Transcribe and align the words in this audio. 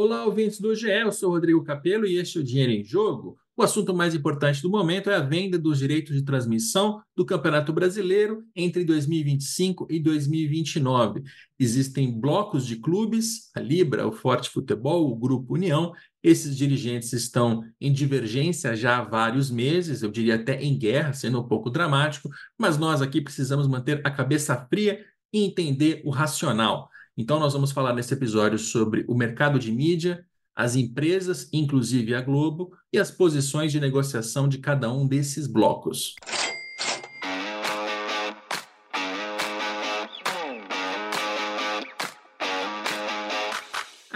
Olá, 0.00 0.24
ouvintes 0.24 0.60
do 0.60 0.72
GE, 0.76 0.86
eu 0.86 1.10
sou 1.10 1.32
Rodrigo 1.32 1.64
Capello 1.64 2.06
e 2.06 2.18
este 2.18 2.38
é 2.38 2.40
o 2.40 2.44
Dinheiro 2.44 2.70
em 2.70 2.84
Jogo. 2.84 3.36
O 3.56 3.64
assunto 3.64 3.92
mais 3.92 4.14
importante 4.14 4.62
do 4.62 4.70
momento 4.70 5.10
é 5.10 5.16
a 5.16 5.20
venda 5.20 5.58
dos 5.58 5.80
direitos 5.80 6.14
de 6.14 6.22
transmissão 6.22 7.02
do 7.16 7.26
Campeonato 7.26 7.72
Brasileiro 7.72 8.44
entre 8.54 8.84
2025 8.84 9.88
e 9.90 9.98
2029. 9.98 11.24
Existem 11.58 12.16
blocos 12.16 12.64
de 12.64 12.76
clubes, 12.76 13.50
a 13.56 13.60
Libra, 13.60 14.06
o 14.06 14.12
Forte 14.12 14.50
Futebol, 14.50 15.10
o 15.10 15.16
Grupo 15.16 15.54
União. 15.54 15.92
Esses 16.22 16.56
dirigentes 16.56 17.12
estão 17.12 17.64
em 17.80 17.92
divergência 17.92 18.76
já 18.76 18.98
há 18.98 19.02
vários 19.02 19.50
meses, 19.50 20.04
eu 20.04 20.12
diria 20.12 20.36
até 20.36 20.62
em 20.62 20.78
guerra, 20.78 21.12
sendo 21.12 21.40
um 21.40 21.48
pouco 21.48 21.70
dramático, 21.70 22.30
mas 22.56 22.78
nós 22.78 23.02
aqui 23.02 23.20
precisamos 23.20 23.66
manter 23.66 24.00
a 24.04 24.12
cabeça 24.12 24.64
fria 24.70 25.04
e 25.32 25.42
entender 25.42 26.02
o 26.04 26.10
racional. 26.10 26.88
Então, 27.20 27.40
nós 27.40 27.52
vamos 27.52 27.72
falar 27.72 27.92
nesse 27.92 28.14
episódio 28.14 28.56
sobre 28.60 29.04
o 29.08 29.14
mercado 29.16 29.58
de 29.58 29.72
mídia, 29.72 30.24
as 30.54 30.76
empresas, 30.76 31.48
inclusive 31.52 32.14
a 32.14 32.20
Globo, 32.20 32.70
e 32.92 32.98
as 32.98 33.10
posições 33.10 33.72
de 33.72 33.80
negociação 33.80 34.48
de 34.48 34.58
cada 34.58 34.88
um 34.92 35.04
desses 35.04 35.48
blocos. 35.48 36.14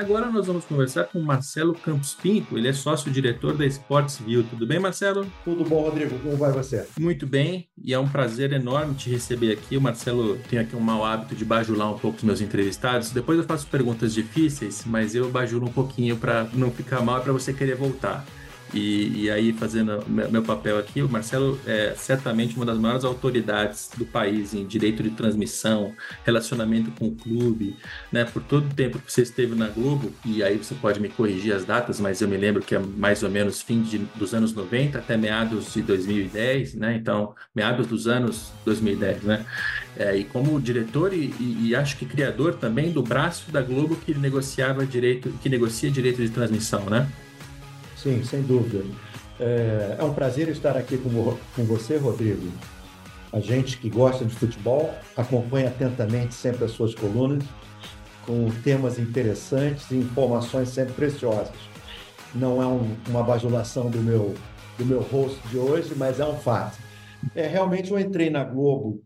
Agora 0.03 0.29
nós 0.29 0.49
vamos 0.49 0.65
conversar 0.65 1.05
com 1.05 1.21
Marcelo 1.21 1.75
Campos 1.75 2.13
Pinto, 2.13 2.59
ele 2.59 2.67
é 2.67 2.73
sócio-diretor 2.73 3.57
da 3.57 3.65
Sports 3.65 4.19
View. 4.19 4.43
Tudo 4.43 4.67
bem, 4.67 4.81
Marcelo? 4.81 5.25
Tudo 5.45 5.65
bom, 5.65 5.81
Rodrigo. 5.81 6.19
Como 6.19 6.37
vai 6.37 6.51
você? 6.51 6.89
Muito 6.99 7.25
bem, 7.25 7.69
e 7.81 7.95
é 7.95 7.99
um 8.01 8.09
prazer 8.09 8.53
enorme 8.53 8.97
te 8.97 9.09
receber 9.09 9.53
aqui. 9.53 9.77
O 9.77 9.81
Marcelo 9.81 10.37
tem 10.51 10.59
aqui 10.59 10.75
um 10.75 10.81
mau 10.81 11.05
hábito 11.05 11.37
de 11.37 11.45
bajular 11.45 11.89
um 11.95 11.97
pouco 11.97 12.17
os 12.17 12.25
meus 12.25 12.41
entrevistados. 12.41 13.13
Depois 13.13 13.39
eu 13.39 13.45
faço 13.45 13.69
perguntas 13.69 14.13
difíceis, 14.13 14.83
mas 14.85 15.15
eu 15.15 15.31
bajulo 15.31 15.69
um 15.69 15.73
pouquinho 15.73 16.17
para 16.17 16.49
não 16.53 16.73
ficar 16.73 17.01
mal 17.01 17.21
e 17.21 17.23
para 17.23 17.33
você 17.33 17.53
querer 17.53 17.77
voltar. 17.77 18.27
E, 18.75 19.25
e, 19.25 19.31
aí, 19.31 19.53
fazendo 19.53 20.03
meu 20.09 20.43
papel 20.43 20.79
aqui, 20.79 21.03
o 21.03 21.09
Marcelo 21.09 21.61
é 21.67 21.95
certamente 21.97 22.57
uma 22.57 22.65
das 22.65 22.79
maiores 22.79 23.05
autoridades 23.05 23.91
do 23.97 24.07
país 24.07 24.55
em 24.55 24.67
direito 24.67 25.03
de 25.03 25.11
transmissão, 25.11 25.93
relacionamento 26.25 26.91
com 26.93 27.09
o 27.09 27.15
clube, 27.15 27.77
né? 28.11 28.25
Por 28.25 28.43
todo 28.43 28.67
o 28.67 28.75
tempo 28.75 28.99
que 28.99 29.13
você 29.13 29.23
esteve 29.23 29.55
na 29.55 29.69
Globo, 29.69 30.11
e 30.25 30.43
aí 30.43 30.57
você 30.57 30.75
pode 30.75 31.01
me 31.01 31.09
corrigir 31.09 31.55
as 31.55 31.65
datas, 31.65 32.01
mas 32.01 32.23
eu 32.23 32.29
me 32.29 32.37
lembro 32.37 32.63
que 32.63 32.75
é 32.75 32.79
mais 32.79 33.23
ou 33.23 33.31
menos 33.31 33.61
fim 33.61 33.83
de, 33.83 33.99
dos 34.17 34.33
anos 34.33 34.55
90 34.55 34.99
até 34.99 35.17
meados 35.17 35.75
de 35.75 35.83
2010, 35.83 36.75
né? 36.75 36.97
Então, 36.97 37.35
meados 37.55 37.87
dos 37.87 38.09
anos 38.09 38.53
2010, 38.65 39.23
né? 39.25 39.47
É, 39.97 40.17
e 40.17 40.25
como 40.25 40.59
diretor 40.59 41.13
e, 41.13 41.35
e, 41.39 41.69
e, 41.69 41.75
acho 41.77 41.99
que 41.99 42.07
criador 42.07 42.55
também 42.55 42.91
do 42.91 43.03
braço 43.03 43.53
da 43.53 43.61
Globo 43.61 43.95
que 43.97 44.15
negociava 44.15 44.87
direito, 44.87 45.31
que 45.43 45.51
negocia 45.51 45.91
direito 45.91 46.23
de 46.23 46.31
transmissão, 46.31 46.89
né? 46.89 47.07
Sim, 48.03 48.25
sem 48.25 48.43
dúvida. 48.43 48.85
É, 49.39 49.97
é 50.01 50.03
um 50.03 50.13
prazer 50.13 50.49
estar 50.49 50.77
aqui 50.77 50.99
com, 50.99 51.09
com 51.55 51.65
você, 51.65 51.97
Rodrigo. 51.97 52.53
A 53.33 53.39
gente 53.39 53.79
que 53.79 53.89
gosta 53.89 54.25
de 54.25 54.35
futebol 54.35 54.93
acompanha 55.17 55.69
atentamente 55.69 56.35
sempre 56.35 56.65
as 56.65 56.73
suas 56.73 56.97
colunas, 56.97 57.45
com 58.27 58.51
temas 58.65 58.99
interessantes 58.99 59.89
e 59.93 59.97
informações 59.97 60.69
sempre 60.71 60.95
preciosas. 60.95 61.55
Não 62.35 62.61
é 62.61 62.67
um, 62.67 62.97
uma 63.09 63.23
bajulação 63.23 63.89
do 63.89 63.99
meu, 63.99 64.35
do 64.77 64.85
meu 64.85 65.01
host 65.01 65.39
de 65.49 65.57
hoje, 65.57 65.95
mas 65.97 66.19
é 66.19 66.27
um 66.27 66.37
fato. 66.37 66.77
É, 67.37 67.47
realmente 67.47 67.93
eu 67.93 68.01
entrei 68.01 68.31
na 68.31 68.43
Globo 68.43 69.01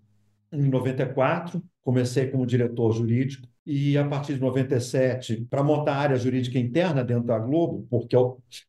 em 0.51 0.71
94, 0.71 1.63
comecei 1.83 2.29
como 2.29 2.47
diretor 2.47 2.93
jurídico, 2.93 3.47
e 3.67 3.99
a 3.99 4.07
partir 4.07 4.35
de 4.35 4.41
97 4.41 5.45
para 5.51 5.63
montar 5.63 5.95
a 5.95 5.99
área 5.99 6.17
jurídica 6.17 6.59
interna 6.59 7.03
dentro 7.03 7.25
da 7.25 7.39
Globo, 7.39 7.85
porque 7.91 8.17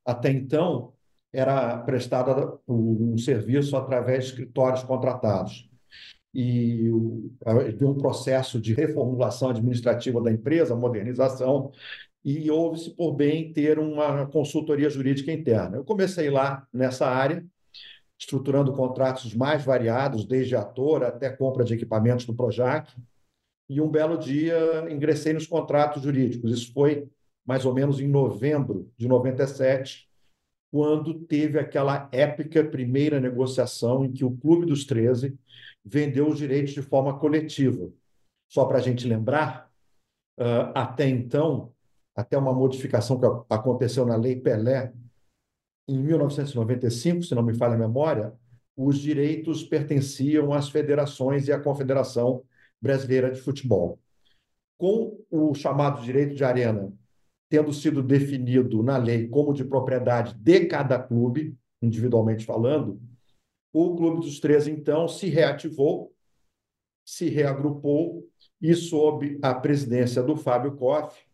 até 0.04 0.32
então 0.32 0.92
era 1.32 1.78
prestado 1.80 2.60
um 2.68 3.16
serviço 3.18 3.78
através 3.78 4.26
de 4.26 4.30
escritórios 4.32 4.84
contratados. 4.84 5.70
E 6.34 6.90
havia 7.46 7.88
um 7.88 7.98
processo 7.98 8.60
de 8.60 8.74
reformulação 8.74 9.50
administrativa 9.50 10.22
da 10.22 10.32
empresa, 10.32 10.76
modernização, 10.76 11.72
e 12.26 12.50
houve-se 12.50 12.90
por 12.92 13.14
bem 13.14 13.54
ter 13.54 13.80
uma 13.80 14.26
consultoria 14.28 14.90
jurídica 14.90 15.32
interna. 15.32 15.78
Eu 15.78 15.86
comecei 15.86 16.30
lá 16.30 16.68
nessa 16.74 17.08
área, 17.08 17.46
estruturando 18.20 18.74
contratos 18.74 19.34
mais 19.36 19.64
variados, 19.64 20.26
desde 20.26 20.56
ator 20.56 21.04
até 21.04 21.30
compra 21.30 21.64
de 21.64 21.76
equipamentos 21.76 22.26
do 22.26 22.34
Projac, 22.34 22.92
e 23.70 23.82
um 23.82 23.90
belo 23.90 24.18
dia 24.18 24.88
ingressei 24.90 25.34
nos 25.34 25.46
contratos 25.46 26.04
jurídicos. 26.04 26.52
Isso 26.52 26.74
foi 26.74 27.08
mais 27.46 27.66
ou 27.66 27.74
menos 27.74 28.00
em 28.00 28.08
novembro 28.08 28.92
de 28.98 29.08
97, 29.08 30.08
quando 30.72 31.14
teve 31.14 31.58
aquela 31.58 32.10
épica 32.12 32.64
primeira 32.64 33.20
negociação 33.20 34.04
em 34.04 34.12
que 34.12 34.26
o 34.26 34.36
Clube 34.36 34.66
dos 34.66 34.86
13 34.86 35.38
vendeu 35.84 36.28
os 36.28 36.38
direitos 36.38 36.74
de 36.74 36.82
forma 36.82 37.18
coletiva. 37.18 37.90
Só 38.50 38.66
para 38.66 38.78
a 38.78 38.82
gente 38.82 39.08
lembrar, 39.08 39.72
até 40.76 41.08
então, 41.08 41.72
até 42.16 42.38
uma 42.38 42.54
modificação 42.54 43.20
que 43.20 43.26
aconteceu 43.50 44.06
na 44.06 44.16
Lei 44.16 44.36
Pelé, 44.36 44.92
em 45.88 45.98
1995, 45.98 47.24
se 47.24 47.34
não 47.34 47.44
me 47.44 47.54
falha 47.54 47.76
a 47.76 47.78
memória, 47.78 48.34
os 48.76 49.00
direitos 49.00 49.64
pertenciam 49.64 50.54
às 50.54 50.68
federações 50.68 51.48
e 51.48 51.54
à 51.54 51.60
confederação 51.60 52.44
brasileira 52.82 53.32
de 53.32 53.40
futebol. 53.40 54.00
Com 54.78 55.20
o 55.30 55.54
chamado 55.54 56.02
direito 56.04 56.36
de 56.36 56.44
arena 56.44 56.94
tendo 57.50 57.72
sido 57.72 58.04
definido 58.04 58.84
na 58.84 58.98
lei 58.98 59.28
como 59.28 59.54
de 59.54 59.64
propriedade 59.64 60.34
de 60.36 60.66
cada 60.66 61.00
clube, 61.00 61.56
individualmente 61.82 62.46
falando, 62.46 63.00
o 63.74 63.96
Clube 63.96 64.22
dos 64.22 64.40
Três, 64.40 64.68
então, 64.68 65.08
se 65.08 65.28
reativou, 65.30 66.14
se 67.06 67.30
reagrupou 67.30 68.28
e, 68.62 68.74
sob 68.74 69.40
a 69.42 69.54
presidência 69.54 70.22
do 70.22 70.36
Fábio 70.36 70.76
Koff, 70.76 71.26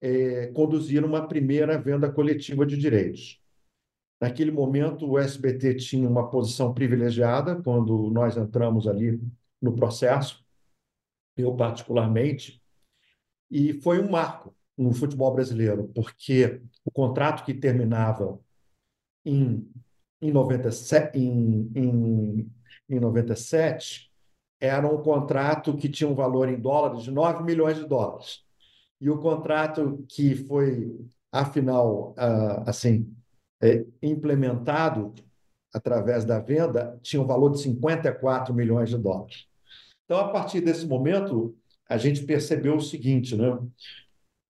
é, 0.00 0.48
conduziram 0.48 1.08
uma 1.08 1.26
primeira 1.26 1.80
venda 1.80 2.10
coletiva 2.10 2.64
de 2.64 2.76
direitos. 2.76 3.40
Naquele 4.20 4.50
momento, 4.50 5.08
o 5.08 5.18
SBT 5.18 5.76
tinha 5.76 6.08
uma 6.08 6.28
posição 6.28 6.74
privilegiada 6.74 7.60
quando 7.62 8.10
nós 8.10 8.36
entramos 8.36 8.86
ali 8.86 9.20
no 9.60 9.74
processo, 9.74 10.44
eu 11.42 11.54
particularmente, 11.54 12.62
e 13.50 13.74
foi 13.80 14.00
um 14.00 14.10
marco 14.10 14.54
no 14.76 14.92
futebol 14.92 15.34
brasileiro, 15.34 15.90
porque 15.94 16.60
o 16.84 16.90
contrato 16.90 17.44
que 17.44 17.52
terminava 17.52 18.38
em, 19.24 19.68
em, 20.20 20.30
97, 20.30 21.18
em, 21.18 21.70
em, 21.74 22.52
em 22.88 23.00
97 23.00 24.08
era 24.60 24.86
um 24.86 25.02
contrato 25.02 25.76
que 25.76 25.88
tinha 25.88 26.08
um 26.08 26.14
valor 26.14 26.48
em 26.48 26.60
dólares 26.60 27.02
de 27.02 27.10
9 27.10 27.44
milhões 27.44 27.76
de 27.76 27.86
dólares. 27.86 28.44
E 29.00 29.08
o 29.08 29.18
contrato 29.18 30.04
que 30.08 30.34
foi, 30.34 30.98
afinal, 31.30 32.10
uh, 32.12 32.68
assim, 32.68 33.12
é, 33.62 33.84
implementado 34.02 35.14
através 35.72 36.24
da 36.24 36.38
venda 36.38 36.98
tinha 37.02 37.20
um 37.22 37.26
valor 37.26 37.50
de 37.50 37.60
54 37.60 38.54
milhões 38.54 38.88
de 38.88 38.98
dólares. 38.98 39.47
Então, 40.08 40.20
a 40.20 40.28
partir 40.30 40.62
desse 40.62 40.86
momento, 40.86 41.54
a 41.86 41.98
gente 41.98 42.24
percebeu 42.24 42.76
o 42.76 42.80
seguinte, 42.80 43.36
né? 43.36 43.58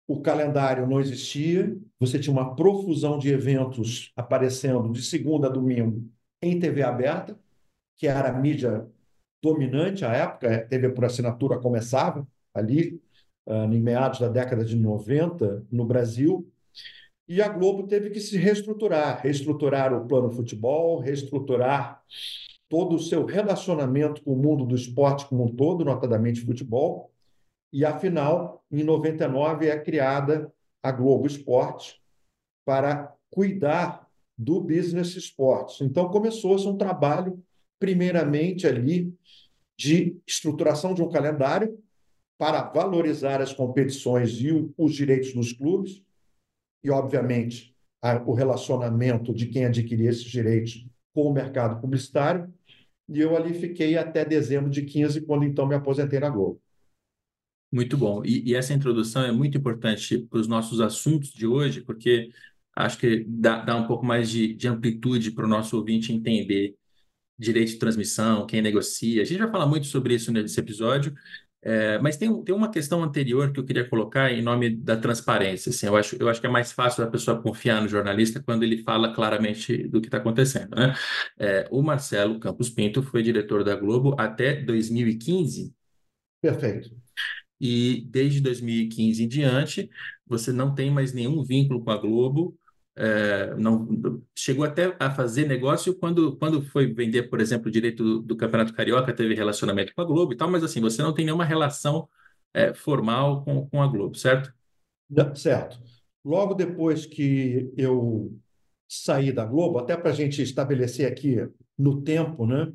O 0.06 0.20
calendário 0.20 0.86
não 0.86 1.00
existia, 1.00 1.76
você 1.98 2.16
tinha 2.16 2.32
uma 2.32 2.54
profusão 2.54 3.18
de 3.18 3.28
eventos 3.28 4.12
aparecendo 4.14 4.92
de 4.92 5.02
segunda 5.02 5.48
a 5.48 5.50
domingo 5.50 6.08
em 6.40 6.60
TV 6.60 6.84
aberta, 6.84 7.36
que 7.96 8.06
era 8.06 8.28
a 8.28 8.32
mídia 8.32 8.86
dominante 9.42 10.04
à 10.04 10.12
época, 10.12 10.54
a 10.54 10.64
TV 10.64 10.90
por 10.90 11.04
assinatura 11.04 11.58
começava 11.58 12.24
ali, 12.54 13.02
uh, 13.44 13.64
em 13.64 13.80
meados 13.80 14.20
da 14.20 14.28
década 14.28 14.64
de 14.64 14.76
90, 14.76 15.66
no 15.72 15.84
Brasil, 15.84 16.48
e 17.26 17.42
a 17.42 17.48
Globo 17.48 17.88
teve 17.88 18.10
que 18.10 18.20
se 18.20 18.38
reestruturar, 18.38 19.20
reestruturar 19.22 19.92
o 19.92 20.06
plano 20.06 20.30
futebol, 20.30 21.00
reestruturar 21.00 22.00
todo 22.68 22.96
o 22.96 23.00
seu 23.00 23.24
relacionamento 23.24 24.22
com 24.22 24.32
o 24.32 24.36
mundo 24.36 24.64
do 24.66 24.74
esporte 24.74 25.26
como 25.26 25.44
um 25.44 25.54
todo, 25.54 25.84
notadamente 25.84 26.44
futebol. 26.44 27.10
E, 27.72 27.84
afinal, 27.84 28.64
em 28.70 28.82
99 28.82 29.66
é 29.66 29.78
criada 29.78 30.52
a 30.82 30.92
Globo 30.92 31.26
Esporte 31.26 32.00
para 32.64 33.14
cuidar 33.30 34.06
do 34.36 34.60
business 34.60 35.16
esportes. 35.16 35.80
Então, 35.80 36.08
começou-se 36.10 36.66
um 36.66 36.76
trabalho, 36.76 37.42
primeiramente 37.78 38.66
ali, 38.66 39.12
de 39.76 40.18
estruturação 40.26 40.94
de 40.94 41.02
um 41.02 41.08
calendário 41.08 41.78
para 42.38 42.62
valorizar 42.62 43.40
as 43.40 43.52
competições 43.52 44.32
e 44.40 44.72
os 44.76 44.94
direitos 44.94 45.32
dos 45.32 45.52
clubes, 45.52 46.02
e, 46.84 46.90
obviamente, 46.90 47.74
o 48.26 48.32
relacionamento 48.32 49.34
de 49.34 49.46
quem 49.46 49.64
adquiria 49.64 50.10
esses 50.10 50.24
direitos 50.24 50.86
com 51.12 51.22
o 51.22 51.32
mercado 51.32 51.80
publicitário, 51.80 52.52
e 53.08 53.20
eu 53.20 53.36
ali 53.36 53.54
fiquei 53.54 53.96
até 53.96 54.24
dezembro 54.24 54.70
de 54.70 54.82
15, 54.82 55.22
quando 55.22 55.44
então 55.44 55.66
me 55.66 55.74
aposentei 55.74 56.20
na 56.20 56.28
Globo. 56.28 56.60
Muito 57.70 57.96
bom. 57.96 58.24
E, 58.24 58.50
e 58.50 58.54
essa 58.54 58.72
introdução 58.72 59.22
é 59.22 59.32
muito 59.32 59.58
importante 59.58 60.18
para 60.18 60.38
os 60.38 60.48
nossos 60.48 60.80
assuntos 60.80 61.30
de 61.30 61.46
hoje, 61.46 61.80
porque 61.82 62.30
acho 62.74 62.98
que 62.98 63.24
dá, 63.28 63.62
dá 63.62 63.76
um 63.76 63.86
pouco 63.86 64.04
mais 64.04 64.30
de, 64.30 64.54
de 64.54 64.68
amplitude 64.68 65.30
para 65.32 65.44
o 65.44 65.48
nosso 65.48 65.76
ouvinte 65.76 66.12
entender 66.12 66.74
direito 67.38 67.70
de 67.70 67.78
transmissão, 67.78 68.46
quem 68.46 68.60
negocia. 68.60 69.22
A 69.22 69.24
gente 69.24 69.38
vai 69.38 69.50
falar 69.50 69.66
muito 69.66 69.86
sobre 69.86 70.14
isso 70.14 70.32
nesse 70.32 70.58
episódio, 70.58 71.14
é, 71.68 71.98
mas 71.98 72.16
tem, 72.16 72.42
tem 72.44 72.54
uma 72.54 72.70
questão 72.70 73.02
anterior 73.04 73.52
que 73.52 73.60
eu 73.60 73.64
queria 73.64 73.86
colocar 73.86 74.32
em 74.32 74.40
nome 74.40 74.74
da 74.74 74.96
transparência. 74.96 75.68
Assim, 75.68 75.84
eu, 75.84 75.96
acho, 75.96 76.16
eu 76.18 76.26
acho 76.26 76.40
que 76.40 76.46
é 76.46 76.50
mais 76.50 76.72
fácil 76.72 77.04
a 77.04 77.06
pessoa 77.06 77.42
confiar 77.42 77.82
no 77.82 77.88
jornalista 77.88 78.42
quando 78.42 78.62
ele 78.62 78.82
fala 78.82 79.12
claramente 79.12 79.86
do 79.86 80.00
que 80.00 80.06
está 80.06 80.16
acontecendo. 80.16 80.74
Né? 80.74 80.94
É, 81.38 81.68
o 81.70 81.82
Marcelo 81.82 82.40
Campos 82.40 82.70
Pinto 82.70 83.02
foi 83.02 83.22
diretor 83.22 83.62
da 83.62 83.76
Globo 83.76 84.16
até 84.18 84.54
2015. 84.54 85.70
Perfeito. 86.40 86.90
E 87.60 88.06
desde 88.08 88.40
2015 88.40 89.24
em 89.24 89.28
diante, 89.28 89.90
você 90.26 90.50
não 90.50 90.74
tem 90.74 90.90
mais 90.90 91.12
nenhum 91.12 91.44
vínculo 91.44 91.84
com 91.84 91.90
a 91.90 91.98
Globo. 91.98 92.58
É, 93.00 93.54
não 93.54 93.86
chegou 94.34 94.64
até 94.64 94.96
a 94.98 95.08
fazer 95.08 95.46
negócio 95.46 95.94
quando, 95.94 96.36
quando 96.36 96.60
foi 96.60 96.92
vender, 96.92 97.24
por 97.30 97.40
exemplo, 97.40 97.68
o 97.68 97.70
direito 97.70 98.02
do, 98.02 98.18
do, 98.20 98.36
Campeonato 98.36 98.74
Carioca, 98.74 99.12
teve 99.12 99.34
relacionamento 99.34 99.94
com 99.94 100.02
a 100.02 100.04
Globo 100.04 100.32
e 100.32 100.36
tal, 100.36 100.50
mas 100.50 100.64
assim, 100.64 100.80
você 100.80 101.00
não 101.00 101.14
tem 101.14 101.24
nenhuma 101.24 101.44
relação 101.44 102.08
é, 102.52 102.74
formal 102.74 103.44
com, 103.44 103.68
com 103.68 103.80
a 103.80 103.86
Globo, 103.86 104.16
certo? 104.16 104.52
Certo. 105.36 105.78
Logo 106.24 106.54
depois 106.54 107.06
que 107.06 107.72
eu 107.76 108.36
saí 108.88 109.30
da 109.30 109.44
Globo, 109.44 109.78
até 109.78 109.96
para 109.96 110.10
a 110.10 110.14
gente 110.14 110.42
estabelecer 110.42 111.06
aqui 111.06 111.36
no 111.78 112.02
tempo, 112.02 112.46
né, 112.46 112.72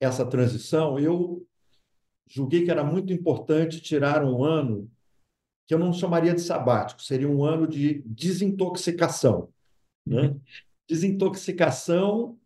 essa 0.00 0.24
transição, 0.24 0.98
eu 0.98 1.46
julguei 2.26 2.64
que 2.64 2.70
era 2.70 2.82
muito 2.82 3.12
importante 3.12 3.80
tirar 3.80 4.24
um 4.24 4.42
ano 4.42 4.90
que 5.66 5.74
eu 5.74 5.78
não 5.78 5.92
chamaria 5.92 6.34
de 6.34 6.40
sabático, 6.40 7.02
seria 7.02 7.28
um 7.28 7.44
ano 7.44 7.66
de 7.66 8.02
desintoxicação. 8.04 9.48
Né? 10.06 10.22
Uhum. 10.22 10.40
Desintoxicação, 10.88 12.38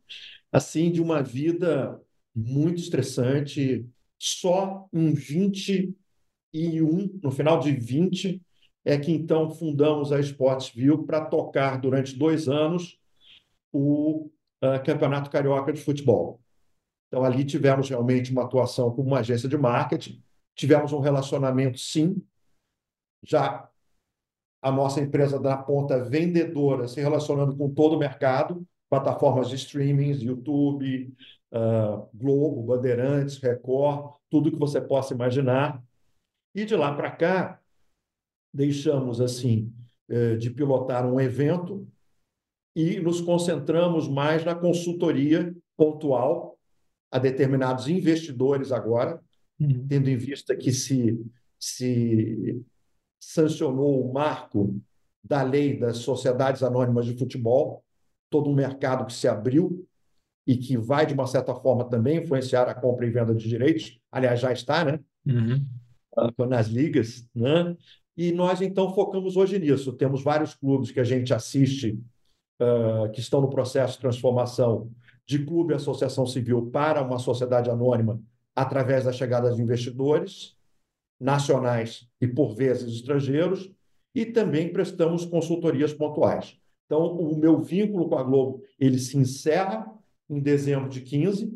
assim, 0.53 0.91
de 0.91 1.03
uma 1.03 1.23
vida 1.23 2.01
muito 2.35 2.81
estressante, 2.81 3.87
só 4.19 4.89
em 4.93 5.13
21, 5.13 7.19
no 7.23 7.31
final 7.31 7.59
de 7.59 7.73
20, 7.73 8.41
é 8.85 8.99
que 8.99 9.13
então 9.13 9.51
fundamos 9.51 10.13
a 10.13 10.21
Sportsville 10.21 11.05
para 11.05 11.25
tocar 11.25 11.81
durante 11.81 12.17
dois 12.17 12.49
anos 12.49 12.99
o 13.73 14.31
uh, 14.63 14.83
Campeonato 14.85 15.31
Carioca 15.31 15.73
de 15.73 15.81
Futebol. 15.81 16.41
Então, 17.09 17.25
ali 17.25 17.45
tivemos 17.45 17.89
realmente 17.89 18.31
uma 18.31 18.45
atuação 18.45 18.91
como 18.91 19.09
uma 19.09 19.21
agência 19.21 19.49
de 19.49 19.57
marketing, 19.57 20.23
tivemos 20.55 20.93
um 20.93 21.01
relacionamento, 21.01 21.79
sim, 21.79 22.23
já 23.23 23.69
a 24.61 24.73
nossa 24.73 25.01
empresa 25.01 25.39
da 25.39 25.57
ponta 25.57 26.03
vendedora 26.03 26.89
se 26.89 27.01
relacionando 27.01 27.57
com 27.57 27.73
todo 27.73 27.95
o 27.97 27.99
mercado, 27.99 28.67
plataformas 28.91 29.49
de 29.49 29.57
streaming, 29.57 30.13
YouTube, 30.13 31.15
uh, 31.53 32.09
Globo, 32.13 32.63
Bandeirantes, 32.63 33.39
Record, 33.39 34.15
tudo 34.31 34.51
que 34.51 34.59
você 34.59 34.81
possa 34.81 35.15
imaginar. 35.15 35.83
E 36.55 36.65
de 36.65 36.75
lá 36.75 36.95
para 36.95 37.11
cá, 37.11 37.61
deixamos 38.53 39.21
assim 39.21 39.73
eh, 40.09 40.37
de 40.37 40.51
pilotar 40.51 41.07
um 41.07 41.21
evento 41.21 41.87
e 42.75 42.99
nos 42.99 43.21
concentramos 43.21 44.09
mais 44.09 44.45
na 44.45 44.55
consultoria 44.55 45.55
pontual 45.77 46.59
a 47.11 47.19
determinados 47.19 47.89
investidores 47.89 48.73
agora, 48.73 49.23
uhum. 49.61 49.87
tendo 49.87 50.09
em 50.09 50.17
vista 50.17 50.57
que 50.57 50.73
se, 50.73 51.21
se 51.59 52.63
sancionou 53.21 54.05
o 54.05 54.13
marco 54.13 54.81
da 55.23 55.43
lei 55.43 55.79
das 55.79 55.99
sociedades 55.99 56.63
anônimas 56.63 57.05
de 57.07 57.17
futebol, 57.17 57.85
todo 58.31 58.51
um 58.51 58.55
mercado 58.55 59.07
que 59.07 59.13
se 59.13 59.29
abriu 59.29 59.87
e 60.47 60.57
que 60.57 60.77
vai, 60.77 61.05
de 61.05 61.15
uma 61.15 61.27
certa 61.27 61.55
forma, 61.55 61.85
também 61.85 62.19
influenciar 62.19 62.69
a 62.69 62.75
compra 62.75 63.07
e 63.07 63.11
venda 63.11 63.35
de 63.35 63.49
direitos. 63.49 64.01
Aliás, 64.11 64.41
já 64.41 64.53
está, 64.53 64.85
né? 64.85 65.01
Uhum. 65.27 65.65
Nas 66.49 66.69
ligas, 66.69 67.29
né? 67.35 67.77
E 68.17 68.33
nós, 68.33 68.61
então, 68.61 68.93
focamos 68.95 69.37
hoje 69.37 69.59
nisso. 69.59 69.93
Temos 69.93 70.23
vários 70.25 70.55
clubes 70.55 70.91
que 70.91 70.99
a 70.99 71.05
gente 71.05 71.33
assiste 71.33 72.01
uh, 72.61 73.11
que 73.13 73.21
estão 73.21 73.41
no 73.41 73.51
processo 73.51 73.95
de 73.95 74.01
transformação 74.01 74.91
de 75.27 75.45
clube 75.45 75.73
e 75.73 75.77
associação 75.77 76.27
civil 76.27 76.71
para 76.71 77.03
uma 77.03 77.19
sociedade 77.19 77.71
anônima 77.71 78.21
através 78.57 79.05
da 79.05 79.13
chegada 79.13 79.53
de 79.53 79.63
investidores 79.63 80.58
nacionais 81.21 82.09
e, 82.21 82.27
por 82.27 82.55
vezes, 82.55 82.95
estrangeiros, 82.95 83.71
e 84.15 84.27
também 84.27 84.73
prestamos 84.73 85.25
consultorias 85.25 85.93
pontuais. 85.93 86.57
Então, 86.87 87.17
o 87.17 87.37
meu 87.37 87.61
vínculo 87.61 88.09
com 88.09 88.17
a 88.17 88.23
Globo 88.23 88.63
ele 88.79 88.99
se 88.99 89.17
encerra 89.17 89.87
em 90.29 90.41
dezembro 90.41 90.89
de 90.89 91.03
15. 91.03 91.53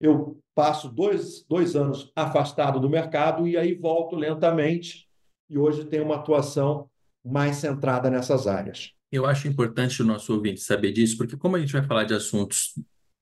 Eu 0.00 0.40
passo 0.54 0.88
dois, 0.88 1.44
dois 1.48 1.76
anos 1.76 2.10
afastado 2.16 2.80
do 2.80 2.88
mercado 2.88 3.46
e 3.46 3.56
aí 3.56 3.74
volto 3.74 4.16
lentamente 4.16 5.08
e 5.48 5.58
hoje 5.58 5.84
tenho 5.84 6.04
uma 6.04 6.16
atuação 6.16 6.88
mais 7.24 7.56
centrada 7.56 8.10
nessas 8.10 8.46
áreas. 8.46 8.92
Eu 9.10 9.24
acho 9.24 9.48
importante 9.48 10.02
o 10.02 10.04
nosso 10.04 10.32
ouvinte 10.34 10.60
saber 10.60 10.92
disso, 10.92 11.16
porque 11.16 11.36
como 11.36 11.56
a 11.56 11.60
gente 11.60 11.72
vai 11.72 11.82
falar 11.82 12.04
de 12.04 12.14
assuntos 12.14 12.74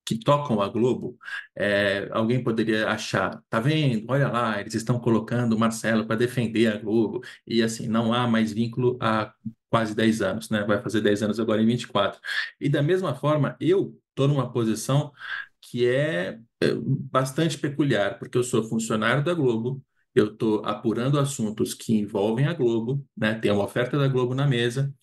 que 0.06 0.18
tocam 0.18 0.60
a 0.62 0.68
Globo, 0.68 1.18
é, 1.56 2.08
alguém 2.12 2.42
poderia 2.42 2.88
achar, 2.88 3.42
tá 3.50 3.60
vendo? 3.60 4.06
Olha 4.08 4.28
lá, 4.28 4.60
eles 4.60 4.74
estão 4.74 4.98
colocando 5.00 5.54
o 5.54 5.58
Marcelo 5.58 6.06
para 6.06 6.16
defender 6.16 6.68
a 6.72 6.78
Globo, 6.78 7.20
e 7.46 7.62
assim, 7.62 7.88
não 7.88 8.12
há 8.14 8.26
mais 8.28 8.52
vínculo 8.52 8.96
há 9.00 9.32
quase 9.68 9.94
10 9.94 10.22
anos, 10.22 10.48
né? 10.50 10.64
Vai 10.64 10.80
fazer 10.82 11.00
10 11.00 11.22
anos 11.22 11.40
agora 11.40 11.60
em 11.62 11.66
24. 11.66 12.20
E 12.60 12.68
da 12.68 12.82
mesma 12.82 13.14
forma, 13.14 13.56
eu 13.60 13.98
estou 14.10 14.28
numa 14.28 14.50
posição 14.52 15.12
que 15.60 15.86
é, 15.86 16.38
é 16.62 16.74
bastante 17.10 17.58
peculiar, 17.58 18.18
porque 18.18 18.38
eu 18.38 18.44
sou 18.44 18.62
funcionário 18.64 19.24
da 19.24 19.34
Globo, 19.34 19.82
eu 20.14 20.32
estou 20.32 20.64
apurando 20.64 21.18
assuntos 21.18 21.74
que 21.74 21.94
envolvem 21.94 22.46
a 22.46 22.54
Globo, 22.54 23.04
né? 23.16 23.34
Tem 23.34 23.50
uma 23.50 23.64
oferta 23.64 23.98
da 23.98 24.08
Globo 24.08 24.34
na 24.34 24.46
mesa, 24.46 24.94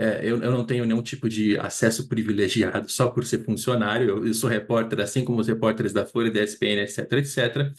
é, 0.00 0.20
eu, 0.24 0.42
eu, 0.42 0.50
não 0.50 0.64
tenho 0.64 0.86
nenhum 0.86 1.02
tipo 1.02 1.28
de 1.28 1.58
acesso 1.58 2.08
privilegiado 2.08 2.90
só 2.90 3.10
por 3.10 3.22
ser 3.26 3.44
funcionário. 3.44 4.08
Eu, 4.08 4.26
eu, 4.26 4.32
sou 4.32 4.48
repórter, 4.48 4.98
assim 5.00 5.22
como 5.24 5.40
os 5.40 5.46
repórteres 5.46 5.92
da 5.92 6.06
Folha, 6.06 6.30
da 6.30 6.42
SPN, 6.42 6.80
etc, 6.80 7.12
etc. 7.12 7.74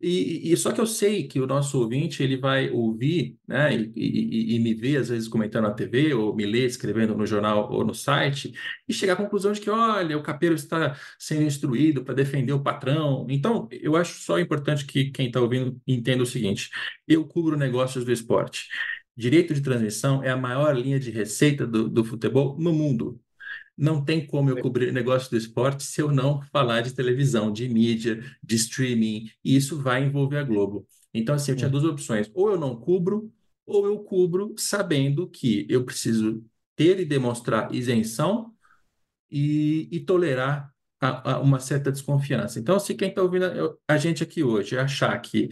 E, 0.00 0.50
e, 0.50 0.56
só 0.56 0.72
que 0.72 0.80
eu 0.80 0.86
sei 0.86 1.28
que 1.28 1.38
o 1.38 1.46
nosso 1.46 1.78
ouvinte 1.78 2.22
ele 2.22 2.38
vai 2.38 2.70
ouvir, 2.70 3.36
né, 3.46 3.74
e, 3.76 3.92
e, 3.94 4.56
e, 4.56 4.58
me 4.58 4.72
ver 4.72 4.96
às 4.96 5.10
vezes 5.10 5.28
comentando 5.28 5.64
na 5.64 5.74
TV 5.74 6.14
ou 6.14 6.34
me 6.34 6.46
ler 6.46 6.64
escrevendo 6.64 7.14
no 7.14 7.26
jornal 7.26 7.70
ou 7.70 7.84
no 7.84 7.92
site 7.94 8.54
e 8.88 8.94
chegar 8.94 9.12
à 9.12 9.16
conclusão 9.16 9.52
de 9.52 9.60
que, 9.60 9.68
olha, 9.68 10.16
o 10.16 10.22
capeiro 10.22 10.54
está 10.54 10.96
sendo 11.18 11.42
instruído 11.42 12.02
para 12.02 12.14
defender 12.14 12.54
o 12.54 12.62
patrão. 12.62 13.26
Então, 13.28 13.68
eu 13.70 13.94
acho 13.96 14.14
só 14.22 14.38
importante 14.40 14.86
que 14.86 15.10
quem 15.10 15.26
está 15.26 15.38
ouvindo 15.40 15.78
entenda 15.86 16.22
o 16.22 16.26
seguinte: 16.26 16.70
eu 17.06 17.26
cubro 17.26 17.54
negócios 17.58 18.02
do 18.02 18.12
esporte. 18.12 18.68
Direito 19.20 19.52
de 19.52 19.60
transmissão 19.60 20.22
é 20.24 20.30
a 20.30 20.36
maior 20.36 20.74
linha 20.74 20.98
de 20.98 21.10
receita 21.10 21.66
do, 21.66 21.90
do 21.90 22.02
futebol 22.02 22.58
no 22.58 22.72
mundo. 22.72 23.20
Não 23.76 24.02
tem 24.02 24.26
como 24.26 24.48
eu 24.48 24.62
cobrir 24.62 24.90
negócio 24.92 25.30
do 25.30 25.36
esporte 25.36 25.82
se 25.82 26.00
eu 26.00 26.10
não 26.10 26.40
falar 26.50 26.80
de 26.80 26.94
televisão, 26.94 27.52
de 27.52 27.68
mídia, 27.68 28.24
de 28.42 28.56
streaming, 28.56 29.30
e 29.44 29.54
isso 29.54 29.78
vai 29.78 30.04
envolver 30.04 30.38
a 30.38 30.42
Globo. 30.42 30.86
Então, 31.12 31.34
assim, 31.34 31.50
eu 31.50 31.56
tinha 31.56 31.68
duas 31.68 31.84
opções: 31.84 32.30
ou 32.32 32.50
eu 32.50 32.58
não 32.58 32.74
cubro, 32.74 33.30
ou 33.66 33.84
eu 33.84 33.98
cubro 33.98 34.54
sabendo 34.56 35.28
que 35.28 35.66
eu 35.68 35.84
preciso 35.84 36.42
ter 36.74 36.98
e 36.98 37.04
demonstrar 37.04 37.74
isenção 37.74 38.54
e, 39.30 39.86
e 39.92 40.00
tolerar 40.00 40.72
a, 40.98 41.32
a 41.32 41.40
uma 41.40 41.60
certa 41.60 41.92
desconfiança. 41.92 42.58
Então, 42.58 42.80
se 42.80 42.94
quem 42.94 43.10
está 43.10 43.20
ouvindo 43.22 43.44
a, 43.44 43.94
a 43.94 43.98
gente 43.98 44.22
aqui 44.22 44.42
hoje 44.42 44.78
achar 44.78 45.18
que 45.20 45.50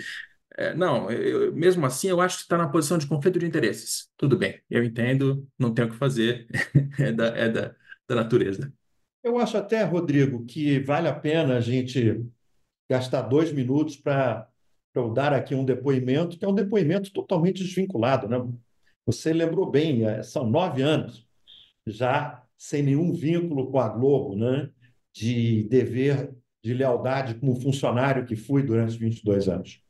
é, 0.58 0.74
não, 0.74 1.08
eu, 1.08 1.54
mesmo 1.54 1.86
assim, 1.86 2.08
eu 2.08 2.20
acho 2.20 2.38
que 2.38 2.42
está 2.42 2.58
na 2.58 2.68
posição 2.68 2.98
de 2.98 3.06
conflito 3.06 3.38
de 3.38 3.46
interesses. 3.46 4.10
Tudo 4.16 4.36
bem, 4.36 4.60
eu 4.68 4.82
entendo, 4.82 5.46
não 5.56 5.72
tenho 5.72 5.86
o 5.86 5.90
que 5.92 5.96
fazer, 5.96 6.48
é, 6.98 7.12
da, 7.12 7.26
é 7.28 7.48
da, 7.48 7.74
da 8.08 8.14
natureza. 8.16 8.72
Eu 9.22 9.38
acho 9.38 9.56
até, 9.56 9.84
Rodrigo, 9.84 10.44
que 10.44 10.80
vale 10.80 11.06
a 11.06 11.14
pena 11.14 11.58
a 11.58 11.60
gente 11.60 12.26
gastar 12.90 13.22
dois 13.22 13.52
minutos 13.52 13.96
para 13.96 14.48
eu 14.96 15.12
dar 15.12 15.32
aqui 15.32 15.54
um 15.54 15.64
depoimento, 15.64 16.36
que 16.36 16.44
é 16.44 16.48
um 16.48 16.54
depoimento 16.54 17.12
totalmente 17.12 17.62
desvinculado. 17.62 18.26
Né? 18.26 18.44
Você 19.06 19.32
lembrou 19.32 19.70
bem, 19.70 20.04
é, 20.06 20.24
são 20.24 20.50
nove 20.50 20.82
anos 20.82 21.24
já 21.86 22.42
sem 22.56 22.82
nenhum 22.82 23.12
vínculo 23.12 23.70
com 23.70 23.78
a 23.78 23.88
Globo, 23.88 24.34
né? 24.34 24.68
de 25.14 25.62
dever 25.68 26.34
de 26.64 26.74
lealdade 26.74 27.36
como 27.36 27.60
funcionário 27.60 28.26
que 28.26 28.34
fui 28.34 28.64
durante 28.64 28.88
os 28.88 28.96
22 28.96 29.48
anos. 29.48 29.87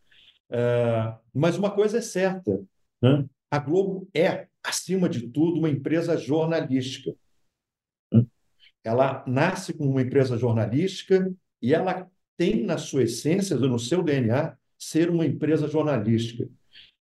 É, 0.50 1.14
mas 1.34 1.56
uma 1.56 1.70
coisa 1.70 1.98
é 1.98 2.00
certa: 2.00 2.60
né? 3.02 3.24
a 3.50 3.58
Globo 3.58 4.08
é, 4.14 4.48
acima 4.62 5.08
de 5.08 5.28
tudo, 5.28 5.58
uma 5.58 5.70
empresa 5.70 6.16
jornalística. 6.16 7.14
Ela 8.84 9.24
nasce 9.26 9.74
como 9.74 9.90
uma 9.90 10.02
empresa 10.02 10.38
jornalística 10.38 11.30
e 11.60 11.74
ela 11.74 12.08
tem 12.36 12.64
na 12.64 12.78
sua 12.78 13.02
essência, 13.02 13.56
no 13.56 13.78
seu 13.78 14.02
DNA, 14.02 14.56
ser 14.78 15.10
uma 15.10 15.26
empresa 15.26 15.66
jornalística. 15.66 16.48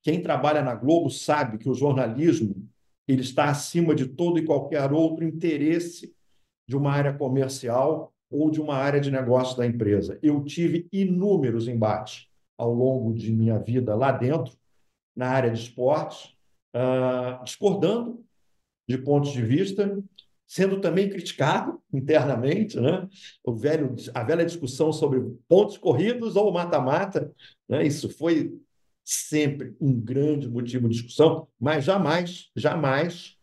quem 0.02 0.22
trabalha 0.22 0.62
na 0.62 0.74
Globo 0.74 1.10
sabe 1.10 1.58
que 1.58 1.68
o 1.68 1.74
jornalismo 1.74 2.68
ele 3.06 3.20
está 3.22 3.50
acima 3.50 3.94
de 3.94 4.06
todo 4.06 4.38
e 4.38 4.44
qualquer 4.44 4.92
outro 4.92 5.24
interesse 5.24 6.12
de 6.66 6.76
uma 6.76 6.90
área 6.90 7.12
comercial 7.12 8.12
ou 8.30 8.50
de 8.50 8.60
uma 8.60 8.76
área 8.76 9.00
de 9.00 9.10
negócio 9.10 9.56
da 9.56 9.66
empresa. 9.66 10.18
Eu 10.22 10.42
tive 10.44 10.88
inúmeros 10.92 11.68
embates 11.68 12.26
ao 12.58 12.72
longo 12.72 13.12
de 13.14 13.32
minha 13.32 13.58
vida 13.58 13.94
lá 13.94 14.12
dentro, 14.12 14.56
na 15.14 15.28
área 15.28 15.50
de 15.50 15.60
esportes, 15.60 16.36
uh, 16.74 17.42
discordando 17.44 18.24
de 18.88 18.98
pontos 18.98 19.32
de 19.32 19.42
vista, 19.42 20.02
sendo 20.46 20.80
também 20.80 21.08
criticado 21.08 21.80
internamente, 21.92 22.78
né? 22.78 23.08
o 23.44 23.54
velho, 23.54 23.94
a 24.14 24.22
velha 24.22 24.44
discussão 24.44 24.92
sobre 24.92 25.20
pontos 25.48 25.76
corridos 25.76 26.36
ou 26.36 26.52
mata-mata, 26.52 27.32
né? 27.68 27.84
isso 27.86 28.08
foi 28.08 28.56
sempre 29.04 29.76
um 29.80 29.98
grande 29.98 30.48
motivo 30.48 30.88
de 30.88 30.96
discussão, 30.96 31.48
mas 31.58 31.84
jamais, 31.84 32.50
jamais 32.56 33.36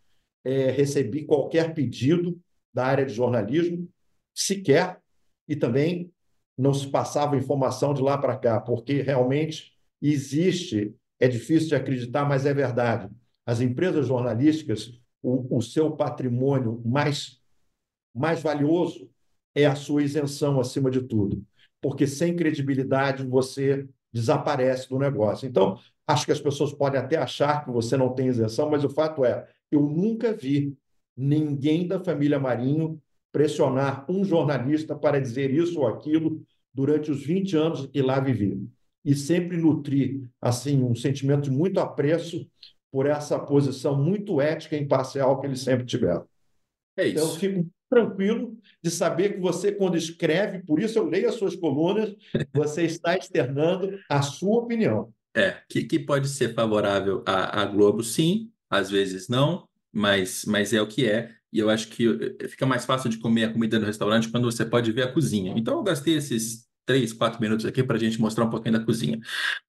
é, 0.44 0.70
recebi 0.72 1.26
qualquer 1.26 1.74
pedido 1.74 2.40
da 2.74 2.86
área 2.86 3.06
de 3.06 3.14
jornalismo, 3.14 3.88
sequer, 4.34 5.00
e 5.48 5.56
também 5.56 6.12
não 6.64 6.74
se 6.74 6.88
passava 6.88 7.36
informação 7.36 7.94
de 7.94 8.02
lá 8.02 8.18
para 8.18 8.38
cá, 8.38 8.60
porque 8.62 9.02
realmente 9.02 9.74
existe, 10.02 10.96
é 11.20 11.28
difícil 11.28 11.70
de 11.70 11.76
acreditar, 11.76 12.26
mas 12.26 12.46
é 12.46 12.54
verdade. 12.54 13.10
As 13.46 13.60
empresas 13.60 14.08
jornalísticas 14.08 14.98
o, 15.22 15.58
o 15.58 15.62
seu 15.62 15.92
patrimônio 15.92 16.82
mais, 16.86 17.40
mais 18.14 18.42
valioso 18.42 19.10
é 19.54 19.66
a 19.66 19.76
sua 19.76 20.04
isenção 20.04 20.60
acima 20.60 20.90
de 20.90 21.02
tudo, 21.02 21.44
porque 21.82 22.08
sem 22.08 22.36
credibilidade 22.36 23.26
você 23.26 23.88
desaparece 24.12 24.90
do 24.90 24.98
negócio. 24.98 25.48
Então, 25.48 25.78
acho 26.08 26.26
que 26.26 26.32
as 26.32 26.42
pessoas 26.42 26.74
podem 26.74 27.00
até 27.00 27.18
achar 27.18 27.64
que 27.64 27.72
você 27.72 27.98
não 27.98 28.14
tem 28.14 28.28
isenção, 28.28 28.70
mas 28.70 28.84
o 28.84 28.90
fato 28.90 29.26
é, 29.26 29.48
eu 29.72 29.82
nunca 29.82 30.34
vi 30.34 30.78
ninguém 31.16 31.88
da 31.88 32.04
família 32.04 32.40
Marinho 32.40 33.02
pressionar 33.32 34.06
um 34.10 34.24
jornalista 34.24 34.96
para 34.96 35.20
dizer 35.20 35.52
isso 35.52 35.80
ou 35.80 35.88
aquilo 35.88 36.42
durante 36.74 37.12
os 37.12 37.26
20 37.26 37.56
anos 37.56 37.86
que 37.86 38.02
lá 38.02 38.20
vivi. 38.20 38.68
E 39.06 39.16
sempre 39.16 39.58
nutri 39.58 40.28
assim 40.42 40.82
um 40.82 40.96
sentimento 40.96 41.44
de 41.44 41.52
muito 41.52 41.80
apreço 41.80 42.48
por 42.92 43.06
essa 43.06 43.40
posição 43.40 44.02
muito 44.02 44.40
ética 44.40 44.76
e 44.76 44.82
imparcial 44.82 45.40
que 45.40 45.48
eles 45.48 45.62
sempre 45.62 45.86
tiveram. 45.86 46.26
É 46.98 47.08
isso. 47.08 47.26
Então, 47.26 47.36
fico 47.36 47.70
tranquilo 47.90 48.58
de 48.82 48.90
saber 48.90 49.34
que 49.34 49.40
você, 49.40 49.72
quando 49.72 49.98
escreve, 49.98 50.60
por 50.64 50.80
isso 50.80 50.98
eu 50.98 51.06
leio 51.06 51.30
as 51.30 51.36
suas 51.36 51.56
colunas, 51.56 52.16
você 52.54 52.84
está 52.84 53.18
externando 53.18 54.00
a 54.10 54.22
sua 54.22 54.60
opinião. 54.60 55.14
É, 55.36 55.58
que, 55.68 55.84
que 55.84 56.00
pode 56.00 56.30
ser 56.30 56.54
favorável 56.54 57.24
à, 57.26 57.62
à 57.62 57.66
Globo, 57.66 58.04
sim, 58.04 58.52
às 58.70 58.90
vezes 58.90 59.28
não, 59.28 59.68
mas, 59.92 60.46
mas 60.46 60.74
é 60.74 60.82
o 60.82 60.88
que 60.88 61.08
é. 61.08 61.32
E 61.54 61.60
eu 61.60 61.70
acho 61.70 61.88
que 61.90 62.36
eh, 62.42 62.48
fica 62.50 62.66
mais 62.66 62.86
fácil 62.86 63.10
de 63.10 63.20
comer 63.20 63.46
a 63.46 63.54
comida 63.54 63.80
no 63.80 63.86
restaurante 63.86 64.30
quando 64.30 64.52
você 64.52 64.66
pode 64.66 64.92
ver 64.92 65.04
a 65.04 65.14
cozinha. 65.14 65.54
Então, 65.56 65.76
eu 65.78 65.84
gastei 65.84 66.16
esses 66.16 66.68
três, 66.86 67.14
quatro 67.14 67.42
minutos 67.42 67.66
aqui 67.66 67.84
para 67.84 67.96
a 67.98 68.00
gente 68.00 68.20
mostrar 68.20 68.46
um 68.46 68.50
pouquinho 68.50 68.78
da 68.78 68.86
cozinha. 68.86 69.20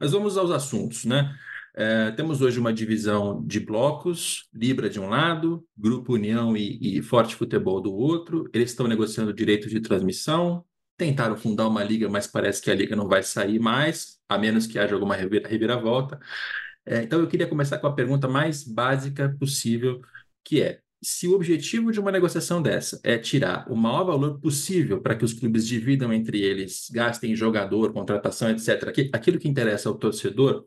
Mas 0.01 0.13
vamos 0.13 0.37
aos 0.37 0.51
assuntos, 0.51 1.05
né? 1.05 1.35
É, 1.77 2.13
temos 2.13 2.41
hoje 2.41 2.59
uma 2.61 2.73
divisão 2.73 3.45
de 3.45 3.59
blocos, 3.61 4.49
Libra 4.55 4.89
de 4.89 5.01
um 5.01 5.09
lado, 5.09 5.67
Grupo 5.77 6.15
União 6.15 6.57
e, 6.57 6.99
e 6.99 7.03
Forte 7.03 7.35
Futebol 7.35 7.81
do 7.81 7.93
outro. 7.93 8.49
Eles 8.55 8.71
estão 8.71 8.87
negociando 8.87 9.33
direitos 9.33 9.71
de 9.71 9.81
transmissão, 9.81 10.65
tentaram 10.97 11.37
fundar 11.37 11.67
uma 11.69 11.83
liga, 11.83 12.09
mas 12.09 12.27
parece 12.27 12.63
que 12.63 12.71
a 12.71 12.75
liga 12.75 12.95
não 12.95 13.09
vai 13.09 13.23
sair 13.23 13.59
mais, 13.59 14.19
a 14.29 14.39
menos 14.39 14.67
que 14.67 14.79
haja 14.79 14.95
alguma 14.95 15.17
reviravolta. 15.17 16.19
É, 16.87 17.03
então 17.03 17.21
eu 17.21 17.27
queria 17.29 17.47
começar 17.49 17.79
com 17.79 17.87
a 17.87 17.95
pergunta 17.95 18.29
mais 18.29 18.63
básica 18.65 19.35
possível, 19.39 20.01
que 20.45 20.63
é: 20.63 20.81
se 21.05 21.29
o 21.29 21.35
objetivo 21.35 21.93
de 21.93 22.01
uma 22.01 22.11
negociação 22.11 22.63
dessa 22.63 22.99
é 23.05 23.19
tirar 23.19 23.71
o 23.71 23.77
maior 23.77 24.05
valor 24.05 24.41
possível 24.41 25.03
para 25.03 25.15
que 25.15 25.25
os 25.25 25.35
clubes 25.35 25.67
dividam 25.67 26.11
entre 26.11 26.41
eles, 26.41 26.89
gastem 26.91 27.37
jogador, 27.37 27.93
contratação, 27.93 28.51
etc., 28.51 29.11
aquilo 29.13 29.39
que 29.39 29.47
interessa 29.47 29.91
ao 29.91 29.97
torcedor, 29.97 30.65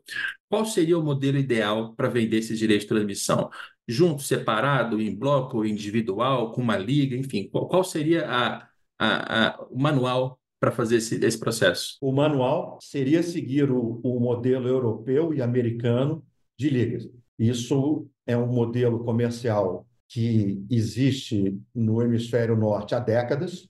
qual 0.48 0.64
seria 0.64 0.96
o 0.96 1.02
modelo 1.02 1.38
ideal 1.38 1.92
para 1.94 2.08
vender 2.08 2.38
esses 2.38 2.56
direitos 2.56 2.84
de 2.84 2.88
transmissão? 2.88 3.50
Junto, 3.86 4.22
separado, 4.22 5.00
em 5.00 5.12
bloco, 5.12 5.64
individual, 5.64 6.52
com 6.52 6.60
uma 6.62 6.76
liga, 6.76 7.16
enfim, 7.16 7.48
qual, 7.50 7.66
qual 7.66 7.82
seria 7.82 8.24
a, 8.30 8.68
a, 8.96 9.46
a, 9.48 9.66
o 9.68 9.78
manual 9.78 10.38
para 10.60 10.70
fazer 10.70 10.96
esse, 10.96 11.16
esse 11.24 11.38
processo? 11.38 11.96
O 12.00 12.12
manual 12.12 12.78
seria 12.80 13.24
seguir 13.24 13.72
o, 13.72 14.00
o 14.04 14.20
modelo 14.20 14.68
europeu 14.68 15.34
e 15.34 15.42
americano 15.42 16.24
de 16.56 16.70
ligas. 16.70 17.10
Isso 17.36 18.08
é 18.24 18.36
um 18.36 18.46
modelo 18.46 19.04
comercial 19.04 19.87
que 20.08 20.64
existe 20.70 21.60
no 21.74 22.00
hemisfério 22.02 22.56
norte 22.56 22.94
há 22.94 22.98
décadas. 22.98 23.68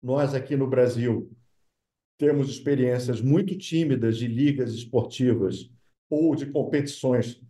Nós, 0.00 0.32
aqui 0.32 0.56
no 0.56 0.68
Brasil, 0.68 1.30
temos 2.16 2.48
experiências 2.48 3.20
muito 3.20 3.56
tímidas 3.58 4.16
de 4.16 4.28
ligas 4.28 4.72
esportivas 4.72 5.68
ou 6.08 6.34
de 6.36 6.46
competições 6.46 7.40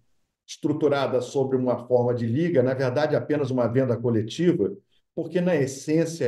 estruturadas 0.46 1.26
sobre 1.26 1.58
uma 1.58 1.86
forma 1.86 2.14
de 2.14 2.26
liga, 2.26 2.62
na 2.62 2.72
verdade, 2.72 3.14
apenas 3.14 3.50
uma 3.50 3.66
venda 3.66 3.96
coletiva, 3.96 4.74
porque, 5.14 5.40
na 5.40 5.54
essência, 5.54 6.26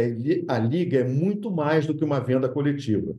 a 0.49 0.58
liga 0.58 0.99
é 0.99 1.04
muito 1.04 1.50
mais 1.50 1.87
do 1.87 1.94
que 1.94 2.04
uma 2.04 2.20
venda 2.20 2.49
coletiva. 2.49 3.14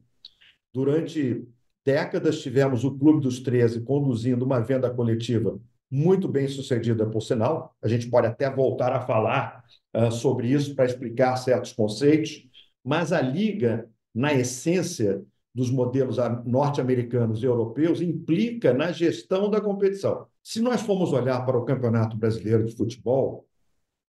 Durante 0.72 1.44
décadas, 1.84 2.42
tivemos 2.42 2.84
o 2.84 2.96
Clube 2.96 3.22
dos 3.22 3.40
13 3.40 3.82
conduzindo 3.82 4.46
uma 4.46 4.60
venda 4.60 4.92
coletiva 4.92 5.60
muito 5.92 6.28
bem 6.28 6.48
sucedida, 6.48 7.06
por 7.06 7.22
sinal. 7.22 7.76
A 7.82 7.88
gente 7.88 8.10
pode 8.10 8.26
até 8.26 8.50
voltar 8.50 8.94
a 8.94 9.02
falar 9.02 9.66
uh, 9.94 10.10
sobre 10.10 10.48
isso 10.48 10.74
para 10.74 10.86
explicar 10.86 11.36
certos 11.36 11.74
conceitos, 11.74 12.48
mas 12.82 13.12
a 13.12 13.20
Liga, 13.22 13.90
na 14.16 14.34
essência 14.34 15.22
dos 15.54 15.70
modelos 15.70 16.16
norte-americanos 16.46 17.44
e 17.44 17.46
europeus, 17.46 18.02
implica 18.02 18.74
na 18.74 18.94
gestão 18.94 19.50
da 19.50 19.60
competição. 19.60 20.26
Se 20.42 20.62
nós 20.62 20.82
formos 20.82 21.12
olhar 21.12 21.46
para 21.46 21.58
o 21.58 21.66
Campeonato 21.66 22.16
Brasileiro 22.16 22.66
de 22.66 22.76
Futebol, 22.76 23.46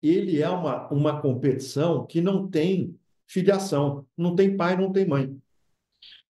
ele 0.02 0.42
é 0.42 0.48
uma, 0.50 0.88
uma 0.92 1.22
competição 1.22 2.04
que 2.04 2.20
não 2.20 2.48
tem 2.48 2.94
filiação, 3.26 4.06
não 4.16 4.36
tem 4.36 4.56
pai, 4.56 4.76
não 4.76 4.92
tem 4.92 5.06
mãe. 5.06 5.34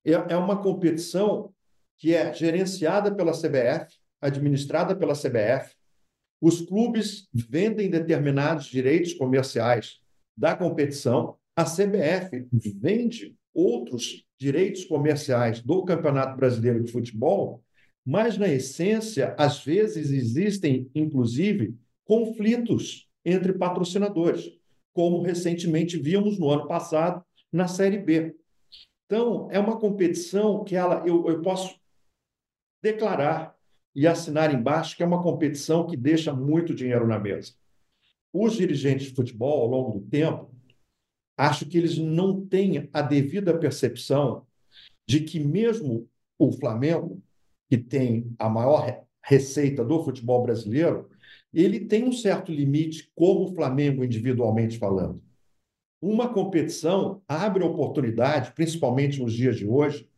É, 0.04 0.12
é 0.12 0.36
uma 0.36 0.62
competição 0.62 1.52
que 1.98 2.14
é 2.14 2.32
gerenciada 2.32 3.12
pela 3.12 3.32
CBF, 3.32 4.01
administrada 4.22 4.96
pela 4.96 5.14
CBF. 5.14 5.74
Os 6.40 6.60
clubes 6.60 7.28
vendem 7.32 7.90
determinados 7.90 8.66
direitos 8.66 9.12
comerciais 9.12 10.00
da 10.36 10.56
competição. 10.56 11.36
A 11.54 11.64
CBF 11.64 12.46
vende 12.80 13.36
outros 13.52 14.24
direitos 14.38 14.84
comerciais 14.84 15.60
do 15.60 15.84
Campeonato 15.84 16.36
Brasileiro 16.36 16.82
de 16.82 16.90
Futebol, 16.90 17.62
mas, 18.04 18.36
na 18.36 18.48
essência, 18.48 19.34
às 19.38 19.64
vezes 19.64 20.10
existem, 20.10 20.90
inclusive, 20.94 21.76
conflitos 22.04 23.08
entre 23.24 23.52
patrocinadores, 23.52 24.50
como 24.92 25.22
recentemente 25.22 25.96
vimos 25.96 26.38
no 26.38 26.50
ano 26.50 26.66
passado 26.66 27.24
na 27.52 27.68
Série 27.68 27.98
B. 27.98 28.34
Então, 29.06 29.48
é 29.52 29.58
uma 29.58 29.78
competição 29.78 30.64
que 30.64 30.74
ela, 30.74 31.06
eu, 31.06 31.28
eu 31.28 31.40
posso 31.42 31.78
declarar 32.82 33.51
e 33.94 34.06
assinar 34.06 34.54
embaixo 34.54 34.96
que 34.96 35.02
é 35.02 35.06
uma 35.06 35.22
competição 35.22 35.86
que 35.86 35.96
deixa 35.96 36.32
muito 36.32 36.74
dinheiro 36.74 37.06
na 37.06 37.18
mesa. 37.18 37.52
Os 38.32 38.54
dirigentes 38.54 39.08
de 39.08 39.14
futebol, 39.14 39.62
ao 39.62 39.66
longo 39.66 39.98
do 39.98 40.06
tempo, 40.06 40.50
acho 41.36 41.66
que 41.66 41.76
eles 41.76 41.98
não 41.98 42.44
têm 42.46 42.88
a 42.92 43.02
devida 43.02 43.56
percepção 43.58 44.46
de 45.06 45.20
que 45.20 45.38
mesmo 45.38 46.08
o 46.38 46.50
Flamengo, 46.52 47.22
que 47.68 47.76
tem 47.76 48.34
a 48.38 48.48
maior 48.48 49.04
receita 49.22 49.84
do 49.84 50.02
futebol 50.02 50.42
brasileiro, 50.42 51.08
ele 51.52 51.80
tem 51.80 52.04
um 52.04 52.12
certo 52.12 52.50
limite 52.50 53.10
como 53.14 53.44
o 53.44 53.54
Flamengo 53.54 54.04
individualmente 54.04 54.78
falando. 54.78 55.22
Uma 56.00 56.32
competição 56.32 57.22
abre 57.28 57.62
oportunidade, 57.62 58.52
principalmente 58.52 59.20
nos 59.20 59.32
dias 59.32 59.56
de 59.56 59.66
hoje, 59.66 60.08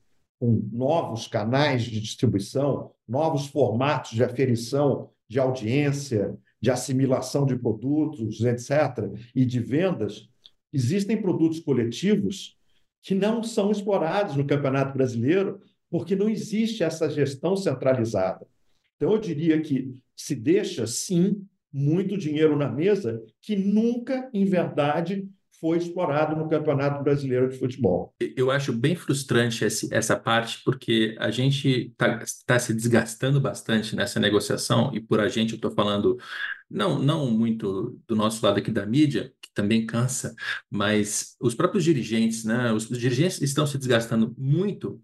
com 0.44 0.68
novos 0.70 1.26
canais 1.26 1.84
de 1.84 1.98
distribuição, 1.98 2.90
novos 3.08 3.46
formatos 3.46 4.10
de 4.10 4.22
aferição 4.22 5.08
de 5.26 5.40
audiência, 5.40 6.36
de 6.60 6.70
assimilação 6.70 7.46
de 7.46 7.56
produtos, 7.56 8.44
etc., 8.44 9.10
e 9.34 9.46
de 9.46 9.58
vendas, 9.58 10.28
existem 10.70 11.16
produtos 11.20 11.60
coletivos 11.60 12.58
que 13.02 13.14
não 13.14 13.42
são 13.42 13.70
explorados 13.70 14.36
no 14.36 14.46
Campeonato 14.46 14.92
Brasileiro 14.92 15.62
porque 15.90 16.14
não 16.14 16.28
existe 16.28 16.84
essa 16.84 17.08
gestão 17.08 17.56
centralizada. 17.56 18.46
Então, 18.96 19.12
eu 19.12 19.18
diria 19.18 19.58
que 19.62 19.94
se 20.14 20.34
deixa, 20.34 20.86
sim, 20.86 21.42
muito 21.72 22.18
dinheiro 22.18 22.54
na 22.54 22.70
mesa 22.70 23.24
que 23.40 23.56
nunca, 23.56 24.28
em 24.34 24.44
verdade, 24.44 25.26
foi 25.60 25.78
explorado 25.78 26.36
no 26.36 26.48
Campeonato 26.48 27.02
Brasileiro 27.02 27.48
de 27.48 27.58
Futebol. 27.58 28.14
Eu 28.36 28.50
acho 28.50 28.72
bem 28.72 28.94
frustrante 28.94 29.64
esse, 29.64 29.92
essa 29.92 30.16
parte, 30.16 30.62
porque 30.64 31.16
a 31.18 31.30
gente 31.30 31.92
está 31.92 32.24
tá 32.46 32.58
se 32.58 32.74
desgastando 32.74 33.40
bastante 33.40 33.96
nessa 33.96 34.20
negociação, 34.20 34.90
e 34.94 35.00
por 35.00 35.20
a 35.20 35.28
gente 35.28 35.52
eu 35.52 35.56
estou 35.56 35.70
falando 35.70 36.18
não, 36.70 36.98
não 36.98 37.30
muito 37.30 37.98
do 38.06 38.16
nosso 38.16 38.44
lado 38.44 38.58
aqui 38.58 38.70
da 38.70 38.84
mídia, 38.86 39.32
que 39.40 39.48
também 39.54 39.86
cansa, 39.86 40.34
mas 40.70 41.36
os 41.40 41.54
próprios 41.54 41.84
dirigentes, 41.84 42.44
né? 42.44 42.72
Os 42.72 42.88
dirigentes 42.88 43.40
estão 43.40 43.66
se 43.66 43.78
desgastando 43.78 44.34
muito 44.36 45.00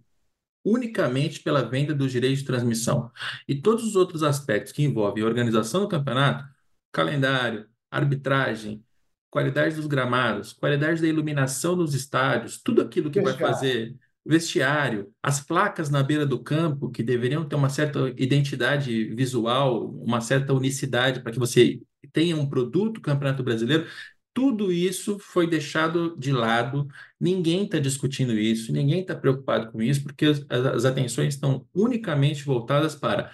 unicamente 0.65 1.41
pela 1.43 1.63
venda 1.63 1.95
dos 1.95 2.13
direitos 2.13 2.41
de 2.41 2.45
transmissão. 2.45 3.11
E 3.49 3.55
todos 3.61 3.85
os 3.85 3.97
outros 3.97 4.23
aspectos 4.23 4.73
que 4.73 4.83
envolvem 4.83 5.23
a 5.23 5.27
organização 5.27 5.81
do 5.81 5.89
campeonato, 5.89 6.45
calendário, 6.93 7.67
arbitragem, 7.91 8.85
qualidade 9.31 9.77
dos 9.77 9.87
gramados, 9.87 10.53
qualidade 10.53 11.01
da 11.01 11.09
iluminação 11.09 11.77
nos 11.77 11.95
estádios, 11.95 12.61
tudo 12.61 12.83
aquilo 12.83 13.11
que 13.11 13.21
vai 13.21 13.37
fazer 13.37 13.95
vestiário, 14.25 15.13
as 15.23 15.41
placas 15.41 15.89
na 15.89 16.03
beira 16.03 16.27
do 16.27 16.43
campo 16.43 16.91
que 16.91 17.03
deveriam 17.03 17.49
ter 17.49 17.57
uma 17.57 17.71
certa 17.71 18.13
identidade 18.17 19.05
visual, 19.15 19.89
uma 19.89 20.21
certa 20.21 20.53
unicidade 20.53 21.21
para 21.21 21.33
que 21.33 21.39
você 21.39 21.81
tenha 22.13 22.37
um 22.37 22.49
produto 22.49 23.01
Campeonato 23.01 23.43
Brasileiro, 23.43 23.87
tudo 24.33 24.73
isso 24.73 25.19
foi 25.19 25.47
deixado 25.49 26.17
de 26.17 26.33
lado, 26.33 26.87
ninguém 27.19 27.65
está 27.65 27.79
discutindo 27.79 28.33
isso, 28.33 28.73
ninguém 28.73 29.01
está 29.01 29.15
preocupado 29.15 29.71
com 29.73 29.83
isso, 29.83 30.03
porque 30.03 30.27
as, 30.27 30.45
as 30.49 30.85
atenções 30.85 31.35
estão 31.35 31.67
unicamente 31.75 32.45
voltadas 32.45 32.95
para 32.95 33.31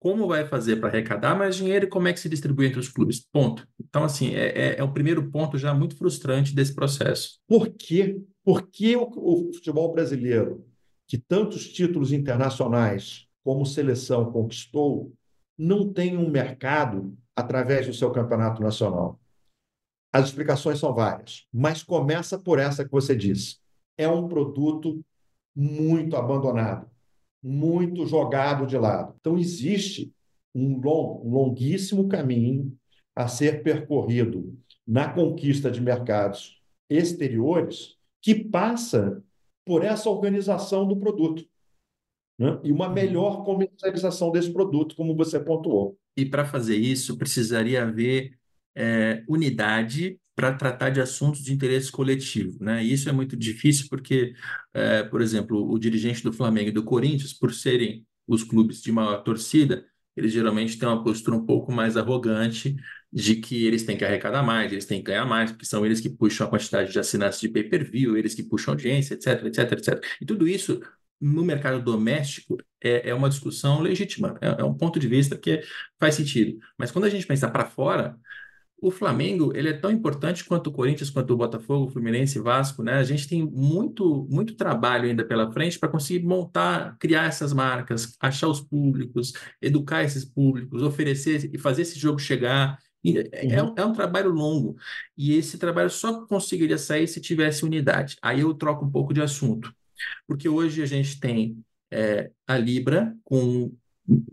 como 0.00 0.26
vai 0.26 0.46
fazer 0.46 0.76
para 0.76 0.88
arrecadar 0.88 1.36
mais 1.36 1.54
dinheiro 1.54 1.84
e 1.84 1.88
como 1.88 2.08
é 2.08 2.12
que 2.12 2.18
se 2.18 2.28
distribui 2.28 2.66
entre 2.66 2.80
os 2.80 2.88
clubes. 2.88 3.20
Ponto. 3.30 3.68
Então, 3.78 4.02
assim, 4.02 4.34
é, 4.34 4.48
é, 4.48 4.78
é 4.78 4.82
o 4.82 4.92
primeiro 4.92 5.30
ponto 5.30 5.58
já 5.58 5.74
muito 5.74 5.94
frustrante 5.94 6.54
desse 6.54 6.74
processo. 6.74 7.38
Por 7.46 7.68
quê? 7.68 8.18
Por 8.42 8.66
que 8.68 8.96
o, 8.96 9.02
o 9.02 9.52
futebol 9.52 9.92
brasileiro, 9.92 10.66
que 11.06 11.18
tantos 11.18 11.68
títulos 11.68 12.12
internacionais 12.12 13.28
como 13.44 13.66
seleção 13.66 14.32
conquistou, 14.32 15.12
não 15.56 15.92
tem 15.92 16.16
um 16.16 16.30
mercado 16.30 17.14
através 17.36 17.86
do 17.86 17.92
seu 17.92 18.10
campeonato 18.10 18.62
nacional? 18.62 19.20
As 20.10 20.28
explicações 20.28 20.78
são 20.78 20.94
várias, 20.94 21.46
mas 21.52 21.82
começa 21.82 22.38
por 22.38 22.58
essa 22.58 22.86
que 22.86 22.90
você 22.90 23.14
disse. 23.14 23.58
É 23.98 24.08
um 24.08 24.26
produto 24.26 25.04
muito 25.54 26.16
abandonado 26.16 26.90
muito 27.42 28.06
jogado 28.06 28.66
de 28.66 28.76
lado. 28.76 29.14
Então, 29.20 29.38
existe 29.38 30.12
um, 30.54 30.80
long, 30.80 31.22
um 31.24 31.30
longuíssimo 31.30 32.08
caminho 32.08 32.76
a 33.14 33.28
ser 33.28 33.62
percorrido 33.62 34.56
na 34.86 35.12
conquista 35.12 35.70
de 35.70 35.80
mercados 35.80 36.60
exteriores 36.88 37.96
que 38.20 38.34
passa 38.34 39.22
por 39.64 39.84
essa 39.84 40.10
organização 40.10 40.86
do 40.86 40.96
produto 40.96 41.44
né? 42.38 42.58
e 42.64 42.72
uma 42.72 42.88
uhum. 42.88 42.94
melhor 42.94 43.44
comercialização 43.44 44.32
desse 44.32 44.52
produto, 44.52 44.96
como 44.96 45.14
você 45.14 45.38
pontuou. 45.38 45.98
E 46.16 46.24
para 46.24 46.44
fazer 46.44 46.76
isso, 46.76 47.16
precisaria 47.16 47.82
haver 47.82 48.36
é, 48.74 49.22
unidade 49.28 50.18
para 50.40 50.54
tratar 50.54 50.88
de 50.88 51.02
assuntos 51.02 51.44
de 51.44 51.52
interesse 51.52 51.92
coletivo. 51.92 52.56
Né? 52.64 52.82
E 52.82 52.94
isso 52.94 53.10
é 53.10 53.12
muito 53.12 53.36
difícil 53.36 53.88
porque, 53.90 54.32
é, 54.72 55.02
por 55.02 55.20
exemplo, 55.20 55.70
o 55.70 55.78
dirigente 55.78 56.22
do 56.22 56.32
Flamengo 56.32 56.70
e 56.70 56.72
do 56.72 56.82
Corinthians, 56.82 57.34
por 57.34 57.52
serem 57.52 58.06
os 58.26 58.42
clubes 58.42 58.80
de 58.82 58.90
maior 58.90 59.22
torcida, 59.22 59.84
eles 60.16 60.32
geralmente 60.32 60.78
têm 60.78 60.88
uma 60.88 61.04
postura 61.04 61.36
um 61.36 61.44
pouco 61.44 61.70
mais 61.70 61.94
arrogante 61.94 62.74
de 63.12 63.36
que 63.36 63.66
eles 63.66 63.84
têm 63.84 63.98
que 63.98 64.04
arrecadar 64.04 64.42
mais, 64.42 64.72
eles 64.72 64.86
têm 64.86 65.00
que 65.02 65.10
ganhar 65.10 65.26
mais, 65.26 65.50
porque 65.50 65.66
são 65.66 65.84
eles 65.84 66.00
que 66.00 66.08
puxam 66.08 66.46
a 66.46 66.50
quantidade 66.50 66.90
de 66.90 66.98
assinantes 66.98 67.38
de 67.38 67.48
pay-per-view, 67.48 68.16
eles 68.16 68.34
que 68.34 68.42
puxam 68.42 68.72
audiência, 68.72 69.14
etc, 69.14 69.44
etc, 69.44 69.72
etc. 69.72 70.04
E 70.22 70.24
tudo 70.24 70.48
isso 70.48 70.80
no 71.20 71.44
mercado 71.44 71.82
doméstico 71.82 72.56
é, 72.82 73.10
é 73.10 73.14
uma 73.14 73.28
discussão 73.28 73.80
legítima, 73.82 74.38
é, 74.40 74.62
é, 74.62 74.64
um 74.64 74.74
ponto 74.74 74.98
de 74.98 75.06
vista 75.06 75.36
que 75.36 75.62
faz 75.98 76.14
sentido. 76.14 76.58
Mas 76.78 76.90
quando 76.90 77.04
a 77.04 77.10
gente 77.10 77.26
pensa 77.26 77.50
para 77.50 77.66
fora, 77.66 78.18
o 78.80 78.90
Flamengo 78.90 79.52
ele 79.54 79.68
é 79.68 79.72
tão 79.72 79.90
importante 79.90 80.44
quanto 80.44 80.68
o 80.68 80.72
Corinthians, 80.72 81.10
quanto 81.10 81.34
o 81.34 81.36
Botafogo, 81.36 81.86
o 81.86 81.90
Fluminense, 81.90 82.38
Vasco, 82.38 82.82
né? 82.82 82.94
A 82.94 83.02
gente 83.02 83.28
tem 83.28 83.44
muito, 83.44 84.26
muito 84.30 84.54
trabalho 84.54 85.06
ainda 85.06 85.24
pela 85.24 85.52
frente 85.52 85.78
para 85.78 85.88
conseguir 85.88 86.26
montar, 86.26 86.96
criar 86.98 87.26
essas 87.26 87.52
marcas, 87.52 88.16
achar 88.18 88.48
os 88.48 88.60
públicos, 88.60 89.32
educar 89.60 90.02
esses 90.02 90.24
públicos, 90.24 90.82
oferecer 90.82 91.50
e 91.52 91.58
fazer 91.58 91.82
esse 91.82 91.98
jogo 91.98 92.18
chegar. 92.18 92.78
É, 93.04 93.54
é, 93.54 93.62
uhum. 93.62 93.74
é, 93.76 93.84
um 93.84 93.94
trabalho 93.94 94.28
longo 94.30 94.76
e 95.16 95.34
esse 95.34 95.56
trabalho 95.56 95.88
só 95.88 96.26
conseguiria 96.26 96.76
sair 96.76 97.06
se 97.08 97.20
tivesse 97.20 97.64
unidade. 97.64 98.16
Aí 98.22 98.40
eu 98.40 98.52
troco 98.54 98.84
um 98.84 98.90
pouco 98.90 99.14
de 99.14 99.22
assunto, 99.22 99.74
porque 100.26 100.48
hoje 100.48 100.82
a 100.82 100.86
gente 100.86 101.18
tem 101.18 101.58
é, 101.90 102.30
a 102.46 102.58
Libra 102.58 103.14
com 103.24 103.74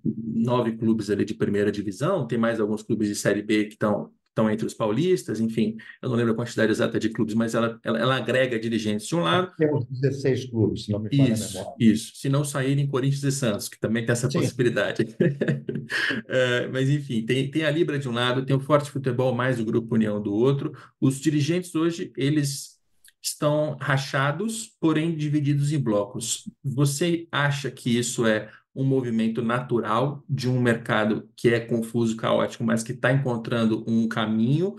nove 0.03 0.75
clubes 0.75 1.09
ali 1.09 1.23
de 1.23 1.33
primeira 1.33 1.71
divisão, 1.71 2.27
tem 2.27 2.37
mais 2.37 2.59
alguns 2.59 2.83
clubes 2.83 3.07
de 3.07 3.15
série 3.15 3.41
B 3.41 3.65
que 3.65 3.73
estão 3.73 4.11
estão 4.37 4.49
entre 4.51 4.67
os 4.67 4.73
paulistas, 4.75 5.39
enfim, 5.39 5.77
eu 5.99 6.09
não 6.09 6.15
lembro 6.15 6.33
a 6.33 6.35
quantidade 6.35 6.71
exata 6.71 6.99
de 6.99 7.09
clubes, 7.09 7.33
mas 7.33 7.55
ela, 7.55 7.79
ela, 7.83 7.97
ela 7.97 8.15
agrega 8.17 8.59
dirigentes 8.59 9.07
de 9.07 9.15
um 9.15 9.21
lado. 9.21 9.51
Temos 9.57 9.85
16 9.89 10.51
clubes, 10.51 10.85
se 10.85 10.91
não 10.91 10.99
me 10.99 11.09
falha 11.09 11.33
isso, 11.33 11.57
a 11.57 11.61
memória. 11.61 11.75
Isso, 11.79 12.15
se 12.15 12.29
não 12.29 12.45
saírem 12.45 12.87
Corinthians 12.87 13.23
e 13.23 13.31
Santos, 13.31 13.67
que 13.67 13.79
também 13.79 14.05
tem 14.05 14.13
essa 14.13 14.29
Sim. 14.29 14.39
possibilidade. 14.39 15.07
é, 16.29 16.67
mas, 16.67 16.87
enfim, 16.89 17.25
tem, 17.25 17.49
tem 17.49 17.63
a 17.65 17.71
Libra 17.71 17.97
de 17.97 18.07
um 18.07 18.13
lado, 18.13 18.45
tem 18.45 18.55
o 18.55 18.59
Forte 18.59 18.91
Futebol 18.91 19.33
mais 19.33 19.59
o 19.59 19.65
Grupo 19.65 19.95
União 19.95 20.21
do 20.21 20.33
outro. 20.33 20.71
Os 21.01 21.19
dirigentes 21.19 21.73
hoje, 21.73 22.11
eles 22.15 22.77
estão 23.19 23.75
rachados, 23.81 24.71
porém 24.79 25.15
divididos 25.15 25.73
em 25.73 25.79
blocos. 25.79 26.49
Você 26.63 27.27
acha 27.31 27.71
que 27.71 27.97
isso 27.97 28.25
é 28.25 28.49
um 28.77 28.85
movimento 28.85 29.41
natural 29.41 30.23
de 30.29 30.47
um 30.47 30.61
mercado 30.61 31.27
que 31.35 31.49
é 31.49 31.59
confuso, 31.59 32.15
caótico, 32.15 32.63
mas 32.63 32.83
que 32.83 32.91
está 32.91 33.11
encontrando 33.11 33.83
um 33.87 34.07
caminho, 34.07 34.75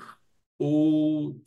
ou 0.57 1.43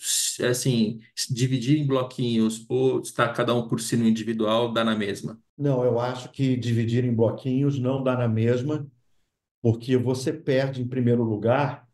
assim, 0.49 0.99
dividir 1.29 1.79
em 1.79 1.87
bloquinhos, 1.87 2.65
ou 2.67 2.99
está 2.99 3.31
cada 3.31 3.55
um 3.55 3.69
por 3.69 3.79
si 3.79 3.95
no 3.95 4.05
individual, 4.05 4.73
dá 4.73 4.83
na 4.83 4.97
mesma? 4.97 5.39
Não, 5.57 5.85
eu 5.85 5.97
acho 5.97 6.29
que 6.29 6.57
dividir 6.57 7.05
em 7.05 7.15
bloquinhos 7.15 7.79
não 7.79 8.03
dá 8.03 8.17
na 8.17 8.27
mesma, 8.27 8.85
porque 9.61 9.95
você 9.95 10.33
perde, 10.33 10.81
em 10.81 10.87
primeiro 10.87 11.23
lugar, 11.23 11.87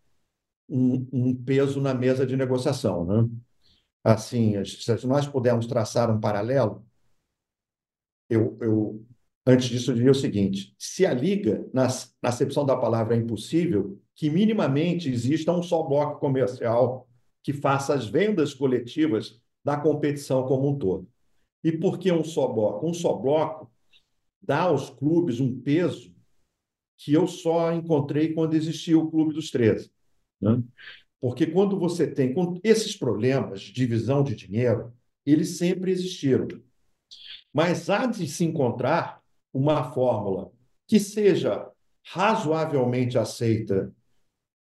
um, 0.67 1.08
um 1.13 1.36
peso 1.36 1.80
na 1.80 1.93
mesa 1.93 2.26
de 2.26 2.36
negociação. 2.36 3.06
Né? 3.06 3.30
Assim, 4.04 4.65
se 4.65 5.06
nós 5.06 5.28
pudermos 5.28 5.67
traçar 5.67 6.10
um 6.10 6.20
paralelo, 6.20 6.84
eu, 8.28 8.58
eu 8.60 9.06
Antes 9.50 9.70
disso, 9.70 9.92
eu 9.92 9.96
diria 9.96 10.12
o 10.12 10.16
seguinte: 10.16 10.76
se 10.78 11.06
a 11.06 11.14
liga, 11.14 11.66
na, 11.74 11.88
na 12.22 12.30
acepção 12.30 12.66
da 12.66 12.76
palavra, 12.76 13.16
é 13.16 13.18
impossível, 13.18 13.98
que 14.14 14.30
minimamente 14.30 15.10
exista 15.10 15.54
um 15.54 15.64
só 15.64 15.82
bloco 15.84 16.20
comercial 16.20 17.08
que 17.42 17.54
faça 17.54 17.94
as 17.94 18.06
vendas 18.06 18.54
coletivas 18.54 19.40
da 19.64 19.78
competição 19.78 20.46
como 20.46 20.70
um 20.70 20.78
todo. 20.78 21.08
E 21.64 21.72
por 21.72 21.98
que 21.98 22.12
um 22.12 22.26
só 22.26 22.48
bloco? 22.48 22.86
Um 22.86 22.94
só 22.94 23.14
bloco 23.14 23.72
dá 24.42 24.64
aos 24.64 24.90
clubes 24.90 25.40
um 25.40 25.62
peso 25.62 26.14
que 26.98 27.14
eu 27.14 27.26
só 27.26 27.72
encontrei 27.72 28.34
quando 28.34 28.54
existia 28.54 28.98
o 28.98 29.10
Clube 29.10 29.34
dos 29.34 29.50
13. 29.50 29.90
Né? 30.42 30.62
Porque 31.22 31.46
quando 31.46 31.80
você 31.80 32.08
tem 32.08 32.34
esses 32.64 32.96
problemas 32.96 33.62
de 33.62 33.72
divisão 33.72 34.24
de 34.24 34.36
dinheiro, 34.36 34.94
eles 35.26 35.58
sempre 35.58 35.92
existiram. 35.92 36.48
Mas 37.54 37.90
há 37.90 38.06
de 38.06 38.28
se 38.28 38.44
encontrar 38.44 39.22
uma 39.54 39.92
fórmula 39.92 40.52
que 40.88 41.00
seja 41.00 41.70
razoavelmente 42.06 43.18
aceita 43.18 43.94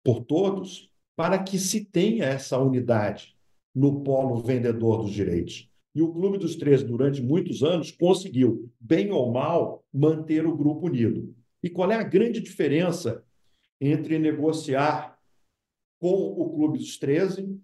por 0.03 0.23
todos, 0.23 0.91
para 1.15 1.41
que 1.41 1.57
se 1.57 1.83
tenha 1.83 2.25
essa 2.25 2.57
unidade 2.59 3.35
no 3.73 4.03
polo 4.03 4.37
vendedor 4.37 5.01
dos 5.01 5.11
direitos. 5.11 5.69
E 5.95 6.01
o 6.01 6.13
Clube 6.13 6.37
dos 6.37 6.55
Três, 6.55 6.83
durante 6.83 7.21
muitos 7.21 7.63
anos, 7.63 7.89
conseguiu, 7.91 8.71
bem 8.79 9.11
ou 9.11 9.31
mal, 9.31 9.83
manter 9.91 10.45
o 10.45 10.55
grupo 10.55 10.85
unido. 10.85 11.35
E 11.63 11.69
qual 11.69 11.91
é 11.91 11.95
a 11.95 12.03
grande 12.03 12.39
diferença 12.39 13.23
entre 13.81 14.19
negociar 14.19 15.17
com 15.99 16.13
o 16.13 16.53
Clube 16.53 16.77
dos 16.77 16.97
13 16.99 17.59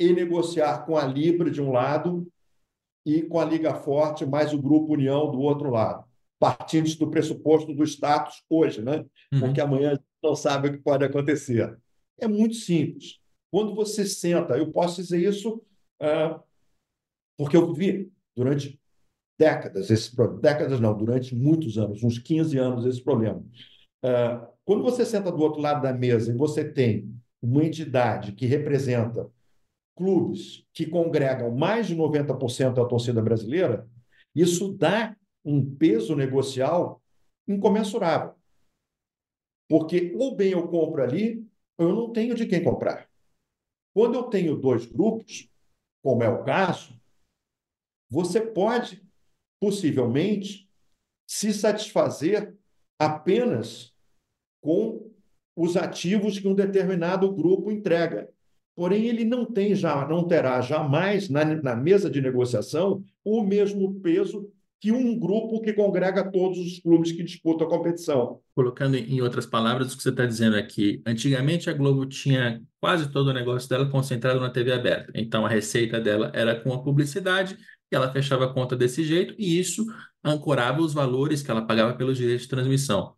e 0.00 0.12
negociar 0.12 0.86
com 0.86 0.96
a 0.96 1.04
Libra 1.04 1.50
de 1.50 1.60
um 1.60 1.70
lado 1.70 2.26
e 3.04 3.22
com 3.22 3.38
a 3.38 3.44
Liga 3.44 3.74
Forte 3.74 4.24
mais 4.24 4.54
o 4.54 4.60
Grupo 4.60 4.94
União 4.94 5.30
do 5.30 5.40
outro 5.40 5.70
lado? 5.70 6.07
Partindo 6.38 6.88
do 6.96 7.10
pressuposto 7.10 7.74
do 7.74 7.84
status 7.84 8.42
hoje, 8.48 8.82
né? 8.82 9.04
Uhum. 9.32 9.40
porque 9.40 9.60
amanhã 9.60 9.90
a 9.90 9.94
gente 9.94 10.04
não 10.22 10.36
sabe 10.36 10.68
o 10.68 10.72
que 10.72 10.78
pode 10.78 11.04
acontecer. 11.04 11.76
É 12.18 12.26
muito 12.28 12.54
simples. 12.54 13.18
Quando 13.50 13.74
você 13.74 14.06
senta, 14.06 14.56
eu 14.56 14.70
posso 14.70 15.02
dizer 15.02 15.18
isso 15.18 15.62
uh, 16.02 16.40
porque 17.36 17.56
eu 17.56 17.72
vi 17.72 18.12
durante 18.36 18.78
décadas, 19.38 19.90
esse, 19.90 20.14
décadas 20.40 20.80
não, 20.80 20.96
durante 20.96 21.34
muitos 21.34 21.78
anos, 21.78 22.02
uns 22.02 22.18
15 22.18 22.58
anos, 22.58 22.84
esse 22.84 23.02
problema. 23.02 23.42
Uh, 24.04 24.46
quando 24.64 24.82
você 24.82 25.04
senta 25.04 25.30
do 25.30 25.40
outro 25.40 25.60
lado 25.60 25.82
da 25.82 25.92
mesa 25.92 26.32
e 26.32 26.36
você 26.36 26.64
tem 26.64 27.14
uma 27.40 27.64
entidade 27.64 28.32
que 28.32 28.46
representa 28.46 29.30
clubes 29.96 30.64
que 30.72 30.86
congregam 30.86 31.50
mais 31.50 31.86
de 31.86 31.96
90% 31.96 32.74
da 32.74 32.84
torcida 32.84 33.22
brasileira, 33.22 33.88
isso 34.34 34.72
dá 34.72 35.16
um 35.48 35.64
peso 35.76 36.14
negocial 36.14 37.02
incomensurável. 37.46 38.34
Porque 39.66 40.14
ou 40.14 40.36
bem 40.36 40.52
eu 40.52 40.68
compro 40.68 41.02
ali, 41.02 41.46
ou 41.78 41.88
eu 41.88 41.94
não 41.94 42.12
tenho 42.12 42.34
de 42.34 42.46
quem 42.46 42.62
comprar. 42.62 43.08
Quando 43.94 44.14
eu 44.14 44.24
tenho 44.24 44.56
dois 44.56 44.84
grupos, 44.84 45.50
como 46.02 46.22
é 46.22 46.28
o 46.28 46.44
caso, 46.44 47.00
você 48.10 48.40
pode, 48.40 49.02
possivelmente, 49.60 50.68
se 51.26 51.52
satisfazer 51.52 52.54
apenas 52.98 53.94
com 54.62 55.10
os 55.56 55.76
ativos 55.76 56.38
que 56.38 56.48
um 56.48 56.54
determinado 56.54 57.30
grupo 57.34 57.70
entrega. 57.70 58.30
Porém, 58.76 59.06
ele 59.06 59.24
não 59.24 59.44
tem 59.44 59.74
já, 59.74 60.06
não 60.06 60.26
terá 60.26 60.60
jamais 60.60 61.28
na, 61.28 61.44
na 61.44 61.74
mesa 61.74 62.08
de 62.08 62.20
negociação 62.20 63.02
o 63.24 63.42
mesmo 63.42 64.00
peso 64.00 64.52
que 64.80 64.92
um 64.92 65.18
grupo 65.18 65.60
que 65.60 65.72
congrega 65.72 66.30
todos 66.30 66.58
os 66.58 66.80
clubes 66.80 67.10
que 67.10 67.22
disputam 67.22 67.66
a 67.66 67.70
competição. 67.70 68.40
Colocando 68.54 68.96
em 68.96 69.20
outras 69.20 69.44
palavras 69.44 69.92
o 69.92 69.96
que 69.96 70.02
você 70.02 70.10
está 70.10 70.24
dizendo 70.24 70.56
aqui, 70.56 71.02
antigamente 71.04 71.68
a 71.68 71.72
Globo 71.72 72.06
tinha 72.06 72.62
quase 72.80 73.10
todo 73.10 73.28
o 73.28 73.32
negócio 73.32 73.68
dela 73.68 73.90
concentrado 73.90 74.38
na 74.40 74.50
TV 74.50 74.72
aberta. 74.72 75.10
Então 75.14 75.44
a 75.44 75.48
receita 75.48 76.00
dela 76.00 76.30
era 76.32 76.58
com 76.60 76.72
a 76.72 76.82
publicidade 76.82 77.58
e 77.90 77.96
ela 77.96 78.12
fechava 78.12 78.44
a 78.44 78.52
conta 78.52 78.76
desse 78.76 79.02
jeito 79.02 79.34
e 79.36 79.58
isso 79.58 79.84
ancorava 80.22 80.80
os 80.80 80.94
valores 80.94 81.42
que 81.42 81.50
ela 81.50 81.66
pagava 81.66 81.94
pelos 81.94 82.16
direitos 82.16 82.42
de 82.42 82.48
transmissão. 82.48 83.14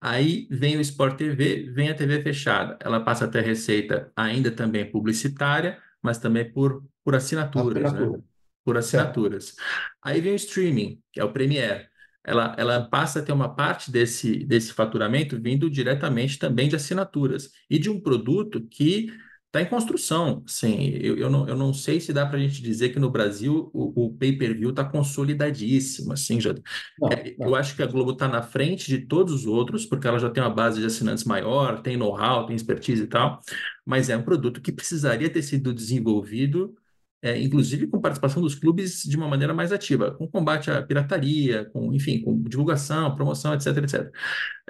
Aí 0.00 0.48
vem 0.50 0.76
o 0.76 0.80
Sport 0.80 1.18
TV, 1.18 1.70
vem 1.72 1.90
a 1.90 1.94
TV 1.94 2.22
fechada. 2.22 2.78
Ela 2.80 3.00
passa 3.00 3.26
a 3.26 3.28
ter 3.28 3.44
receita 3.44 4.10
ainda 4.16 4.50
também 4.50 4.90
publicitária, 4.90 5.78
mas 6.02 6.18
também 6.18 6.50
por, 6.50 6.82
por 7.04 7.14
assinaturas. 7.14 7.84
Assinatura. 7.84 8.16
Né? 8.16 8.24
Por 8.64 8.76
assinaturas. 8.76 9.54
Aí 10.02 10.20
vem 10.20 10.32
o 10.32 10.36
streaming, 10.36 11.00
que 11.12 11.20
é 11.20 11.24
o 11.24 11.32
Premiere. 11.32 11.88
Ela, 12.24 12.54
ela 12.58 12.82
passa 12.82 13.20
a 13.20 13.22
ter 13.22 13.32
uma 13.32 13.54
parte 13.54 13.90
desse, 13.90 14.44
desse 14.44 14.72
faturamento 14.72 15.40
vindo 15.40 15.70
diretamente 15.70 16.38
também 16.38 16.68
de 16.68 16.76
assinaturas 16.76 17.50
e 17.68 17.78
de 17.78 17.88
um 17.88 17.98
produto 17.98 18.60
que 18.68 19.10
está 19.46 19.60
em 19.62 19.66
construção. 19.66 20.44
Sim, 20.46 20.90
eu, 21.00 21.16
eu, 21.16 21.28
não, 21.28 21.48
eu 21.48 21.56
não 21.56 21.74
sei 21.74 22.00
se 22.00 22.12
dá 22.12 22.24
para 22.24 22.38
a 22.38 22.40
gente 22.40 22.62
dizer 22.62 22.90
que 22.90 23.00
no 23.00 23.10
Brasil 23.10 23.68
o, 23.74 24.06
o 24.06 24.14
pay-per-view 24.14 24.70
está 24.70 24.84
consolidadíssimo. 24.84 26.12
Assim, 26.12 26.40
já, 26.40 26.54
não, 26.98 27.08
é, 27.08 27.34
não. 27.38 27.48
Eu 27.48 27.54
acho 27.56 27.74
que 27.74 27.82
a 27.82 27.86
Globo 27.86 28.12
está 28.12 28.28
na 28.28 28.42
frente 28.42 28.86
de 28.86 29.06
todos 29.06 29.32
os 29.34 29.46
outros, 29.46 29.84
porque 29.84 30.06
ela 30.06 30.18
já 30.18 30.30
tem 30.30 30.42
uma 30.42 30.54
base 30.54 30.78
de 30.78 30.86
assinantes 30.86 31.24
maior, 31.24 31.82
tem 31.82 31.96
know-how, 31.96 32.46
tem 32.46 32.54
expertise 32.54 33.02
e 33.02 33.06
tal, 33.08 33.40
mas 33.84 34.08
é 34.08 34.16
um 34.16 34.22
produto 34.22 34.60
que 34.60 34.70
precisaria 34.70 35.28
ter 35.28 35.42
sido 35.42 35.74
desenvolvido 35.74 36.74
é, 37.22 37.38
inclusive 37.38 37.86
com 37.86 38.00
participação 38.00 38.42
dos 38.42 38.54
clubes 38.54 39.02
de 39.02 39.16
uma 39.16 39.28
maneira 39.28 39.52
mais 39.52 39.72
ativa, 39.72 40.12
com 40.12 40.26
combate 40.26 40.70
à 40.70 40.82
pirataria, 40.82 41.66
com, 41.66 41.92
enfim, 41.92 42.22
com 42.22 42.42
divulgação, 42.42 43.14
promoção, 43.14 43.52
etc, 43.54 43.76
etc. 43.78 44.10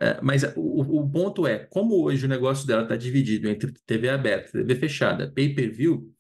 É, 0.01 0.21
mas 0.23 0.43
o, 0.57 1.01
o, 1.01 1.11
ponto 1.11 1.47
é, 1.47 1.59
como 1.71 2.03
hoje 2.03 2.27
o 2.27 2.29
negócio 2.29 2.67
dela 2.67 2.83
está 2.83 2.97
dividido 2.97 3.49
entre 3.49 3.73
TV 3.87 4.09
aberta, 4.09 4.53
TV 4.53 4.75
fechada, 4.75 5.31
pay-per-view, 5.31 6.11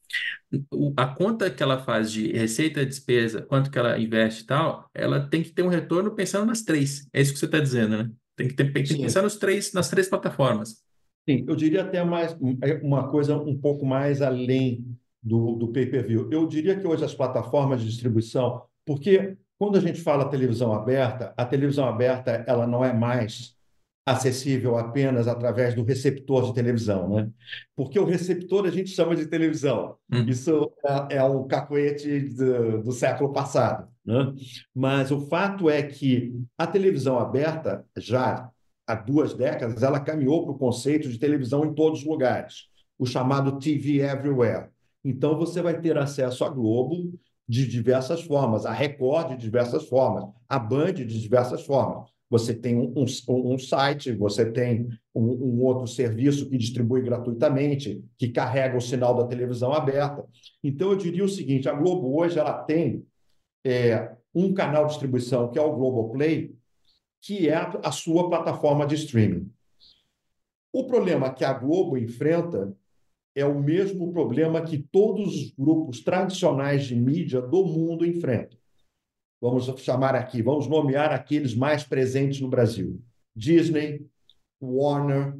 a 0.96 1.06
conta 1.06 1.50
que 1.50 1.62
ela 1.62 1.82
faz 1.82 2.10
de 2.10 2.32
receita, 2.32 2.84
despesa, 2.84 3.42
quanto 3.42 3.70
que 3.70 3.78
ela 3.78 3.98
investe 3.98 4.42
e 4.42 4.46
tal, 4.46 4.88
ela 4.94 5.20
tem 5.28 5.42
que 5.42 5.50
ter 5.50 5.62
um 5.62 5.68
retorno 5.68 6.14
pensando 6.14 6.46
nas 6.46 6.62
três. 6.62 7.08
É 7.12 7.20
isso 7.20 7.32
que 7.32 7.38
você 7.38 7.46
está 7.46 7.60
dizendo, 7.60 7.96
né? 7.96 8.10
Tem 8.36 8.48
que, 8.48 8.54
ter, 8.54 8.72
tem 8.72 8.82
que 8.82 8.96
pensar 8.96 9.22
nos 9.22 9.36
três, 9.36 9.72
nas 9.72 9.88
três 9.88 10.08
plataformas. 10.08 10.82
Sim, 11.28 11.44
eu 11.46 11.54
diria 11.54 11.82
até 11.82 12.02
mais 12.02 12.36
uma 12.82 13.08
coisa 13.08 13.36
um 13.36 13.56
pouco 13.56 13.84
mais 13.86 14.22
além 14.22 14.98
do, 15.22 15.54
do 15.56 15.68
pay-per-view. 15.68 16.28
Eu 16.30 16.46
diria 16.46 16.78
que 16.78 16.86
hoje 16.86 17.04
as 17.04 17.14
plataformas 17.14 17.80
de 17.80 17.88
distribuição, 17.88 18.62
porque 18.84 19.36
quando 19.58 19.76
a 19.76 19.80
gente 19.80 20.00
fala 20.00 20.30
televisão 20.30 20.72
aberta, 20.72 21.34
a 21.36 21.44
televisão 21.44 21.86
aberta 21.86 22.44
ela 22.46 22.66
não 22.66 22.84
é 22.84 22.92
mais 22.92 23.54
acessível 24.06 24.76
apenas 24.76 25.28
através 25.28 25.74
do 25.74 25.84
receptor 25.84 26.46
de 26.46 26.54
televisão, 26.54 27.08
né? 27.08 27.30
Porque 27.76 27.98
o 27.98 28.04
receptor 28.04 28.66
a 28.66 28.70
gente 28.70 28.90
chama 28.90 29.14
de 29.14 29.26
televisão. 29.26 29.96
Hum. 30.10 30.24
Isso 30.26 30.72
é, 31.10 31.16
é 31.16 31.22
o 31.22 31.44
cacoete 31.44 32.20
do, 32.30 32.82
do 32.82 32.92
século 32.92 33.32
passado, 33.32 33.88
né? 34.04 34.32
Mas 34.74 35.10
o 35.10 35.20
fato 35.28 35.68
é 35.68 35.82
que 35.82 36.34
a 36.56 36.66
televisão 36.66 37.18
aberta 37.18 37.84
já 37.96 38.50
há 38.86 38.94
duas 38.94 39.34
décadas 39.34 39.82
ela 39.82 40.00
caminhou 40.00 40.44
para 40.44 40.52
o 40.52 40.58
conceito 40.58 41.08
de 41.08 41.18
televisão 41.18 41.64
em 41.64 41.74
todos 41.74 42.00
os 42.00 42.06
lugares, 42.06 42.68
o 42.98 43.06
chamado 43.06 43.58
TV 43.58 44.00
everywhere. 44.00 44.68
Então, 45.04 45.36
você 45.36 45.62
vai 45.62 45.80
ter 45.80 45.96
acesso 45.96 46.44
à 46.44 46.48
Globo 46.48 47.12
de 47.48 47.66
diversas 47.66 48.22
formas, 48.22 48.64
a 48.64 48.72
Record 48.72 49.30
de 49.30 49.36
diversas 49.36 49.88
formas, 49.88 50.24
a 50.48 50.58
Band 50.58 50.94
de 50.94 51.20
diversas 51.20 51.64
formas. 51.66 52.08
Você 52.30 52.54
tem 52.54 52.76
um, 52.76 52.94
um, 52.96 53.54
um 53.54 53.58
site, 53.58 54.12
você 54.12 54.48
tem 54.48 54.88
um, 55.12 55.24
um, 55.24 55.62
outro 55.64 55.86
serviço 55.88 56.48
que 56.48 56.56
distribui 56.56 57.02
gratuitamente, 57.02 58.04
que 58.16 58.28
carrega 58.28 58.76
o 58.76 58.80
sinal 58.80 59.16
da 59.16 59.26
televisão 59.26 59.72
aberta. 59.72 60.24
Então, 60.62 60.92
eu 60.92 60.96
diria 60.96 61.24
o 61.24 61.28
seguinte: 61.28 61.68
a 61.68 61.72
Globo 61.72 62.16
hoje 62.16 62.38
ela 62.38 62.62
tem 62.62 63.04
é, 63.66 64.14
um 64.32 64.54
canal 64.54 64.84
de 64.84 64.90
distribuição 64.90 65.50
que 65.50 65.58
é 65.58 65.62
o 65.62 65.74
Globoplay, 65.74 66.54
que 67.20 67.48
é 67.48 67.56
a, 67.56 67.68
a 67.84 67.90
sua 67.90 68.28
plataforma 68.28 68.86
de 68.86 68.94
streaming. 68.94 69.50
O 70.72 70.86
problema 70.86 71.34
que 71.34 71.44
a 71.44 71.52
Globo 71.52 71.98
enfrenta 71.98 72.72
é 73.40 73.46
o 73.46 73.60
mesmo 73.60 74.12
problema 74.12 74.62
que 74.62 74.78
todos 74.78 75.34
os 75.34 75.50
grupos 75.52 76.00
tradicionais 76.00 76.84
de 76.84 76.94
mídia 76.94 77.40
do 77.40 77.64
mundo 77.64 78.04
enfrentam. 78.04 78.58
Vamos 79.40 79.64
chamar 79.80 80.14
aqui, 80.14 80.42
vamos 80.42 80.66
nomear 80.66 81.12
aqueles 81.12 81.54
mais 81.54 81.82
presentes 81.82 82.40
no 82.40 82.48
Brasil: 82.48 83.02
Disney, 83.34 84.06
Warner, 84.62 85.38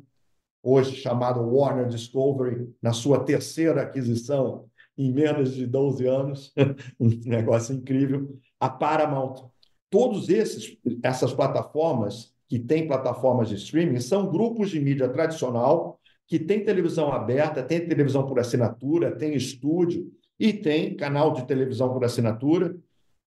hoje 0.63 0.97
chamado 0.97 1.41
Warner 1.41 1.87
Discovery, 1.87 2.73
na 2.83 2.93
sua 2.93 3.23
terceira 3.23 3.83
aquisição 3.83 4.69
em 4.97 5.13
menos 5.13 5.55
de 5.55 5.67
12 5.67 6.07
anos, 6.07 6.53
um 7.01 7.09
negócio 7.25 7.75
incrível, 7.75 8.39
a 8.59 8.69
Paramount. 8.69 9.49
Todos 9.89 10.29
esses 10.29 10.77
essas 11.03 11.33
plataformas 11.33 12.35
que 12.49 12.59
têm 12.59 12.87
plataformas 12.87 13.49
de 13.49 13.55
streaming 13.57 14.01
são 14.01 14.31
grupos 14.31 14.71
de 14.71 14.81
mídia 14.81 15.09
tradicional 15.09 16.00
que 16.31 16.38
tem 16.38 16.64
televisão 16.64 17.12
aberta, 17.12 17.61
tem 17.61 17.85
televisão 17.88 18.25
por 18.25 18.38
assinatura, 18.38 19.16
tem 19.16 19.35
estúdio 19.35 20.14
e 20.38 20.53
tem 20.53 20.97
canal 20.97 21.33
de 21.33 21.45
televisão 21.45 21.93
por 21.93 22.05
assinatura, 22.05 22.79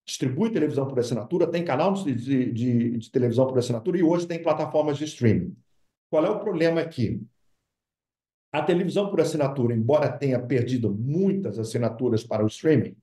distribui 0.06 0.52
televisão 0.52 0.88
por 0.88 0.98
assinatura, 0.98 1.46
tem 1.46 1.66
canal 1.66 1.94
de, 1.94 2.16
de, 2.16 2.98
de 2.98 3.12
televisão 3.12 3.46
por 3.46 3.60
assinatura 3.60 3.98
e 3.98 4.04
hoje 4.04 4.26
tem 4.26 4.42
plataformas 4.42 4.98
de 4.98 5.04
streaming. 5.04 5.54
Qual 6.10 6.26
é 6.26 6.30
o 6.30 6.40
problema 6.40 6.80
aqui? 6.80 7.22
A 8.54 8.62
televisão 8.64 9.10
por 9.10 9.20
assinatura, 9.20 9.76
embora 9.76 10.10
tenha 10.10 10.40
perdido 10.40 10.90
muitas 10.90 11.60
assinaturas 11.60 12.24
para 12.24 12.42
o 12.42 12.48
streaming, 12.48 12.96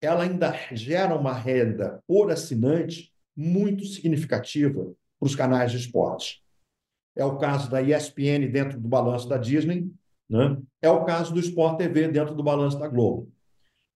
ela 0.00 0.22
ainda 0.22 0.52
gera 0.72 1.16
uma 1.16 1.32
renda 1.32 2.00
por 2.06 2.30
assinante 2.30 3.12
muito 3.36 3.86
significativa 3.86 4.84
para 5.18 5.26
os 5.26 5.34
canais 5.34 5.72
de 5.72 5.78
esportes. 5.78 6.45
É 7.16 7.24
o 7.24 7.38
caso 7.38 7.70
da 7.70 7.80
ESPN 7.80 8.46
dentro 8.52 8.78
do 8.78 8.86
balanço 8.86 9.26
da 9.26 9.38
Disney, 9.38 9.90
né? 10.28 10.58
é 10.82 10.90
o 10.90 11.04
caso 11.04 11.32
do 11.32 11.40
Sport 11.40 11.78
TV 11.78 12.08
dentro 12.08 12.34
do 12.34 12.42
balanço 12.42 12.78
da 12.78 12.86
Globo. 12.86 13.32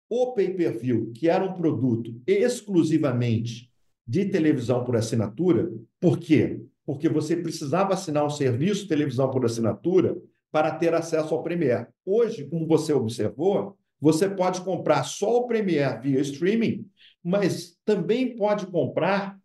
O 0.09 0.33
pay-per-view, 0.33 1.11
que 1.13 1.29
era 1.29 1.45
um 1.45 1.53
produto 1.53 2.19
exclusivamente 2.25 3.71
de 4.07 4.25
televisão 4.25 4.83
por 4.83 4.95
assinatura, 4.95 5.71
por 5.99 6.17
quê? 6.17 6.61
Porque 6.83 7.07
você 7.07 7.37
precisava 7.37 7.93
assinar 7.93 8.25
um 8.25 8.29
serviço 8.29 8.83
de 8.83 8.89
televisão 8.89 9.29
por 9.29 9.45
assinatura 9.45 10.17
para 10.51 10.71
ter 10.75 10.93
acesso 10.93 11.33
ao 11.33 11.43
Premiere. 11.43 11.87
Hoje, 12.05 12.45
como 12.45 12.67
você 12.67 12.91
observou, 12.91 13.77
você 14.01 14.27
pode 14.27 14.61
comprar 14.61 15.03
só 15.03 15.37
o 15.37 15.47
Premiere 15.47 16.01
via 16.01 16.19
streaming, 16.19 16.89
mas 17.23 17.77
também 17.85 18.35
pode 18.35 18.65
comprar 18.65 19.39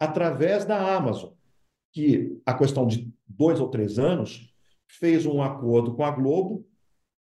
através 0.00 0.64
da 0.64 0.96
Amazon 0.96 1.35
que, 1.96 2.38
a 2.44 2.52
questão 2.52 2.86
de 2.86 3.10
dois 3.26 3.58
ou 3.58 3.70
três 3.70 3.98
anos, 3.98 4.52
fez 4.86 5.24
um 5.24 5.42
acordo 5.42 5.94
com 5.94 6.04
a 6.04 6.10
Globo, 6.10 6.68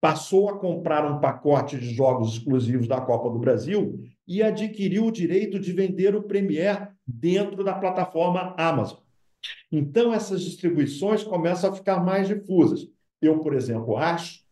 passou 0.01 0.49
a 0.49 0.59
comprar 0.59 1.05
um 1.05 1.21
pacote 1.21 1.79
de 1.79 1.93
jogos 1.93 2.33
exclusivos 2.33 2.89
da 2.89 2.99
Copa 2.99 3.29
do 3.29 3.39
Brasil 3.39 4.03
e 4.27 4.43
adquiriu 4.43 5.05
o 5.05 5.13
direito 5.13 5.61
de 5.61 5.75
vender 5.75 6.17
o 6.17 6.23
Premier 6.23 6.91
dentro 7.07 7.63
da 7.63 7.75
plataforma 7.75 8.55
Amazon. 8.57 9.01
Então, 9.71 10.15
essas 10.15 10.41
distribuições 10.41 11.23
começam 11.23 11.69
a 11.69 11.75
ficar 11.75 12.03
mais 12.03 12.27
difusas. 12.27 12.89
Eu, 13.21 13.41
por 13.41 13.53
exemplo, 13.53 13.99
acho 13.99 14.43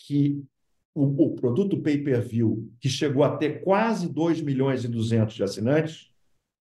que 0.00 0.44
o, 0.94 1.28
o 1.28 1.34
produto 1.34 1.80
pay-per-view, 1.80 2.70
que 2.78 2.90
chegou 2.90 3.24
a 3.24 3.38
ter 3.38 3.62
quase 3.64 4.06
2 4.06 4.42
milhões 4.42 4.84
e 4.84 4.88
200 4.88 5.34
de 5.34 5.42
assinantes, 5.42 6.10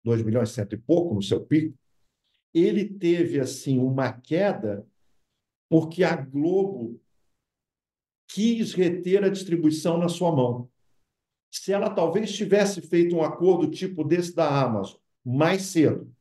2 0.04 0.24
milhões 0.24 0.50
e 0.50 0.54
cento 0.54 0.74
e 0.74 0.78
pouco 0.78 1.14
no 1.14 1.22
seu 1.22 1.40
pico, 1.40 1.78
ele 2.54 2.86
teve 2.86 3.40
assim 3.40 3.80
uma 3.80 4.12
queda 4.12 4.88
porque 5.70 6.04
a 6.04 6.16
Globo 6.16 7.02
quis 8.30 8.74
reter 8.74 9.24
a 9.24 9.30
distribuição 9.30 9.98
na 9.98 10.08
sua 10.08 10.32
mão. 10.32 10.70
Se 11.52 11.72
ela 11.72 11.90
talvez 11.90 12.34
tivesse 12.34 12.82
feito 12.82 13.16
um 13.16 13.24
acordo 13.24 13.70
tipo 13.70 14.04
desse 14.04 14.36
da 14.36 14.62
Amazon 14.62 14.98
mais 15.26 15.64
cedo 15.64 16.12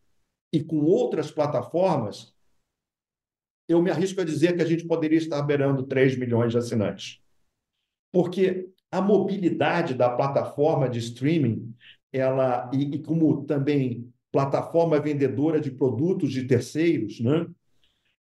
e 0.52 0.62
com 0.62 0.80
outras 0.84 1.30
plataformas, 1.30 2.34
eu 3.68 3.82
me 3.82 3.90
arrisco 3.90 4.20
a 4.20 4.24
dizer 4.24 4.54
que 4.54 4.62
a 4.62 4.66
gente 4.66 4.86
poderia 4.86 5.18
estar 5.18 5.40
beirando 5.42 5.86
3 5.86 6.16
milhões 6.18 6.52
de 6.52 6.58
assinantes. 6.58 7.20
Porque 8.12 8.70
a 8.90 9.00
mobilidade 9.00 9.94
da 9.94 10.14
plataforma 10.14 10.88
de 10.88 10.98
streaming, 10.98 11.74
ela 12.12 12.70
e, 12.72 12.96
e 12.96 13.02
como 13.02 13.44
também 13.44 14.11
plataforma 14.32 14.98
vendedora 14.98 15.60
de 15.60 15.70
produtos 15.70 16.32
de 16.32 16.44
terceiros, 16.44 17.20
né? 17.20 17.46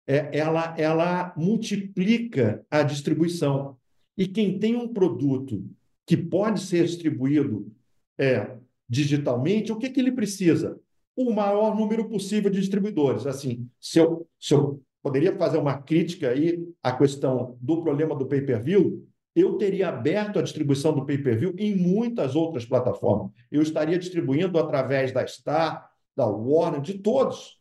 É, 0.06 0.36
ela, 0.36 0.74
ela 0.76 1.32
multiplica 1.36 2.64
a 2.70 2.82
distribuição. 2.82 3.76
E 4.16 4.26
quem 4.26 4.58
tem 4.58 4.76
um 4.76 4.92
produto 4.92 5.64
que 6.06 6.16
pode 6.16 6.60
ser 6.60 6.84
distribuído 6.84 7.72
é, 8.18 8.56
digitalmente, 8.88 9.72
o 9.72 9.76
que, 9.76 9.88
que 9.88 10.00
ele 10.00 10.12
precisa? 10.12 10.78
O 11.16 11.32
maior 11.32 11.74
número 11.74 12.08
possível 12.08 12.50
de 12.50 12.60
distribuidores. 12.60 13.26
Assim, 13.26 13.68
se 13.80 13.98
eu, 13.98 14.28
se 14.38 14.54
eu 14.54 14.82
poderia 15.02 15.36
fazer 15.36 15.58
uma 15.58 15.78
crítica 15.78 16.30
aí 16.30 16.62
à 16.82 16.92
questão 16.92 17.56
do 17.60 17.82
problema 17.82 18.14
do 18.14 18.26
pay-per-view, 18.26 19.06
eu 19.34 19.56
teria 19.56 19.88
aberto 19.88 20.38
a 20.38 20.42
distribuição 20.42 20.92
do 20.92 21.06
pay-per-view 21.06 21.54
em 21.56 21.74
muitas 21.74 22.36
outras 22.36 22.66
plataformas. 22.66 23.30
Eu 23.50 23.62
estaria 23.62 23.98
distribuindo 23.98 24.58
através 24.58 25.12
da 25.12 25.26
Star, 25.26 25.91
da 26.16 26.26
Warner, 26.26 26.80
de 26.80 26.98
todos, 26.98 27.58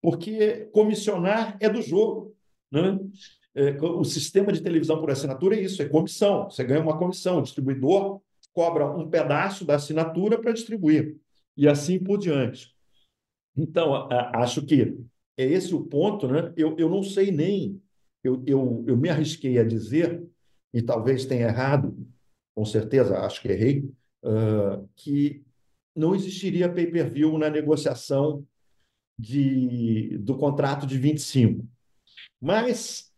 porque 0.00 0.68
comissionar 0.72 1.56
é 1.60 1.68
do 1.68 1.82
jogo. 1.82 2.34
Né? 2.70 2.98
É, 3.54 3.70
o 3.80 4.04
sistema 4.04 4.52
de 4.52 4.62
televisão 4.62 4.98
por 5.00 5.10
assinatura 5.10 5.56
é 5.56 5.60
isso, 5.60 5.82
é 5.82 5.88
comissão. 5.88 6.50
Você 6.50 6.64
ganha 6.64 6.82
uma 6.82 6.98
comissão, 6.98 7.38
o 7.38 7.42
distribuidor 7.42 8.20
cobra 8.52 8.90
um 8.90 9.08
pedaço 9.08 9.64
da 9.64 9.76
assinatura 9.76 10.40
para 10.40 10.52
distribuir, 10.52 11.16
e 11.56 11.68
assim 11.68 11.98
por 11.98 12.18
diante. 12.18 12.74
Então, 13.56 14.08
acho 14.34 14.64
que 14.64 14.96
é 15.36 15.44
esse 15.44 15.74
o 15.74 15.84
ponto, 15.84 16.28
né? 16.28 16.52
Eu, 16.56 16.76
eu 16.78 16.88
não 16.88 17.02
sei 17.02 17.30
nem, 17.30 17.80
eu, 18.22 18.42
eu, 18.46 18.84
eu 18.86 18.96
me 18.96 19.08
arrisquei 19.08 19.58
a 19.58 19.64
dizer 19.64 20.22
e 20.72 20.80
talvez 20.80 21.26
tenha 21.26 21.48
errado, 21.48 21.96
com 22.54 22.64
certeza, 22.64 23.18
acho 23.18 23.40
que 23.40 23.48
errei, 23.48 23.90
uh, 24.24 24.88
que 24.96 25.42
não 25.94 26.14
existiria 26.14 26.72
pay-per-view 26.72 27.38
na 27.38 27.50
negociação 27.50 28.46
de, 29.18 30.18
do 30.18 30.36
contrato 30.36 30.86
de 30.86 30.98
25. 30.98 31.66
Mas 32.40 33.12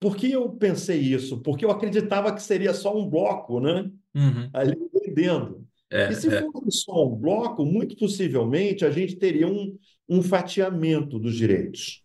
por 0.00 0.16
que 0.16 0.30
eu 0.30 0.50
pensei 0.50 1.00
isso? 1.00 1.40
Porque 1.40 1.64
eu 1.64 1.70
acreditava 1.70 2.34
que 2.34 2.42
seria 2.42 2.74
só 2.74 2.96
um 2.96 3.08
bloco, 3.08 3.58
né? 3.60 3.90
Uhum. 4.14 4.50
Ali 4.52 4.76
vendendo. 4.92 5.66
É, 5.90 6.10
e 6.10 6.14
se 6.14 6.28
é. 6.28 6.42
fosse 6.42 6.82
só 6.82 7.06
um 7.06 7.14
bloco, 7.14 7.64
muito 7.64 7.96
possivelmente 7.96 8.84
a 8.84 8.90
gente 8.90 9.16
teria 9.16 9.46
um, 9.46 9.78
um 10.08 10.22
fatiamento 10.22 11.18
dos 11.18 11.34
direitos. 11.34 12.02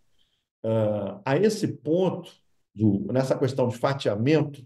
Uh, 0.64 1.20
a 1.26 1.38
esse 1.38 1.68
ponto, 1.68 2.32
do, 2.74 3.12
nessa 3.12 3.38
questão 3.38 3.68
de 3.68 3.78
fatiamento, 3.78 4.66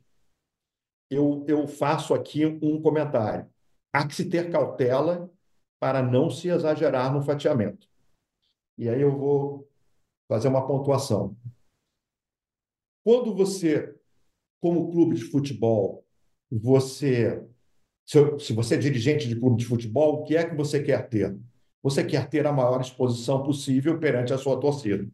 eu, 1.09 1.45
eu 1.47 1.67
faço 1.67 2.13
aqui 2.13 2.45
um 2.45 2.81
comentário. 2.81 3.47
Há 3.93 4.07
que 4.07 4.15
se 4.15 4.29
ter 4.29 4.51
cautela 4.51 5.31
para 5.79 6.01
não 6.01 6.29
se 6.29 6.47
exagerar 6.49 7.13
no 7.13 7.21
fatiamento. 7.21 7.87
E 8.77 8.89
aí 8.89 9.01
eu 9.01 9.15
vou 9.15 9.69
fazer 10.27 10.47
uma 10.47 10.65
pontuação. 10.65 11.37
Quando 13.05 13.35
você, 13.35 13.95
como 14.59 14.91
clube 14.91 15.15
de 15.15 15.23
futebol, 15.23 16.03
você 16.49 17.47
se 18.05 18.53
você 18.53 18.75
é 18.75 18.77
dirigente 18.77 19.27
de 19.27 19.39
clube 19.39 19.57
de 19.57 19.65
futebol, 19.65 20.15
o 20.15 20.23
que 20.23 20.35
é 20.35 20.47
que 20.47 20.55
você 20.55 20.83
quer 20.83 21.07
ter? 21.07 21.37
Você 21.81 22.03
quer 22.03 22.29
ter 22.29 22.45
a 22.45 22.51
maior 22.51 22.81
exposição 22.81 23.43
possível 23.43 23.99
perante 23.99 24.33
a 24.33 24.37
sua 24.37 24.59
torcida. 24.59 25.07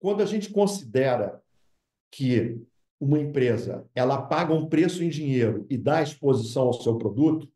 Quando 0.00 0.22
a 0.22 0.26
gente 0.26 0.50
considera 0.50 1.42
que 2.10 2.60
uma 3.00 3.18
empresa 3.18 3.88
ela 3.94 4.20
paga 4.22 4.52
um 4.52 4.68
preço 4.68 5.02
em 5.02 5.08
dinheiro 5.08 5.66
e 5.70 5.78
dá 5.78 6.02
exposição 6.02 6.64
ao 6.64 6.72
seu 6.72 6.96
produto, 6.96 7.48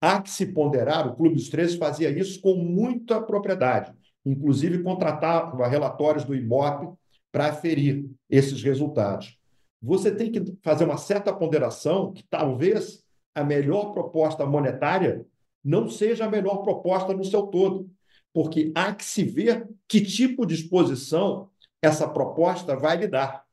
há 0.00 0.20
que 0.20 0.30
se 0.30 0.46
ponderar, 0.46 1.06
o 1.06 1.14
Clube 1.14 1.34
dos 1.34 1.48
13 1.48 1.78
fazia 1.78 2.10
isso 2.10 2.40
com 2.40 2.54
muita 2.54 3.20
propriedade, 3.20 3.92
inclusive 4.24 4.82
contratava 4.82 5.66
relatórios 5.66 6.24
do 6.24 6.34
IBOP 6.34 6.92
para 7.32 7.48
aferir 7.48 8.06
esses 8.28 8.62
resultados. 8.62 9.38
Você 9.82 10.14
tem 10.14 10.30
que 10.30 10.42
fazer 10.62 10.84
uma 10.84 10.96
certa 10.96 11.32
ponderação 11.32 12.12
que 12.12 12.22
talvez 12.28 13.02
a 13.34 13.44
melhor 13.44 13.92
proposta 13.92 14.44
monetária 14.44 15.24
não 15.64 15.88
seja 15.88 16.24
a 16.24 16.30
melhor 16.30 16.58
proposta 16.58 17.14
no 17.14 17.24
seu 17.24 17.42
todo, 17.44 17.90
porque 18.32 18.72
há 18.74 18.94
que 18.94 19.04
se 19.04 19.22
ver 19.24 19.68
que 19.88 20.00
tipo 20.00 20.46
de 20.46 20.54
exposição 20.54 21.48
essa 21.82 22.08
proposta 22.08 22.76
vai 22.76 22.96
lhe 22.96 23.08
dar. 23.08 23.44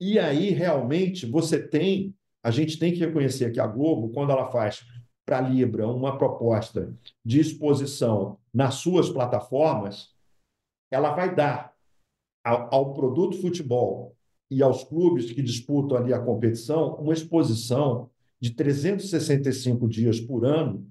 E 0.00 0.18
aí, 0.18 0.50
realmente, 0.50 1.26
você 1.26 1.60
tem. 1.60 2.14
A 2.42 2.50
gente 2.50 2.78
tem 2.78 2.92
que 2.92 3.00
reconhecer 3.00 3.52
que 3.52 3.60
a 3.60 3.66
Globo, 3.66 4.10
quando 4.10 4.32
ela 4.32 4.50
faz 4.50 4.82
para 5.30 5.38
a 5.38 5.48
Libra 5.48 5.86
uma 5.86 6.18
proposta 6.18 6.92
de 7.24 7.38
exposição 7.38 8.36
nas 8.52 8.74
suas 8.74 9.08
plataformas, 9.08 10.12
ela 10.90 11.14
vai 11.14 11.32
dar 11.32 11.72
ao, 12.44 12.74
ao 12.74 12.94
produto 12.94 13.40
futebol 13.40 14.16
e 14.50 14.60
aos 14.60 14.82
clubes 14.82 15.30
que 15.30 15.40
disputam 15.40 15.96
ali 15.96 16.12
a 16.12 16.18
competição 16.18 16.96
uma 16.96 17.12
exposição 17.12 18.10
de 18.40 18.50
365 18.50 19.86
dias 19.86 20.18
por 20.18 20.44
ano 20.44 20.90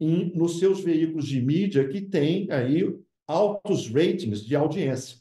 em, 0.00 0.36
nos 0.36 0.58
seus 0.58 0.80
veículos 0.80 1.28
de 1.28 1.40
mídia 1.40 1.86
que 1.86 2.00
têm 2.00 2.50
aí 2.50 2.92
altos 3.24 3.88
ratings 3.88 4.44
de 4.44 4.56
audiência. 4.56 5.18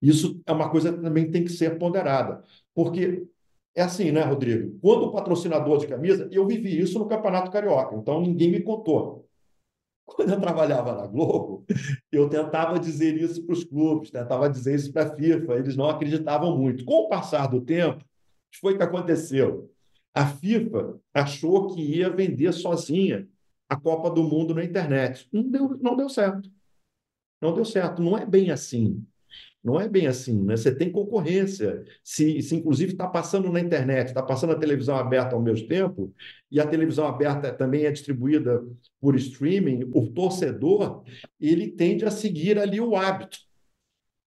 Isso 0.00 0.40
é 0.46 0.52
uma 0.52 0.70
coisa 0.70 0.90
que 0.90 1.02
também 1.02 1.30
tem 1.30 1.44
que 1.44 1.52
ser 1.52 1.78
ponderada, 1.78 2.42
porque 2.74 3.26
é 3.76 3.82
assim, 3.82 4.10
né, 4.10 4.22
Rodrigo? 4.22 4.78
Quando 4.80 5.04
o 5.04 5.12
patrocinador 5.12 5.78
de 5.78 5.86
camisa, 5.86 6.28
eu 6.32 6.46
vivi 6.46 6.80
isso 6.80 6.98
no 6.98 7.06
Campeonato 7.06 7.50
Carioca, 7.50 7.94
então 7.94 8.22
ninguém 8.22 8.50
me 8.50 8.62
contou. 8.62 9.28
Quando 10.06 10.30
eu 10.32 10.40
trabalhava 10.40 10.94
na 10.94 11.06
Globo, 11.06 11.66
eu 12.10 12.28
tentava 12.28 12.78
dizer 12.78 13.16
isso 13.16 13.44
para 13.44 13.52
os 13.52 13.64
clubes, 13.64 14.10
tentava 14.10 14.48
dizer 14.48 14.74
isso 14.74 14.90
para 14.92 15.02
a 15.02 15.14
FIFA, 15.14 15.54
eles 15.56 15.76
não 15.76 15.90
acreditavam 15.90 16.56
muito. 16.56 16.84
Com 16.86 17.02
o 17.02 17.08
passar 17.08 17.48
do 17.48 17.60
tempo, 17.60 18.02
foi 18.60 18.76
que 18.76 18.82
aconteceu? 18.82 19.70
A 20.14 20.24
FIFA 20.26 20.98
achou 21.12 21.74
que 21.74 21.82
ia 21.82 22.08
vender 22.08 22.52
sozinha 22.52 23.28
a 23.68 23.78
Copa 23.78 24.08
do 24.08 24.22
Mundo 24.22 24.54
na 24.54 24.64
internet. 24.64 25.28
Não 25.30 25.42
deu, 25.42 25.76
não 25.78 25.96
deu 25.96 26.08
certo. 26.08 26.50
Não 27.42 27.52
deu 27.52 27.64
certo. 27.64 28.00
Não 28.00 28.16
é 28.16 28.24
bem 28.24 28.50
assim. 28.50 29.04
Não 29.66 29.80
é 29.80 29.88
bem 29.88 30.06
assim, 30.06 30.44
né? 30.44 30.56
Você 30.56 30.72
tem 30.72 30.92
concorrência. 30.92 31.84
Se, 32.04 32.40
se 32.40 32.54
inclusive 32.54 32.92
está 32.92 33.08
passando 33.08 33.50
na 33.50 33.58
internet, 33.58 34.06
está 34.06 34.22
passando 34.22 34.52
a 34.52 34.58
televisão 34.58 34.94
aberta 34.96 35.34
ao 35.34 35.42
mesmo 35.42 35.66
tempo, 35.66 36.14
e 36.48 36.60
a 36.60 36.66
televisão 36.68 37.04
aberta 37.04 37.52
também 37.52 37.84
é 37.84 37.90
distribuída 37.90 38.64
por 39.00 39.16
streaming, 39.16 39.90
o 39.92 40.06
torcedor 40.06 41.02
ele 41.40 41.72
tende 41.72 42.04
a 42.04 42.12
seguir 42.12 42.60
ali 42.60 42.80
o 42.80 42.94
hábito. 42.94 43.38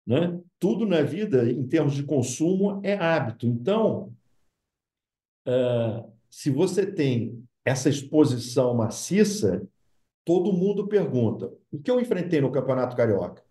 Né? 0.07 0.39
Tudo 0.57 0.85
na 0.85 1.01
vida, 1.01 1.51
em 1.51 1.67
termos 1.67 1.95
de 1.95 2.03
consumo, 2.03 2.79
é 2.81 2.93
hábito. 2.93 3.45
Então, 3.45 4.13
uh, 5.45 6.09
se 6.29 6.49
você 6.49 6.89
tem 6.89 7.43
essa 7.65 7.89
exposição 7.89 8.73
maciça, 8.73 9.67
todo 10.23 10.53
mundo 10.53 10.87
pergunta: 10.87 11.51
o 11.69 11.77
que 11.77 11.91
eu 11.91 11.99
enfrentei 11.99 12.39
no 12.39 12.53
Campeonato 12.53 12.95
Carioca? 12.95 13.43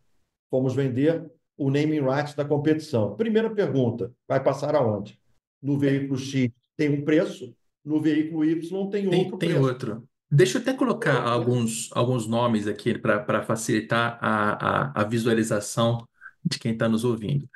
Fomos 0.50 0.74
vender 0.74 1.30
o 1.56 1.70
naming 1.70 2.00
rights 2.00 2.34
da 2.34 2.44
competição. 2.44 3.16
Primeira 3.16 3.50
pergunta, 3.54 4.12
vai 4.28 4.42
passar 4.42 4.74
aonde? 4.74 5.18
No 5.62 5.78
veículo 5.78 6.18
X 6.18 6.50
tem 6.76 6.90
um 6.90 7.04
preço, 7.04 7.54
no 7.84 8.00
veículo 8.00 8.44
Y 8.44 8.90
tem, 8.90 9.08
tem 9.08 9.20
outro 9.20 9.38
tem 9.38 9.50
preço. 9.50 9.60
outro. 9.60 10.08
Deixa 10.30 10.58
eu 10.58 10.62
até 10.62 10.74
colocar 10.74 11.22
alguns, 11.22 11.90
alguns 11.92 12.26
nomes 12.26 12.66
aqui 12.66 12.98
para 12.98 13.42
facilitar 13.42 14.18
a, 14.20 14.90
a, 14.90 15.02
a 15.02 15.04
visualização 15.04 16.08
de 16.44 16.58
quem 16.58 16.72
está 16.72 16.88
nos 16.88 17.04
ouvindo. 17.04 17.48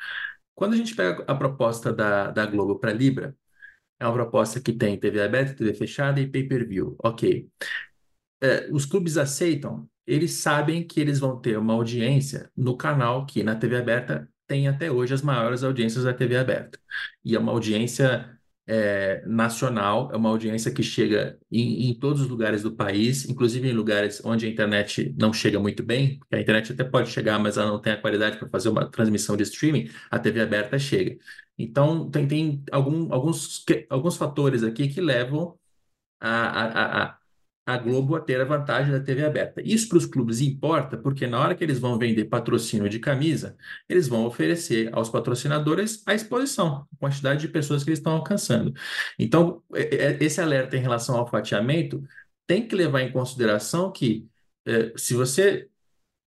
Quando 0.55 0.75
a 0.75 0.77
gente 0.77 0.95
pega 0.95 1.25
a 1.27 1.35
proposta 1.35 1.93
da, 1.93 2.31
da 2.31 2.47
Globo 2.47 2.79
para 2.79 2.93
Libra, 2.93 3.37
é 3.99 4.07
uma 4.07 4.13
proposta 4.13 4.61
que 4.61 4.73
tem 4.73 4.99
TV 4.99 5.21
aberta, 5.21 5.55
TV 5.55 5.75
fechada 5.75 6.21
e 6.21 6.29
pay-per-view. 6.29 6.97
Ok. 7.03 7.49
É, 8.41 8.69
os 8.71 8.87
clubes 8.87 9.17
aceitam 9.17 9.89
eles 10.09 10.33
sabem 10.33 10.87
que 10.87 11.01
eles 11.01 11.19
vão 11.21 11.39
ter 11.41 11.59
uma 11.59 11.75
audiência 11.75 12.51
no 12.57 12.77
canal 12.77 13.27
que 13.27 13.43
na 13.43 13.55
TV 13.55 13.77
aberta 13.77 14.29
tem 14.47 14.67
até 14.67 14.91
hoje 14.91 15.13
as 15.15 15.23
maiores 15.23 15.63
audiências 15.63 16.05
da 16.05 16.15
TV 16.15 16.37
aberta. 16.39 16.81
E 17.25 17.37
é 17.37 17.39
uma 17.39 17.53
audiência 17.53 18.39
é, 18.67 19.23
nacional, 19.27 20.11
é 20.13 20.17
uma 20.17 20.31
audiência 20.31 20.73
que 20.73 20.83
chega 20.83 21.39
em, 21.51 21.91
em, 21.91 21.95
todos 21.99 22.23
os 22.23 22.29
lugares 22.29 22.63
do 22.63 22.75
país, 22.75 23.29
inclusive 23.29 23.69
em 23.69 23.73
lugares 23.73 24.23
onde 24.25 24.47
a 24.47 24.49
internet 24.49 25.15
não 25.19 25.33
chega 25.33 25.61
muito 25.61 25.83
bem, 25.83 26.19
a 26.31 26.41
internet 26.41 26.73
até 26.73 26.85
pode 26.85 27.11
chegar, 27.11 27.39
mas 27.39 27.59
ela 27.59 27.71
não 27.71 27.81
tem 27.81 27.93
a 27.93 28.01
qualidade 28.01 28.39
para 28.39 28.49
fazer 28.49 28.71
uma 28.71 28.91
transmissão 28.91 29.37
de 29.37 29.43
streaming, 29.43 29.91
a 30.11 30.19
TV 30.19 30.41
aberta 30.41 30.79
chega. 30.79 31.19
Então, 31.59 32.11
tem, 32.11 32.27
tem 32.27 32.63
algum, 32.71 33.13
alguns, 33.13 33.65
alguns 33.91 34.17
fatores 34.17 34.63
aqui 34.63 34.89
que 34.89 35.01
levam 35.01 35.59
a, 36.21 36.31
a, 36.31 37.05
a, 37.05 37.18
a 37.69 37.77
Globo 37.77 38.17
a 38.17 38.21
ter 38.21 38.41
a 38.41 38.47
vantagem 38.47 38.91
da 38.91 38.99
TV 38.99 39.27
aberta. 39.27 39.61
Isso 39.63 39.91
para 39.91 39.99
os 39.99 40.07
clubes 40.07 40.41
importa, 40.41 40.97
porque 40.97 41.27
na 41.27 41.39
hora 41.39 41.55
que 41.55 41.63
eles 41.63 41.79
vão 41.79 41.99
vender 41.99 42.25
patrocínio 42.25 42.89
de 42.89 42.99
camisa, 42.99 43.59
eles 43.87 44.09
vão 44.09 44.25
oferecer 44.25 44.89
aos 44.95 45.11
patrocinadores 45.11 46.03
a 46.07 46.15
exposição, 46.15 46.89
a 46.91 46.97
quantidade 46.97 47.43
de 47.43 47.49
pessoas 47.49 47.85
que 47.85 47.91
eles 47.91 47.99
estão 47.99 48.15
alcançando. 48.15 48.73
Então, 49.19 49.63
é, 49.75 49.83
é, 49.83 50.25
esse 50.25 50.41
alerta 50.41 50.79
em 50.79 50.81
relação 50.81 51.19
ao 51.19 51.29
fatiamento 51.29 52.03
tem 52.47 52.67
que 52.67 52.75
levar 52.75 53.03
em 53.03 53.13
consideração 53.13 53.93
que, 53.93 54.27
é, 54.65 54.95
se 54.97 55.13
você 55.13 55.69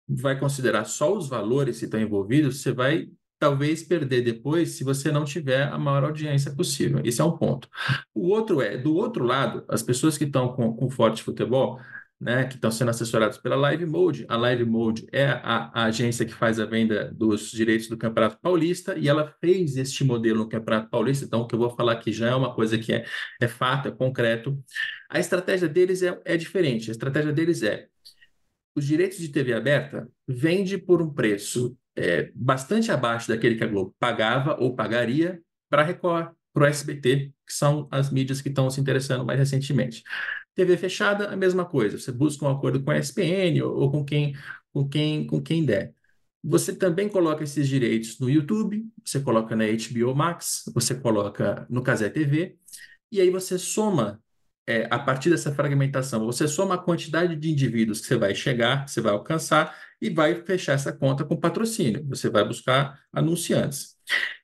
vai 0.05 0.37
considerar 0.37 0.83
só 0.83 1.15
os 1.15 1.29
valores 1.29 1.79
que 1.79 1.85
estão 1.85 2.01
envolvidos, 2.01 2.61
você 2.61 2.73
vai 2.73 3.09
talvez 3.39 3.83
perder 3.83 4.21
depois 4.21 4.71
se 4.71 4.83
você 4.83 5.11
não 5.11 5.23
tiver 5.23 5.63
a 5.63 5.77
maior 5.77 6.03
audiência 6.03 6.51
possível. 6.53 7.01
Esse 7.03 7.21
é 7.21 7.23
um 7.23 7.37
ponto. 7.37 7.69
O 8.13 8.27
outro 8.27 8.61
é, 8.61 8.77
do 8.77 8.95
outro 8.95 9.23
lado, 9.23 9.63
as 9.67 9.81
pessoas 9.81 10.17
que 10.17 10.25
estão 10.25 10.53
com, 10.53 10.73
com 10.73 10.89
forte 10.89 11.23
futebol, 11.23 11.79
né, 12.19 12.45
que 12.45 12.55
estão 12.55 12.69
sendo 12.69 12.89
assessoradas 12.89 13.37
pela 13.37 13.55
Live 13.55 13.85
Mode. 13.85 14.25
A 14.27 14.35
Live 14.35 14.65
Mode 14.65 15.07
é 15.11 15.25
a, 15.27 15.71
a, 15.73 15.83
agência 15.85 16.25
que 16.25 16.33
faz 16.33 16.59
a 16.59 16.65
venda 16.65 17.09
dos 17.13 17.49
direitos 17.49 17.87
do 17.87 17.97
Campeonato 17.97 18.37
Paulista 18.41 18.97
e 18.97 19.07
ela 19.07 19.33
fez 19.39 19.77
este 19.77 20.03
modelo 20.03 20.39
no 20.39 20.49
Campeonato 20.49 20.89
Paulista. 20.89 21.23
Então, 21.23 21.41
o 21.41 21.47
que 21.47 21.55
eu 21.55 21.59
vou 21.59 21.69
falar 21.69 21.93
aqui 21.93 22.11
já 22.11 22.27
é 22.29 22.35
uma 22.35 22.53
coisa 22.53 22.77
que 22.77 22.91
é, 22.91 23.05
é 23.41 23.47
fato, 23.47 23.87
é 23.87 23.91
concreto. 23.91 24.61
A 25.09 25.17
estratégia 25.17 25.69
deles 25.69 26.03
é, 26.03 26.19
é 26.25 26.35
diferente. 26.35 26.89
A 26.89 26.91
estratégia 26.91 27.31
deles 27.31 27.63
é 27.63 27.87
os 28.75 28.85
direitos 28.85 29.17
de 29.17 29.29
TV 29.29 29.53
aberta 29.53 30.09
vende 30.27 30.77
por 30.77 31.01
um 31.01 31.13
preço 31.13 31.77
é, 31.95 32.31
bastante 32.33 32.91
abaixo 32.91 33.27
daquele 33.27 33.55
que 33.55 33.63
a 33.63 33.67
Globo 33.67 33.95
pagava 33.99 34.55
ou 34.59 34.75
pagaria 34.75 35.41
para 35.69 35.81
a 35.81 35.85
Record, 35.85 36.33
para 36.53 36.63
o 36.63 36.67
SBT, 36.67 37.31
que 37.45 37.53
são 37.53 37.87
as 37.91 38.11
mídias 38.11 38.41
que 38.41 38.49
estão 38.49 38.69
se 38.69 38.81
interessando 38.81 39.25
mais 39.25 39.39
recentemente. 39.39 40.03
TV 40.55 40.77
fechada, 40.77 41.29
a 41.29 41.35
mesma 41.35 41.65
coisa. 41.65 41.97
Você 41.97 42.11
busca 42.11 42.45
um 42.45 42.49
acordo 42.49 42.83
com 42.83 42.91
a 42.91 42.97
ESPN 42.97 43.61
ou, 43.63 43.75
ou 43.75 43.91
com 43.91 44.03
quem, 44.03 44.35
com 44.73 44.87
quem, 44.87 45.27
com 45.27 45.41
quem 45.41 45.65
der. 45.65 45.93
Você 46.43 46.73
também 46.73 47.09
coloca 47.09 47.43
esses 47.43 47.67
direitos 47.67 48.19
no 48.19 48.29
YouTube, 48.29 48.85
você 49.03 49.19
coloca 49.19 49.55
na 49.55 49.65
HBO 49.65 50.15
Max, 50.15 50.63
você 50.73 50.95
coloca 50.95 51.67
no 51.69 51.83
Casé 51.83 52.09
TV, 52.09 52.57
e 53.11 53.19
aí 53.19 53.29
você 53.29 53.57
soma 53.57 54.21
é, 54.65 54.87
a 54.89 54.99
partir 54.99 55.29
dessa 55.29 55.53
fragmentação, 55.53 56.25
você 56.25 56.47
soma 56.47 56.75
a 56.75 56.77
quantidade 56.77 57.35
de 57.35 57.51
indivíduos 57.51 57.99
que 57.99 58.07
você 58.07 58.17
vai 58.17 58.35
chegar, 58.35 58.85
que 58.85 58.91
você 58.91 59.01
vai 59.01 59.11
alcançar, 59.11 59.75
e 60.01 60.09
vai 60.09 60.35
fechar 60.43 60.73
essa 60.73 60.93
conta 60.93 61.23
com 61.25 61.35
patrocínio. 61.35 62.05
Você 62.07 62.29
vai 62.29 62.45
buscar 62.45 62.99
anunciantes. 63.11 63.95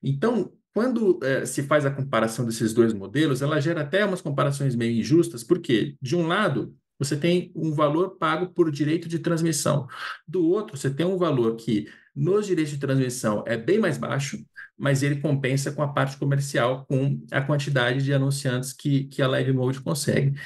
Então, 0.03 0.51
quando 0.73 1.19
é, 1.23 1.45
se 1.45 1.63
faz 1.63 1.85
a 1.85 1.91
comparação 1.91 2.45
desses 2.45 2.73
dois 2.73 2.93
modelos, 2.93 3.41
ela 3.41 3.61
gera 3.61 3.81
até 3.81 4.03
umas 4.03 4.21
comparações 4.21 4.75
meio 4.75 4.99
injustas, 4.99 5.43
porque, 5.43 5.95
de 6.01 6.15
um 6.15 6.27
lado, 6.27 6.75
você 6.99 7.15
tem 7.15 7.51
um 7.55 7.73
valor 7.73 8.17
pago 8.17 8.47
por 8.49 8.71
direito 8.71 9.07
de 9.07 9.19
transmissão. 9.19 9.87
Do 10.27 10.45
outro, 10.45 10.77
você 10.77 10.89
tem 10.89 11.05
um 11.05 11.17
valor 11.17 11.55
que, 11.55 11.87
nos 12.15 12.47
direitos 12.47 12.73
de 12.73 12.79
transmissão, 12.79 13.43
é 13.47 13.57
bem 13.57 13.79
mais 13.79 13.97
baixo, 13.97 14.37
mas 14.77 15.03
ele 15.03 15.21
compensa 15.21 15.71
com 15.71 15.81
a 15.81 15.87
parte 15.87 16.17
comercial, 16.17 16.85
com 16.85 17.21
a 17.31 17.41
quantidade 17.41 18.03
de 18.03 18.13
anunciantes 18.13 18.73
que, 18.73 19.05
que 19.05 19.21
a 19.21 19.27
Live 19.27 19.53
Mode 19.53 19.81
consegue. 19.81 20.37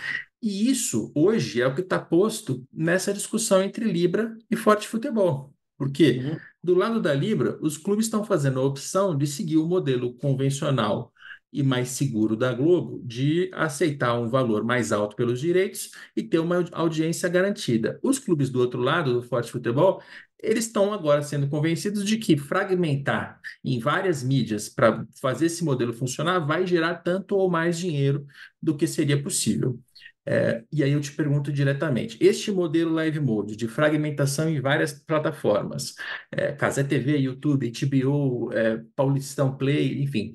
E 0.41 0.69
isso, 0.69 1.11
hoje, 1.13 1.61
é 1.61 1.67
o 1.67 1.75
que 1.75 1.81
está 1.81 1.99
posto 1.99 2.65
nessa 2.71 3.13
discussão 3.13 3.61
entre 3.61 3.91
Libra 3.91 4.37
e 4.49 4.55
Forte 4.55 4.87
Futebol. 4.87 5.53
Porque, 5.77 6.19
uhum. 6.19 6.37
do 6.63 6.75
lado 6.75 7.01
da 7.01 7.13
Libra, 7.13 7.57
os 7.61 7.77
clubes 7.77 8.05
estão 8.05 8.23
fazendo 8.23 8.59
a 8.59 8.63
opção 8.63 9.17
de 9.17 9.27
seguir 9.27 9.57
o 9.57 9.67
modelo 9.67 10.13
convencional 10.15 11.13
e 11.51 11.63
mais 11.63 11.89
seguro 11.89 12.35
da 12.35 12.53
Globo 12.53 13.01
de 13.03 13.49
aceitar 13.53 14.13
um 14.19 14.29
valor 14.29 14.63
mais 14.63 14.91
alto 14.91 15.15
pelos 15.15 15.39
direitos 15.39 15.91
e 16.15 16.21
ter 16.21 16.39
uma 16.39 16.63
audiência 16.71 17.27
garantida. 17.27 17.99
Os 18.03 18.19
clubes 18.19 18.49
do 18.49 18.59
outro 18.59 18.81
lado, 18.81 19.13
do 19.13 19.23
Forte 19.23 19.51
Futebol, 19.51 20.01
eles 20.41 20.65
estão 20.67 20.93
agora 20.93 21.21
sendo 21.21 21.49
convencidos 21.49 22.05
de 22.05 22.17
que 22.17 22.37
fragmentar 22.37 23.39
em 23.63 23.79
várias 23.79 24.23
mídias 24.23 24.69
para 24.69 25.05
fazer 25.19 25.47
esse 25.47 25.63
modelo 25.63 25.91
funcionar 25.91 26.39
vai 26.39 26.65
gerar 26.65 26.95
tanto 26.95 27.35
ou 27.35 27.49
mais 27.49 27.77
dinheiro 27.77 28.25
do 28.61 28.75
que 28.77 28.87
seria 28.87 29.21
possível. 29.21 29.79
É, 30.25 30.63
e 30.71 30.83
aí 30.83 30.91
eu 30.91 31.01
te 31.01 31.11
pergunto 31.11 31.51
diretamente: 31.51 32.17
este 32.21 32.51
modelo 32.51 32.93
Live 32.93 33.19
Mode 33.19 33.55
de 33.55 33.67
fragmentação 33.67 34.49
em 34.49 34.61
várias 34.61 34.93
plataformas, 34.93 35.95
é, 36.31 36.51
Casé 36.51 36.83
TV, 36.83 37.17
YouTube, 37.17 37.71
HBO, 37.71 38.53
é, 38.53 38.83
Paulistão 38.95 39.57
Play, 39.57 40.01
enfim, 40.03 40.33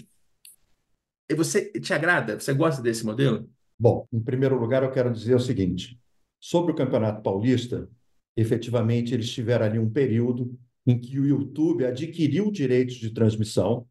você 1.37 1.70
te 1.73 1.94
agrada? 1.94 2.38
Você 2.38 2.53
gosta 2.53 2.83
desse 2.83 3.05
modelo? 3.05 3.49
Bom, 3.79 4.07
em 4.12 4.20
primeiro 4.20 4.59
lugar, 4.59 4.83
eu 4.83 4.90
quero 4.90 5.12
dizer 5.12 5.35
o 5.35 5.40
seguinte: 5.40 5.99
sobre 6.40 6.73
o 6.73 6.75
Campeonato 6.75 7.23
Paulista, 7.23 7.88
efetivamente 8.37 9.14
eles 9.14 9.31
tiveram 9.31 9.66
ali 9.66 9.79
um 9.79 9.90
período 9.90 10.59
em 10.87 10.99
que 10.99 11.18
o 11.18 11.27
YouTube 11.27 11.87
adquiriu 11.87 12.51
direitos 12.51 12.97
de 12.97 13.11
transmissão 13.11 13.87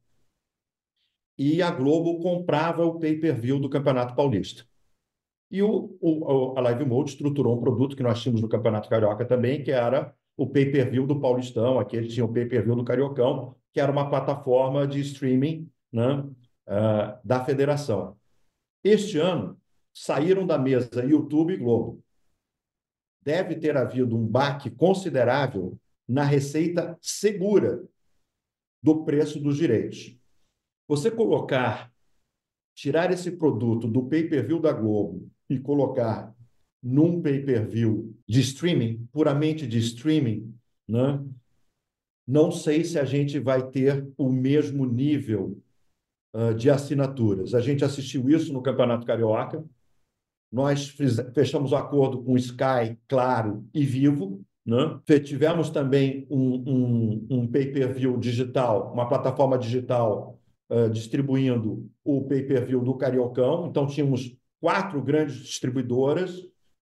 e 1.37 1.61
a 1.61 1.71
Globo 1.71 2.19
comprava 2.19 2.85
o 2.85 2.99
pay-per-view 2.99 3.59
do 3.59 3.69
Campeonato 3.69 4.15
Paulista. 4.15 4.65
E 5.53 5.61
o, 5.61 5.95
o, 6.01 6.57
a 6.57 6.61
Live 6.61 6.83
Mode 6.83 7.11
estruturou 7.11 7.55
um 7.55 7.61
produto 7.61 7.95
que 7.95 8.01
nós 8.01 8.19
tínhamos 8.19 8.41
no 8.41 8.49
Campeonato 8.49 8.89
Carioca 8.89 9.23
também, 9.23 9.63
que 9.63 9.69
era 9.69 10.11
o 10.35 10.47
pay-per-view 10.47 11.05
do 11.05 11.21
Paulistão, 11.21 11.79
aqui 11.79 11.95
eles 11.95 12.11
tinham 12.11 12.27
o 12.27 12.33
pay-per-view 12.33 12.75
do 12.75 12.83
Cariocão, 12.83 13.55
que 13.71 13.79
era 13.79 13.91
uma 13.91 14.09
plataforma 14.09 14.87
de 14.87 14.99
streaming 15.01 15.69
né, 15.91 16.15
uh, 16.15 17.19
da 17.23 17.45
federação. 17.45 18.17
Este 18.83 19.19
ano, 19.19 19.55
saíram 19.93 20.43
da 20.47 20.57
mesa 20.57 21.05
YouTube 21.05 21.53
e 21.53 21.57
Globo. 21.57 22.03
Deve 23.21 23.55
ter 23.55 23.77
havido 23.77 24.17
um 24.17 24.25
baque 24.25 24.71
considerável 24.71 25.77
na 26.09 26.23
receita 26.23 26.97
segura 26.99 27.87
do 28.81 29.05
preço 29.05 29.39
dos 29.39 29.55
direitos. 29.55 30.17
Você 30.87 31.11
colocar, 31.11 31.92
tirar 32.75 33.11
esse 33.11 33.31
produto 33.31 33.87
do 33.87 34.03
pay-per-view 34.03 34.59
da 34.59 34.71
Globo 34.71 35.29
e 35.49 35.59
colocar 35.59 36.33
num 36.81 37.21
pay-per-view 37.21 38.13
de 38.27 38.41
streaming, 38.41 39.07
puramente 39.11 39.65
de 39.65 39.77
streaming, 39.79 40.53
né? 40.87 41.23
não 42.27 42.51
sei 42.51 42.83
se 42.83 42.99
a 42.99 43.05
gente 43.05 43.39
vai 43.39 43.69
ter 43.69 44.07
o 44.17 44.29
mesmo 44.29 44.85
nível 44.85 45.57
uh, 46.33 46.53
de 46.53 46.69
assinaturas. 46.69 47.53
A 47.53 47.61
gente 47.61 47.85
assistiu 47.85 48.29
isso 48.29 48.51
no 48.51 48.61
Campeonato 48.61 49.05
Carioca, 49.05 49.63
nós 50.51 50.95
fechamos 51.33 51.71
o 51.71 51.75
acordo 51.75 52.21
com 52.21 52.37
Sky, 52.37 52.97
Claro 53.07 53.65
e 53.73 53.83
Vivo. 53.83 54.45
Né? 54.63 54.99
Tivemos 55.23 55.71
também 55.71 56.27
um, 56.29 56.53
um, 56.69 57.27
um 57.29 57.47
pay-per-view 57.47 58.17
digital, 58.17 58.93
uma 58.93 59.09
plataforma 59.09 59.57
digital 59.57 60.39
uh, 60.69 60.89
distribuindo 60.89 61.89
o 62.03 62.23
pay-per-view 62.23 62.81
do 62.81 62.95
Cariocão. 62.95 63.67
Então, 63.67 63.87
tínhamos 63.87 64.35
quatro 64.59 65.01
grandes 65.01 65.35
distribuidoras, 65.35 66.41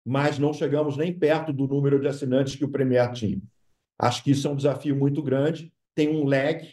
mas 0.06 0.40
não 0.40 0.54
chegamos 0.54 0.98
nem 0.98 1.14
perto 1.14 1.52
do 1.52 1.68
número 1.68 2.00
de 2.00 2.08
assinantes 2.08 2.56
que 2.56 2.66
o 2.66 2.72
Premier 2.72 3.12
tinha. 3.12 3.42
Acho 4.00 4.24
que 4.24 4.32
isso 4.32 4.48
é 4.48 4.52
um 4.52 4.56
desafio 4.56 4.96
muito 4.96 5.22
grande, 5.22 5.74
tem 5.96 6.10
um 6.10 6.26
lag, 6.26 6.66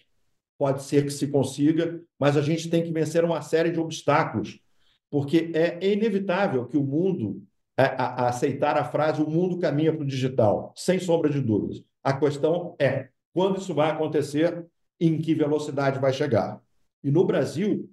pode 0.59 0.83
ser 0.83 1.05
que 1.05 1.11
se 1.11 1.29
consiga, 1.29 2.01
mas 2.19 2.37
a 2.37 2.43
gente 2.43 2.69
tem 2.69 2.83
que 2.83 2.93
vencer 2.93 3.25
uma 3.25 3.43
série 3.43 3.71
de 3.71 3.81
obstáculos, 3.81 4.61
porque 5.11 5.51
é 5.55 5.79
inevitável 5.93 6.67
que 6.67 6.77
o 6.77 6.83
mundo 6.83 7.43
a, 7.77 7.85
a, 7.85 8.29
aceitar 8.29 8.77
a 8.77 8.85
frase 8.85 9.23
o 9.23 9.29
mundo 9.29 9.59
caminha 9.59 9.93
para 9.93 10.03
o 10.03 10.07
digital, 10.07 10.73
sem 10.77 10.99
sombra 10.99 11.29
de 11.29 11.41
dúvidas. 11.41 11.83
A 12.03 12.13
questão 12.13 12.77
é 12.79 13.09
quando 13.33 13.59
isso 13.59 13.75
vai 13.75 13.91
acontecer, 13.91 14.65
em 15.01 15.21
que 15.21 15.35
velocidade 15.35 15.99
vai 15.99 16.13
chegar. 16.13 16.61
E 17.05 17.11
no 17.11 17.25
Brasil, 17.25 17.89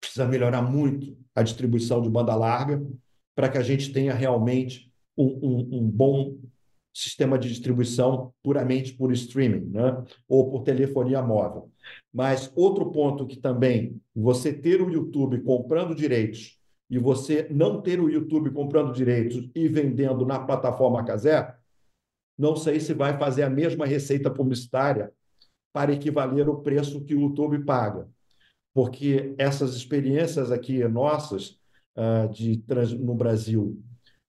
precisa 0.00 0.26
melhorar 0.26 0.62
muito 0.62 1.16
a 1.34 1.42
distribuição 1.42 2.00
de 2.00 2.08
banda 2.08 2.34
larga 2.34 2.80
para 3.34 3.48
que 3.48 3.58
a 3.58 3.62
gente 3.62 3.92
tenha 3.92 4.14
realmente 4.14 4.90
um, 5.16 5.26
um, 5.26 5.78
um, 5.78 5.90
bom 5.90 6.38
sistema 6.94 7.38
de 7.38 7.48
distribuição 7.48 8.32
puramente 8.42 8.94
por 8.94 9.12
streaming, 9.12 9.70
né? 9.70 10.04
ou 10.28 10.50
por 10.50 10.62
telefonia 10.62 11.20
móvel. 11.22 11.70
Mas 12.12 12.52
outro 12.54 12.90
ponto 12.90 13.26
que 13.26 13.36
também 13.36 14.00
você 14.14 14.52
ter 14.52 14.80
o 14.80 14.90
YouTube 14.90 15.40
comprando 15.42 15.94
direitos 15.94 16.58
e 16.88 16.98
você 16.98 17.48
não 17.50 17.80
ter 17.80 18.00
o 18.00 18.08
YouTube 18.08 18.50
comprando 18.50 18.92
direitos 18.92 19.48
e 19.54 19.68
vendendo 19.68 20.24
na 20.26 20.38
plataforma 20.38 21.04
Casé, 21.04 21.54
não 22.38 22.56
sei 22.56 22.80
se 22.80 22.94
vai 22.94 23.18
fazer 23.18 23.42
a 23.42 23.50
mesma 23.50 23.86
receita 23.86 24.30
publicitária 24.30 25.12
para 25.72 25.92
equivaler 25.92 26.48
o 26.48 26.60
preço 26.60 27.04
que 27.04 27.14
o 27.14 27.20
YouTube 27.20 27.64
paga. 27.64 28.08
Porque 28.72 29.34
essas 29.38 29.74
experiências 29.74 30.50
aqui 30.50 30.86
nossas 30.88 31.58
uh, 31.96 32.28
de 32.32 32.58
trans, 32.58 32.92
no 32.92 33.14
Brasil 33.14 33.80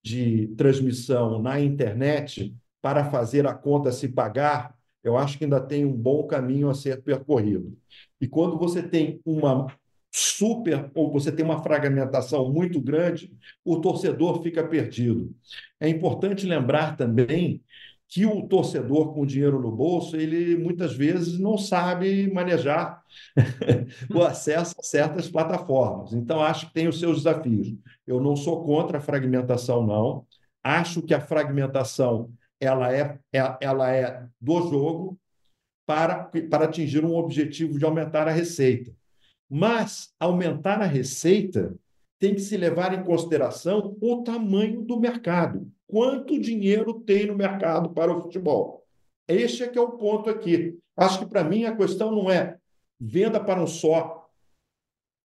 de 0.03 0.47
transmissão 0.57 1.41
na 1.41 1.59
internet 1.59 2.55
para 2.81 3.05
fazer 3.09 3.45
a 3.45 3.53
conta 3.53 3.91
se 3.91 4.07
pagar, 4.07 4.75
eu 5.03 5.17
acho 5.17 5.37
que 5.37 5.43
ainda 5.43 5.59
tem 5.59 5.85
um 5.85 5.93
bom 5.93 6.25
caminho 6.25 6.69
a 6.69 6.73
ser 6.73 7.01
percorrido. 7.03 7.77
E 8.19 8.27
quando 8.27 8.57
você 8.57 8.81
tem 8.81 9.19
uma 9.25 9.67
super 10.11 10.91
ou 10.93 11.11
você 11.11 11.31
tem 11.31 11.45
uma 11.45 11.63
fragmentação 11.63 12.51
muito 12.51 12.81
grande, 12.81 13.31
o 13.63 13.79
torcedor 13.79 14.43
fica 14.43 14.67
perdido. 14.67 15.33
É 15.79 15.87
importante 15.87 16.45
lembrar 16.45 16.97
também 16.97 17.63
que 18.12 18.26
o 18.26 18.45
torcedor 18.45 19.14
com 19.14 19.26
dinheiro 19.26 19.62
no 19.62 19.72
bolso, 19.72 20.18
ele 20.18 20.62
muitas 20.62 20.93
vezes 20.93 21.39
não 21.39 21.57
sabe 21.57 22.30
manejar 22.30 23.01
o 24.14 24.22
acesso 24.22 24.76
a 24.78 24.84
certas 24.84 25.30
plataformas. 25.30 26.12
Então, 26.12 26.41
acho 26.41 26.68
que 26.68 26.74
tem 26.74 26.89
os 26.89 26.99
seus 26.99 27.24
desafios. 27.24 27.74
Eu 28.05 28.20
não 28.20 28.36
sou 28.36 28.66
contra 28.66 28.97
a 28.97 29.01
fragmentação, 29.01 29.88
não. 29.88 30.28
Acho 30.62 31.01
que 31.01 31.14
a 31.14 31.22
fragmentação 31.22 32.30
ela 32.59 32.93
é, 32.93 33.18
é 33.34 33.57
ela 33.62 33.89
é 33.95 34.28
do 34.41 34.70
jogo 34.70 35.18
para, 35.86 36.30
para 36.49 36.66
atingir 36.66 37.05
um 37.05 37.16
objetivo 37.16 37.80
de 37.80 37.86
aumentar 37.86 38.28
a 38.28 38.32
receita. 38.32 38.93
Mas 39.49 40.14
aumentar 40.20 40.82
a 40.82 40.86
receita 40.86 41.74
tem 42.22 42.36
que 42.36 42.41
se 42.41 42.55
levar 42.55 42.93
em 42.93 43.03
consideração 43.03 43.97
o 43.99 44.22
tamanho 44.22 44.84
do 44.84 44.99
mercado. 44.99 45.67
Quanto 45.88 46.39
dinheiro 46.39 46.99
tem 46.99 47.26
no 47.26 47.36
mercado 47.36 47.89
para 47.89 48.15
o 48.15 48.22
futebol? 48.22 48.86
Este 49.28 49.63
é 49.63 49.67
que 49.67 49.78
é 49.80 49.82
o 49.82 49.93
ponto 49.93 50.30
aqui. 50.30 50.78
Acho 50.95 51.17
que 51.17 51.26
para 51.26 51.43
mim 51.43 51.65
a 51.65 51.76
questão 51.76 52.11
não 52.11 52.30
é 52.30 52.59
venda 52.99 53.43
para 53.43 53.59
um 53.59 53.65
só 53.65 54.30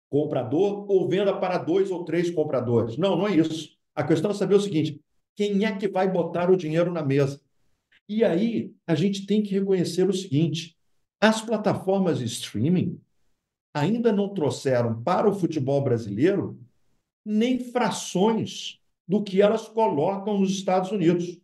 comprador 0.07 0.85
ou 0.87 1.09
venda 1.09 1.35
para 1.35 1.57
dois 1.57 1.89
ou 1.89 2.05
três 2.05 2.29
compradores. 2.29 2.95
Não, 2.95 3.17
não 3.17 3.27
é 3.27 3.35
isso. 3.37 3.75
A 3.95 4.03
questão 4.03 4.29
é 4.29 4.35
saber 4.35 4.53
o 4.53 4.61
seguinte: 4.61 5.01
quem 5.35 5.65
é 5.65 5.75
que 5.75 5.87
vai 5.87 6.07
botar 6.07 6.51
o 6.51 6.55
dinheiro 6.55 6.91
na 6.91 7.01
mesa? 7.01 7.41
E 8.07 8.23
aí 8.23 8.71
a 8.85 8.93
gente 8.93 9.25
tem 9.25 9.41
que 9.41 9.55
reconhecer 9.55 10.07
o 10.07 10.13
seguinte: 10.13 10.77
as 11.19 11.41
plataformas 11.41 12.19
de 12.19 12.25
streaming 12.25 13.01
ainda 13.73 14.11
não 14.11 14.31
trouxeram 14.31 15.01
para 15.01 15.27
o 15.27 15.33
futebol 15.33 15.83
brasileiro 15.83 16.55
nem 17.25 17.59
frações 17.59 18.79
do 19.07 19.23
que 19.23 19.41
elas 19.41 19.67
colocam 19.67 20.39
nos 20.39 20.51
Estados 20.51 20.91
Unidos. 20.91 21.39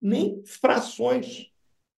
Nem 0.00 0.42
frações, 0.44 1.50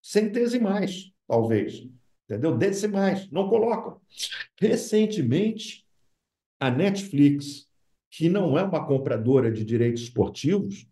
centesimais, 0.02 1.12
talvez. 1.26 1.88
Entendeu? 2.24 2.56
Decimais, 2.56 3.30
não 3.30 3.48
colocam. 3.48 4.00
Recentemente, 4.60 5.86
a 6.60 6.70
Netflix, 6.70 7.66
que 8.10 8.28
não 8.28 8.58
é 8.58 8.62
uma 8.62 8.86
compradora 8.86 9.50
de 9.50 9.64
direitos 9.64 10.02
esportivos, 10.02 10.86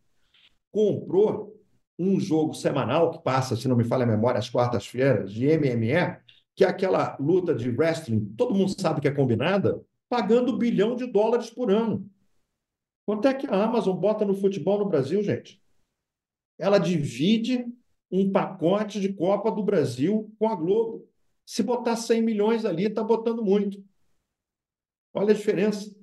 comprou 0.73 1.55
um 1.99 2.21
jogo 2.21 2.55
semanal 2.55 3.11
que 3.11 3.23
passa, 3.23 3.57
se 3.57 3.69
não 3.69 3.77
me 3.77 3.85
falha 3.85 4.05
a 4.05 4.07
memória, 4.07 4.39
às 4.39 4.51
quartas-feiras, 4.51 5.33
de 5.33 5.47
MMA, 5.47 6.21
que 6.55 6.65
é 6.65 6.69
aquela 6.69 7.17
luta 7.19 7.55
de 7.55 7.71
wrestling, 7.71 8.35
todo 8.37 8.55
mundo 8.55 8.79
sabe 8.81 9.01
que 9.01 9.09
é 9.09 9.11
combinada, 9.11 9.81
pagando 10.09 10.57
bilhão 10.57 10.95
de 10.95 11.07
dólares 11.07 11.51
por 11.51 11.71
ano. 11.71 12.09
Quanto 13.07 13.29
é 13.29 13.33
que 13.33 13.47
a 13.47 13.65
Amazon 13.65 13.97
bota 13.97 14.25
no 14.25 14.35
futebol 14.35 14.81
no 14.81 14.89
Brasil, 14.89 15.23
gente? 15.23 15.63
Ela 16.59 16.79
divide 16.79 17.65
um 18.11 18.33
pacote 18.33 19.01
de 19.01 19.13
Copa 19.13 19.51
do 19.51 19.63
Brasil 19.63 20.35
com 20.41 20.49
a 20.49 20.57
Globo. 20.57 21.09
Se 21.47 21.63
botar 21.63 21.95
100 21.95 22.21
milhões 22.21 22.65
ali, 22.65 22.87
está 22.87 23.05
botando 23.05 23.45
muito. 23.45 23.83
Olha 25.15 25.31
a 25.31 25.37
diferença. 25.37 25.95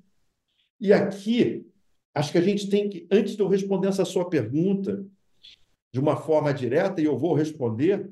E 0.80 0.92
aqui, 0.94 1.70
acho 2.14 2.32
que 2.32 2.38
a 2.38 2.42
gente 2.42 2.70
tem 2.70 2.88
que, 2.88 3.06
antes 3.10 3.36
de 3.36 3.42
eu 3.42 3.48
responder 3.48 3.88
essa 3.88 4.06
sua 4.06 4.28
pergunta 4.28 5.06
de 5.92 6.00
uma 6.00 6.16
forma 6.16 6.54
direta, 6.54 7.02
e 7.02 7.04
eu 7.04 7.18
vou 7.18 7.34
responder, 7.34 8.10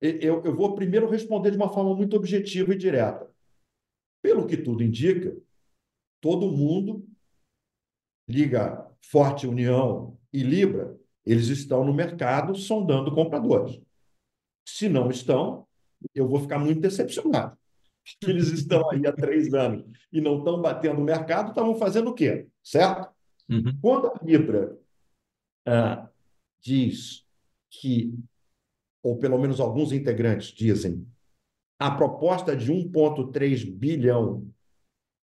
eu, 0.00 0.42
eu 0.44 0.56
vou 0.56 0.74
primeiro 0.74 1.08
responder 1.08 1.50
de 1.50 1.56
uma 1.58 1.72
forma 1.72 1.94
muito 1.94 2.16
objetiva 2.16 2.72
e 2.72 2.78
direta. 2.78 3.30
Pelo 4.22 4.46
que 4.46 4.56
tudo 4.56 4.82
indica, 4.82 5.36
todo 6.20 6.50
mundo 6.50 7.06
Liga 8.30 8.86
Forte 9.02 9.46
União 9.46 10.16
e 10.32 10.42
Libra, 10.42 10.96
eles 11.26 11.48
estão 11.48 11.84
no 11.84 11.92
mercado 11.92 12.54
sondando 12.54 13.12
compradores. 13.12 13.80
Se 14.66 14.88
não 14.88 15.10
estão, 15.10 15.66
eu 16.14 16.28
vou 16.28 16.40
ficar 16.40 16.58
muito 16.58 16.80
decepcionado. 16.80 17.58
Eles 18.26 18.48
estão 18.48 18.88
aí 18.90 19.06
há 19.06 19.12
três 19.12 19.52
anos 19.52 19.84
e 20.12 20.20
não 20.20 20.38
estão 20.38 20.60
batendo 20.60 21.00
o 21.00 21.04
mercado, 21.04 21.50
estavam 21.50 21.74
fazendo 21.74 22.10
o 22.10 22.14
quê? 22.14 22.48
Certo? 22.62 23.10
Uhum. 23.48 23.78
Quando 23.80 24.06
a 24.06 24.18
Libra 24.22 24.78
ah, 25.66 26.08
diz 26.60 27.26
que, 27.68 28.14
ou 29.02 29.18
pelo 29.18 29.38
menos 29.38 29.60
alguns 29.60 29.92
integrantes 29.92 30.48
dizem, 30.48 31.06
a 31.78 31.90
proposta 31.90 32.56
de 32.56 32.72
1,3 32.72 33.70
bilhão 33.70 34.46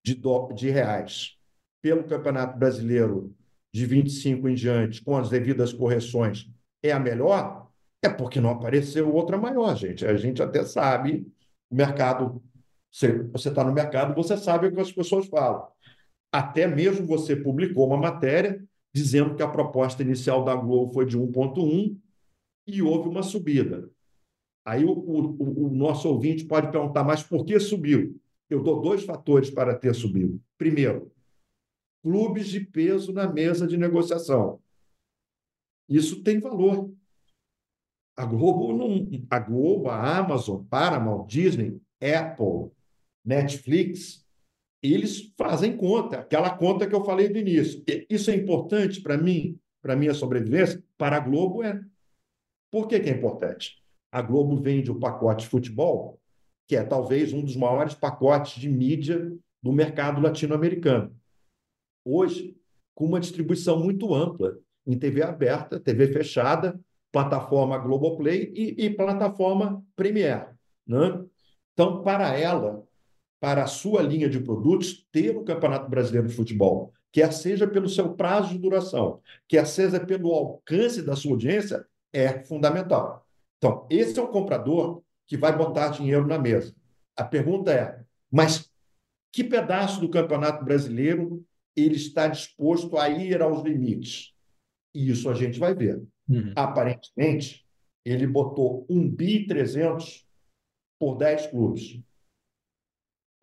de, 0.04 0.14
do, 0.14 0.52
de 0.52 0.70
reais 0.70 1.38
pelo 1.84 2.04
Campeonato 2.04 2.58
Brasileiro 2.58 3.36
de 3.70 3.84
25 3.84 4.48
em 4.48 4.54
diante, 4.54 5.04
com 5.04 5.18
as 5.18 5.28
devidas 5.28 5.70
correções, 5.70 6.50
é 6.82 6.90
a 6.90 6.98
melhor, 6.98 7.68
é 8.02 8.08
porque 8.08 8.40
não 8.40 8.48
apareceu 8.48 9.12
outra 9.14 9.36
maior, 9.36 9.76
gente. 9.76 10.06
A 10.06 10.16
gente 10.16 10.42
até 10.42 10.64
sabe, 10.64 11.30
o 11.70 11.76
mercado, 11.76 12.42
você 12.90 13.50
está 13.50 13.62
no 13.62 13.70
mercado, 13.70 14.14
você 14.14 14.34
sabe 14.34 14.68
o 14.68 14.72
que 14.72 14.80
as 14.80 14.90
pessoas 14.90 15.26
falam. 15.26 15.68
Até 16.32 16.66
mesmo 16.66 17.06
você 17.06 17.36
publicou 17.36 17.86
uma 17.86 17.98
matéria 17.98 18.64
dizendo 18.94 19.34
que 19.34 19.42
a 19.42 19.48
proposta 19.48 20.02
inicial 20.02 20.42
da 20.42 20.54
Globo 20.54 20.94
foi 20.94 21.04
de 21.04 21.18
1,1 21.18 21.98
e 22.66 22.80
houve 22.80 23.10
uma 23.10 23.22
subida. 23.22 23.90
Aí 24.64 24.86
o, 24.86 24.90
o, 24.90 25.66
o 25.66 25.70
nosso 25.70 26.08
ouvinte 26.08 26.46
pode 26.46 26.72
perguntar, 26.72 27.04
mas 27.04 27.22
por 27.22 27.44
que 27.44 27.60
subiu? 27.60 28.18
Eu 28.48 28.62
dou 28.62 28.80
dois 28.80 29.04
fatores 29.04 29.50
para 29.50 29.74
ter 29.74 29.94
subido. 29.94 30.40
Primeiro, 30.56 31.12
clubes 32.04 32.48
de 32.48 32.60
peso 32.60 33.14
na 33.14 33.26
mesa 33.26 33.66
de 33.66 33.78
negociação. 33.78 34.60
Isso 35.88 36.22
tem 36.22 36.38
valor. 36.38 36.92
A 38.14 38.26
Globo, 38.26 38.74
não, 38.74 39.08
a 39.30 39.38
Globo, 39.38 39.88
a 39.88 40.18
Amazon, 40.18 40.62
Paramount, 40.64 41.26
Disney, 41.26 41.80
Apple, 42.00 42.70
Netflix, 43.24 44.22
eles 44.82 45.32
fazem 45.38 45.74
conta, 45.74 46.18
aquela 46.18 46.50
conta 46.50 46.86
que 46.86 46.94
eu 46.94 47.02
falei 47.02 47.30
do 47.30 47.38
início. 47.38 47.82
Isso 48.08 48.30
é 48.30 48.36
importante 48.36 49.00
para 49.00 49.16
mim, 49.16 49.58
para 49.80 49.96
minha 49.96 50.12
sobrevivência? 50.12 50.84
Para 50.98 51.16
a 51.16 51.20
Globo 51.20 51.62
é. 51.62 51.80
Por 52.70 52.86
que, 52.86 53.00
que 53.00 53.08
é 53.08 53.14
importante? 53.14 53.82
A 54.12 54.20
Globo 54.20 54.56
vende 54.56 54.90
o 54.90 55.00
pacote 55.00 55.44
de 55.44 55.50
futebol, 55.50 56.20
que 56.68 56.76
é 56.76 56.84
talvez 56.84 57.32
um 57.32 57.42
dos 57.42 57.56
maiores 57.56 57.94
pacotes 57.94 58.60
de 58.60 58.68
mídia 58.68 59.34
do 59.62 59.72
mercado 59.72 60.20
latino-americano 60.20 61.18
hoje 62.04 62.56
com 62.94 63.06
uma 63.06 63.20
distribuição 63.20 63.78
muito 63.78 64.14
ampla 64.14 64.56
em 64.86 64.98
TV 64.98 65.22
aberta, 65.22 65.80
TV 65.80 66.08
fechada, 66.08 66.78
plataforma 67.10 67.78
Globoplay 67.78 68.52
e, 68.54 68.84
e 68.84 68.90
plataforma 68.90 69.82
Premiere. 69.96 70.48
Né? 70.86 71.24
Então, 71.72 72.02
para 72.02 72.36
ela, 72.36 72.84
para 73.40 73.64
a 73.64 73.66
sua 73.66 74.02
linha 74.02 74.28
de 74.28 74.40
produtos, 74.40 75.06
ter 75.10 75.36
o 75.36 75.44
Campeonato 75.44 75.88
Brasileiro 75.88 76.28
de 76.28 76.34
Futebol, 76.34 76.92
quer 77.10 77.32
seja 77.32 77.66
pelo 77.66 77.88
seu 77.88 78.14
prazo 78.14 78.50
de 78.50 78.58
duração, 78.58 79.20
quer 79.48 79.66
seja 79.66 80.00
pelo 80.00 80.32
alcance 80.32 81.02
da 81.02 81.14
sua 81.14 81.32
audiência, 81.32 81.86
é 82.12 82.42
fundamental. 82.44 83.26
Então, 83.58 83.86
esse 83.88 84.18
é 84.18 84.22
o 84.22 84.28
comprador 84.28 85.02
que 85.26 85.36
vai 85.36 85.56
botar 85.56 85.88
dinheiro 85.88 86.26
na 86.26 86.38
mesa. 86.38 86.74
A 87.16 87.24
pergunta 87.24 87.72
é: 87.72 88.00
mas 88.30 88.70
que 89.32 89.42
pedaço 89.42 90.00
do 90.00 90.10
Campeonato 90.10 90.64
Brasileiro 90.64 91.44
ele 91.76 91.96
está 91.96 92.28
disposto 92.28 92.96
a 92.96 93.08
ir 93.08 93.42
aos 93.42 93.62
limites. 93.62 94.32
E 94.94 95.10
isso 95.10 95.28
a 95.28 95.34
gente 95.34 95.58
vai 95.58 95.74
ver. 95.74 96.02
Uhum. 96.28 96.52
Aparentemente, 96.54 97.66
ele 98.04 98.26
botou 98.26 98.86
um 98.88 99.08
bi 99.08 99.46
300 99.46 100.26
por 100.98 101.16
10 101.16 101.48
clubes. 101.48 102.00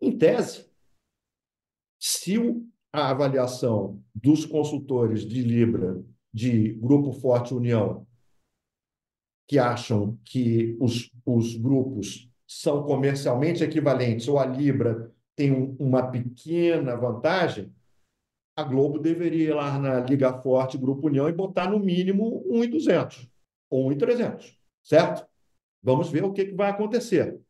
Em 0.00 0.16
tese, 0.16 0.70
se 2.00 2.36
a 2.92 3.10
avaliação 3.10 4.02
dos 4.14 4.44
consultores 4.44 5.24
de 5.26 5.42
Libra, 5.42 6.02
de 6.32 6.72
Grupo 6.74 7.12
Forte 7.12 7.54
União, 7.54 8.06
que 9.46 9.58
acham 9.58 10.18
que 10.24 10.76
os, 10.80 11.10
os 11.24 11.56
grupos 11.56 12.30
são 12.46 12.82
comercialmente 12.84 13.62
equivalentes 13.62 14.28
ou 14.28 14.38
a 14.38 14.46
Libra 14.46 15.12
tem 15.34 15.52
um, 15.52 15.76
uma 15.78 16.10
pequena 16.10 16.96
vantagem, 16.96 17.72
a 18.56 18.62
Globo 18.62 18.98
deveria 18.98 19.48
ir 19.50 19.54
lá 19.54 19.78
na 19.78 20.00
Liga 20.00 20.32
Forte, 20.40 20.78
Grupo 20.78 21.06
União, 21.06 21.28
e 21.28 21.32
botar 21.32 21.70
no 21.70 21.78
mínimo 21.78 22.44
1,200 22.46 23.28
ou 23.70 23.88
1,300, 23.88 24.58
certo? 24.82 25.26
Vamos 25.82 26.10
ver 26.10 26.24
o 26.24 26.32
que, 26.32 26.46
que 26.46 26.54
vai 26.54 26.70
acontecer. 26.70 27.40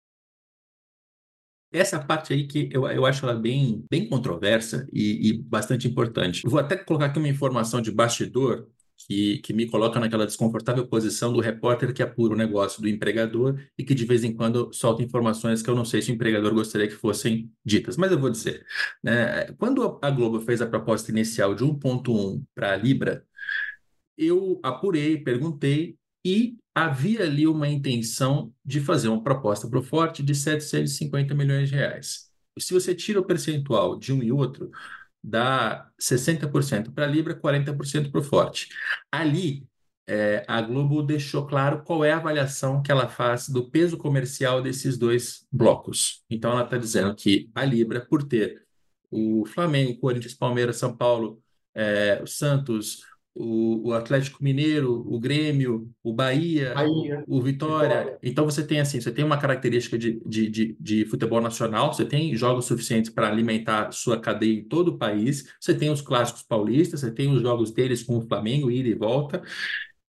essa 1.72 1.98
parte 1.98 2.32
aí 2.32 2.46
que 2.46 2.68
eu, 2.72 2.86
eu 2.86 3.04
acho 3.04 3.24
ela 3.24 3.34
bem, 3.34 3.84
bem 3.90 4.08
controversa 4.08 4.86
e, 4.92 5.30
e 5.30 5.38
bastante 5.38 5.88
importante. 5.88 6.46
vou 6.46 6.60
até 6.60 6.76
colocar 6.76 7.06
aqui 7.06 7.18
uma 7.18 7.28
informação 7.28 7.80
de 7.80 7.90
bastidor 7.90 8.68
que, 9.06 9.38
que 9.38 9.52
me 9.52 9.66
coloca 9.66 9.98
naquela 10.00 10.26
desconfortável 10.26 10.86
posição 10.86 11.32
do 11.32 11.40
repórter 11.40 11.92
que 11.92 12.02
apura 12.02 12.34
o 12.34 12.36
negócio 12.36 12.80
do 12.82 12.88
empregador 12.88 13.58
e 13.78 13.84
que 13.84 13.94
de 13.94 14.04
vez 14.04 14.24
em 14.24 14.34
quando 14.34 14.72
solta 14.72 15.02
informações 15.02 15.62
que 15.62 15.70
eu 15.70 15.74
não 15.74 15.84
sei 15.84 16.02
se 16.02 16.10
o 16.10 16.14
empregador 16.14 16.54
gostaria 16.54 16.88
que 16.88 16.94
fossem 16.94 17.50
ditas, 17.64 17.96
mas 17.96 18.10
eu 18.12 18.18
vou 18.18 18.30
dizer. 18.30 18.64
Né? 19.02 19.46
Quando 19.58 19.98
a 20.02 20.10
Globo 20.10 20.40
fez 20.40 20.60
a 20.62 20.66
proposta 20.66 21.10
inicial 21.10 21.54
de 21.54 21.64
1,1 21.64 22.42
para 22.54 22.72
a 22.72 22.76
Libra, 22.76 23.24
eu 24.16 24.60
apurei, 24.62 25.18
perguntei 25.18 25.96
e 26.24 26.56
havia 26.74 27.22
ali 27.24 27.46
uma 27.46 27.68
intenção 27.68 28.52
de 28.64 28.80
fazer 28.80 29.08
uma 29.08 29.22
proposta 29.22 29.68
para 29.68 29.78
o 29.78 29.82
Forte 29.82 30.22
de 30.22 30.34
750 30.34 31.34
milhões 31.34 31.68
de 31.68 31.74
reais. 31.76 32.30
Se 32.58 32.72
você 32.74 32.94
tira 32.94 33.20
o 33.20 33.24
percentual 33.24 33.98
de 33.98 34.12
um 34.12 34.22
e 34.22 34.30
outro, 34.30 34.70
dá 35.22 35.88
60% 36.00 36.92
para 36.92 37.04
a 37.04 37.08
Libra, 37.08 37.38
40% 37.38 38.10
para 38.10 38.20
o 38.20 38.24
Forte. 38.24 38.68
Ali, 39.10 39.66
é, 40.06 40.44
a 40.48 40.60
Globo 40.60 41.02
deixou 41.02 41.46
claro 41.46 41.82
qual 41.84 42.04
é 42.04 42.12
a 42.12 42.16
avaliação 42.16 42.82
que 42.82 42.90
ela 42.90 43.08
faz 43.08 43.48
do 43.48 43.70
peso 43.70 43.96
comercial 43.96 44.60
desses 44.60 44.98
dois 44.98 45.46
blocos. 45.50 46.24
Então, 46.28 46.50
ela 46.52 46.64
está 46.64 46.76
dizendo 46.76 47.14
que 47.14 47.50
a 47.54 47.64
Libra, 47.64 48.04
por 48.04 48.22
ter 48.24 48.62
o 49.10 49.44
Flamengo, 49.46 50.00
Corinthians, 50.00 50.34
Palmeiras, 50.34 50.76
São 50.76 50.96
Paulo, 50.96 51.40
é, 51.74 52.20
o 52.22 52.26
Santos, 52.26 53.02
o, 53.34 53.88
o, 53.88 53.92
Atlético 53.92 54.42
Mineiro, 54.42 55.04
o 55.06 55.18
Grêmio, 55.18 55.90
o 56.02 56.12
Bahia, 56.12 56.74
Bahia 56.74 57.24
o, 57.26 57.38
o 57.38 57.42
Vitória. 57.42 57.98
Vitória. 57.98 58.18
Então 58.22 58.44
você 58.44 58.64
tem 58.66 58.80
assim, 58.80 59.00
você 59.00 59.10
tem 59.10 59.24
uma 59.24 59.38
característica 59.38 59.98
de, 59.98 60.20
de, 60.26 60.48
de, 60.48 60.76
de 60.78 61.04
futebol 61.06 61.40
nacional, 61.40 61.92
você 61.92 62.04
tem 62.04 62.36
jogos 62.36 62.66
suficientes 62.66 63.10
para 63.10 63.28
alimentar 63.28 63.90
sua 63.92 64.20
cadeia 64.20 64.58
em 64.58 64.64
todo 64.64 64.88
o 64.88 64.98
país, 64.98 65.52
você 65.58 65.74
tem 65.74 65.90
os 65.90 66.02
clássicos 66.02 66.42
paulistas, 66.42 67.00
você 67.00 67.10
tem 67.10 67.32
os 67.32 67.40
jogos 67.40 67.70
deles 67.70 68.02
com 68.02 68.18
o 68.18 68.26
Flamengo, 68.26 68.70
ida 68.70 68.88
e 68.88 68.94
volta. 68.94 69.42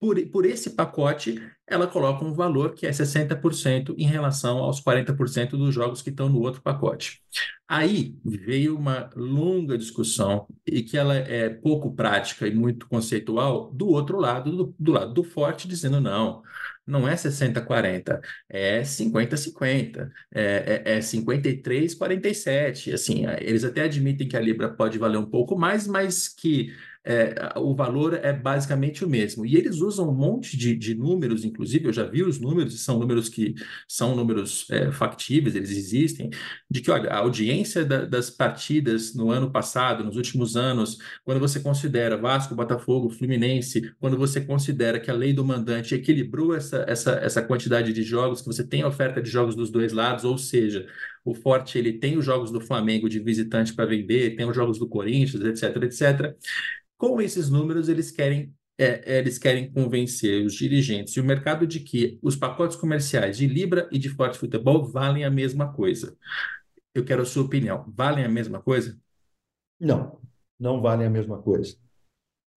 Por, 0.01 0.21
por 0.29 0.47
esse 0.47 0.71
pacote, 0.71 1.43
ela 1.67 1.87
coloca 1.87 2.25
um 2.25 2.33
valor 2.33 2.75
que 2.75 2.87
é 2.87 2.91
60% 2.91 3.95
em 3.99 4.07
relação 4.07 4.59
aos 4.59 4.81
40% 4.81 5.51
dos 5.51 5.75
jogos 5.75 6.01
que 6.01 6.11
estão 6.11 6.29
no 6.29 6.41
outro 6.41 6.63
pacote. 6.63 7.21
Aí 7.67 8.17
veio 8.25 8.77
uma 8.77 9.11
longa 9.15 9.77
discussão 9.77 10.47
e 10.67 10.83
que 10.83 10.97
ela 10.97 11.15
é 11.15 11.51
pouco 11.51 11.95
prática 11.95 12.47
e 12.47 12.55
muito 12.55 12.89
conceitual 12.89 13.71
do 13.73 13.89
outro 13.89 14.19
lado, 14.19 14.57
do, 14.57 14.75
do 14.79 14.93
lado 14.93 15.13
do 15.13 15.23
forte, 15.23 15.69
dizendo 15.69 16.01
não, 16.01 16.43
não 16.87 17.07
é 17.07 17.15
60-40, 17.15 18.21
é 18.49 18.81
50-50, 18.81 20.11
é, 20.35 20.83
é, 20.87 20.97
é 20.97 20.99
53-47. 21.01 22.95
Assim, 22.95 23.25
eles 23.41 23.65
até 23.65 23.83
admitem 23.83 24.27
que 24.27 24.37
a 24.37 24.41
Libra 24.41 24.71
pode 24.71 24.97
valer 24.97 25.19
um 25.19 25.27
pouco 25.27 25.59
mais, 25.59 25.87
mas 25.87 26.29
que 26.29 26.73
é, 27.09 27.55
o 27.57 27.75
valor 27.75 28.13
é 28.23 28.35
basicamente 28.35 29.03
o 29.03 29.09
mesmo. 29.09 29.47
E 29.47 29.57
eles 29.57 29.77
usam 29.77 30.11
um 30.11 30.15
monte 30.15 30.59
de, 30.59 30.77
de, 30.77 30.95
números, 30.95 31.43
inclusive, 31.43 31.87
eu 31.87 31.93
já 31.93 32.05
vi 32.05 32.23
os 32.23 32.39
números, 32.39 32.75
e 32.75 32.79
são 32.79 32.99
números 32.99 33.31
que 33.31 33.55
são 33.89 34.15
números 34.15 34.67
é, 34.71 34.93
factíveis, 34.93 35.57
eles 35.57 35.71
existem, 35.71 36.29
de 36.71 36.83
que, 36.83 36.91
olha, 36.91 37.09
a 37.11 37.17
audiência 37.17 37.83
da, 37.83 38.05
das 38.05 38.29
partidas 38.29 39.15
no 39.15 39.31
ano 39.31 39.51
passado, 39.51 40.05
nos 40.05 40.17
últimos 40.17 40.55
anos, 40.55 40.99
quando 41.25 41.41
você 41.41 41.61
considera 41.61 42.19
Vasco, 42.19 42.55
Botafogo, 42.55 43.09
Fluminense, 43.09 43.91
quando 43.99 44.19
você 44.19 44.43
considera 44.43 45.01
que 45.01 45.11
a 45.11 45.15
lei 45.15 45.33
do 45.33 45.43
mandante 45.43 45.95
equilibrou 45.95 46.55
essa, 46.55 46.85
essa, 46.87 47.13
essa 47.13 47.41
quantidade 47.41 47.91
de 47.91 48.03
jogos, 48.03 48.43
que 48.43 48.47
você 48.47 48.63
tem 48.63 48.85
oferta 48.85 49.23
de 49.23 49.31
jogos 49.31 49.57
dos 49.57 49.71
dois 49.71 49.95
lados, 49.95 50.25
ou 50.25 50.37
seja, 50.37 50.87
o 51.25 51.35
Forte 51.35 51.79
ele 51.79 51.95
tem 51.95 52.19
os 52.19 52.25
jogos 52.25 52.51
do 52.51 52.61
Flamengo 52.61 53.09
de 53.09 53.19
visitante 53.19 53.73
para 53.75 53.87
vender, 53.87 54.37
tem 54.37 54.49
os 54.49 54.55
jogos 54.55 54.79
do 54.79 54.89
Corinthians, 54.89 55.43
etc, 55.43 55.83
etc. 55.83 56.37
Com 56.99 57.21
esses 57.21 57.49
números, 57.49 57.89
eles 57.89 58.11
querem, 58.11 58.53
é, 58.77 59.15
é, 59.15 59.19
eles 59.19 59.39
querem 59.39 59.73
convencer 59.73 60.45
os 60.45 60.55
dirigentes 60.55 61.17
e 61.17 61.21
o 61.21 61.25
mercado 61.25 61.67
de 61.67 61.81
que 61.81 62.19
os 62.21 62.37
pacotes 62.37 62.77
comerciais 62.77 63.39
de 63.39 63.47
Libra 63.47 63.89
e 63.93 63.99
de 63.99 64.09
Forte 64.09 64.37
Futebol 64.37 64.85
valem 64.85 65.25
a 65.25 65.31
mesma 65.31 65.73
coisa. 65.73 66.17
Eu 66.93 67.05
quero 67.05 67.23
a 67.23 67.25
sua 67.25 67.45
opinião. 67.45 67.85
Valem 67.97 68.25
a 68.25 68.29
mesma 68.29 68.61
coisa? 68.61 68.99
Não, 69.79 70.21
não 70.59 70.83
valem 70.83 71.07
a 71.07 71.11
mesma 71.11 71.41
coisa. 71.41 71.77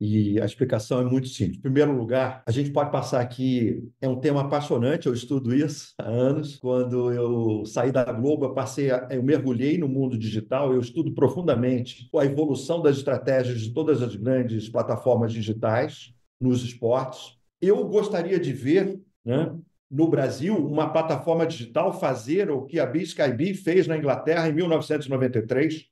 E 0.04 0.42
a 0.42 0.46
explicação 0.46 1.00
é 1.00 1.04
muito 1.04 1.28
simples. 1.28 1.60
Em 1.60 1.62
primeiro 1.62 1.96
lugar, 1.96 2.42
a 2.48 2.50
gente 2.50 2.72
pode 2.72 2.92
passar 2.92 3.22
aqui, 3.22 3.88
é 4.02 4.10
um 4.10 4.20
tema 4.20 4.42
apaixonante, 4.42 5.06
eu 5.06 5.14
estudo 5.14 5.54
isso 5.54 5.94
há 6.00 6.10
anos. 6.10 6.58
Quando 6.58 7.14
eu 7.14 7.64
saí 7.68 7.92
da 7.92 8.12
Globo, 8.12 8.46
eu 8.46 8.54
passei, 8.56 8.90
a, 8.90 9.08
eu 9.12 9.22
mergulhei 9.22 9.78
no 9.78 9.88
mundo 9.88 10.18
digital, 10.18 10.74
eu 10.74 10.82
estudo 10.82 11.14
profundamente 11.14 12.10
a 12.18 12.26
evolução 12.26 12.82
das 12.82 12.98
estratégias 12.98 13.62
de 13.62 13.72
todas 13.72 14.02
as 14.02 14.16
grandes 14.16 14.68
plataformas 14.68 15.32
digitais 15.32 16.12
nos 16.42 16.64
esportes. 16.64 17.38
Eu 17.62 17.88
gostaria 17.88 18.40
de 18.40 18.52
ver, 18.52 19.00
né, 19.24 19.56
no 19.90 20.08
Brasil, 20.08 20.58
uma 20.58 20.90
plataforma 20.90 21.46
digital 21.46 21.94
fazer 21.94 22.50
o 22.50 22.64
que 22.64 22.80
a 22.80 22.88
BSkyB 22.88 23.54
fez 23.54 23.86
na 23.86 24.00
Inglaterra 24.00 24.50
em 24.50 24.54
1993, 24.54 25.86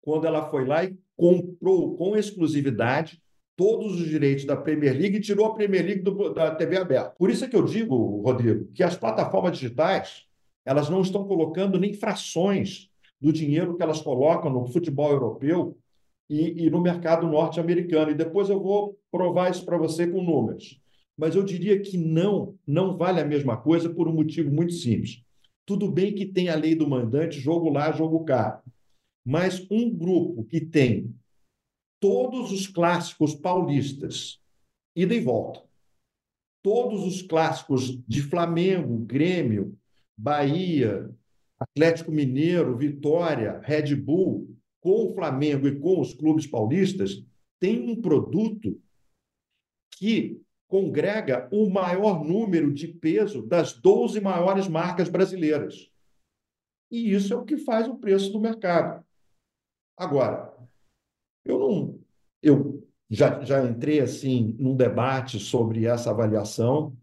quando 0.00 0.26
ela 0.26 0.48
foi 0.48 0.64
lá 0.64 0.82
e 0.82 0.96
comprou 1.14 1.94
com 1.94 2.16
exclusividade 2.16 3.20
todos 3.56 4.00
os 4.00 4.08
direitos 4.08 4.44
da 4.44 4.56
Premier 4.56 4.96
League 4.96 5.16
e 5.16 5.20
tirou 5.20 5.46
a 5.46 5.54
Premier 5.54 5.84
League 5.84 6.02
do, 6.02 6.32
da 6.32 6.54
TV 6.54 6.78
aberta. 6.78 7.14
Por 7.18 7.30
isso 7.30 7.44
é 7.44 7.48
que 7.48 7.56
eu 7.56 7.64
digo, 7.64 8.22
Rodrigo, 8.22 8.70
que 8.72 8.82
as 8.82 8.96
plataformas 8.96 9.58
digitais 9.58 10.24
elas 10.64 10.88
não 10.88 11.00
estão 11.00 11.24
colocando 11.24 11.78
nem 11.78 11.92
frações 11.94 12.90
do 13.20 13.32
dinheiro 13.32 13.76
que 13.76 13.82
elas 13.82 14.00
colocam 14.00 14.50
no 14.50 14.66
futebol 14.66 15.10
europeu 15.10 15.76
e, 16.28 16.66
e 16.66 16.70
no 16.70 16.80
mercado 16.80 17.26
norte-americano. 17.26 18.10
E 18.10 18.14
depois 18.14 18.48
eu 18.48 18.60
vou 18.60 18.98
provar 19.10 19.50
isso 19.50 19.64
para 19.64 19.76
você 19.76 20.06
com 20.06 20.22
números. 20.22 20.80
Mas 21.16 21.34
eu 21.34 21.42
diria 21.42 21.78
que 21.80 21.98
não, 21.98 22.54
não 22.66 22.96
vale 22.96 23.20
a 23.20 23.26
mesma 23.26 23.56
coisa 23.56 23.90
por 23.90 24.08
um 24.08 24.12
motivo 24.12 24.50
muito 24.50 24.72
simples. 24.72 25.22
Tudo 25.66 25.90
bem 25.90 26.14
que 26.14 26.24
tem 26.24 26.48
a 26.48 26.56
lei 26.56 26.74
do 26.74 26.88
mandante, 26.88 27.38
jogo 27.38 27.68
lá, 27.68 27.92
jogo 27.92 28.24
cá. 28.24 28.62
Mas 29.24 29.66
um 29.70 29.90
grupo 29.90 30.44
que 30.44 30.60
tem 30.60 31.14
todos 32.00 32.50
os 32.50 32.66
clássicos 32.66 33.34
paulistas, 33.34 34.40
ida 34.96 35.14
e 35.14 35.20
volta. 35.20 35.62
Todos 36.62 37.06
os 37.06 37.22
clássicos 37.22 38.02
de 38.06 38.22
Flamengo, 38.22 38.98
Grêmio, 38.98 39.78
Bahia, 40.16 41.10
Atlético 41.58 42.10
Mineiro, 42.10 42.76
Vitória, 42.76 43.60
Red 43.62 43.94
Bull, 43.94 44.56
com 44.80 45.06
o 45.06 45.14
Flamengo 45.14 45.68
e 45.68 45.78
com 45.78 46.00
os 46.00 46.14
clubes 46.14 46.46
paulistas, 46.46 47.22
tem 47.58 47.88
um 47.88 48.00
produto 48.00 48.80
que 49.90 50.40
congrega 50.66 51.48
o 51.52 51.68
maior 51.68 52.24
número 52.24 52.72
de 52.72 52.88
peso 52.88 53.42
das 53.42 53.74
12 53.74 54.20
maiores 54.20 54.68
marcas 54.68 55.08
brasileiras. 55.08 55.90
E 56.90 57.12
isso 57.12 57.34
é 57.34 57.36
o 57.36 57.44
que 57.44 57.58
faz 57.58 57.86
o 57.86 57.98
preço 57.98 58.32
do 58.32 58.40
mercado. 58.40 59.04
Agora, 59.96 60.49
eu 61.44 61.58
não, 61.58 62.00
eu 62.42 62.86
já, 63.10 63.42
já 63.42 63.64
entrei 63.64 64.00
assim 64.00 64.56
num 64.58 64.76
debate 64.76 65.38
sobre 65.38 65.86
essa 65.86 66.10
avaliação. 66.10 66.96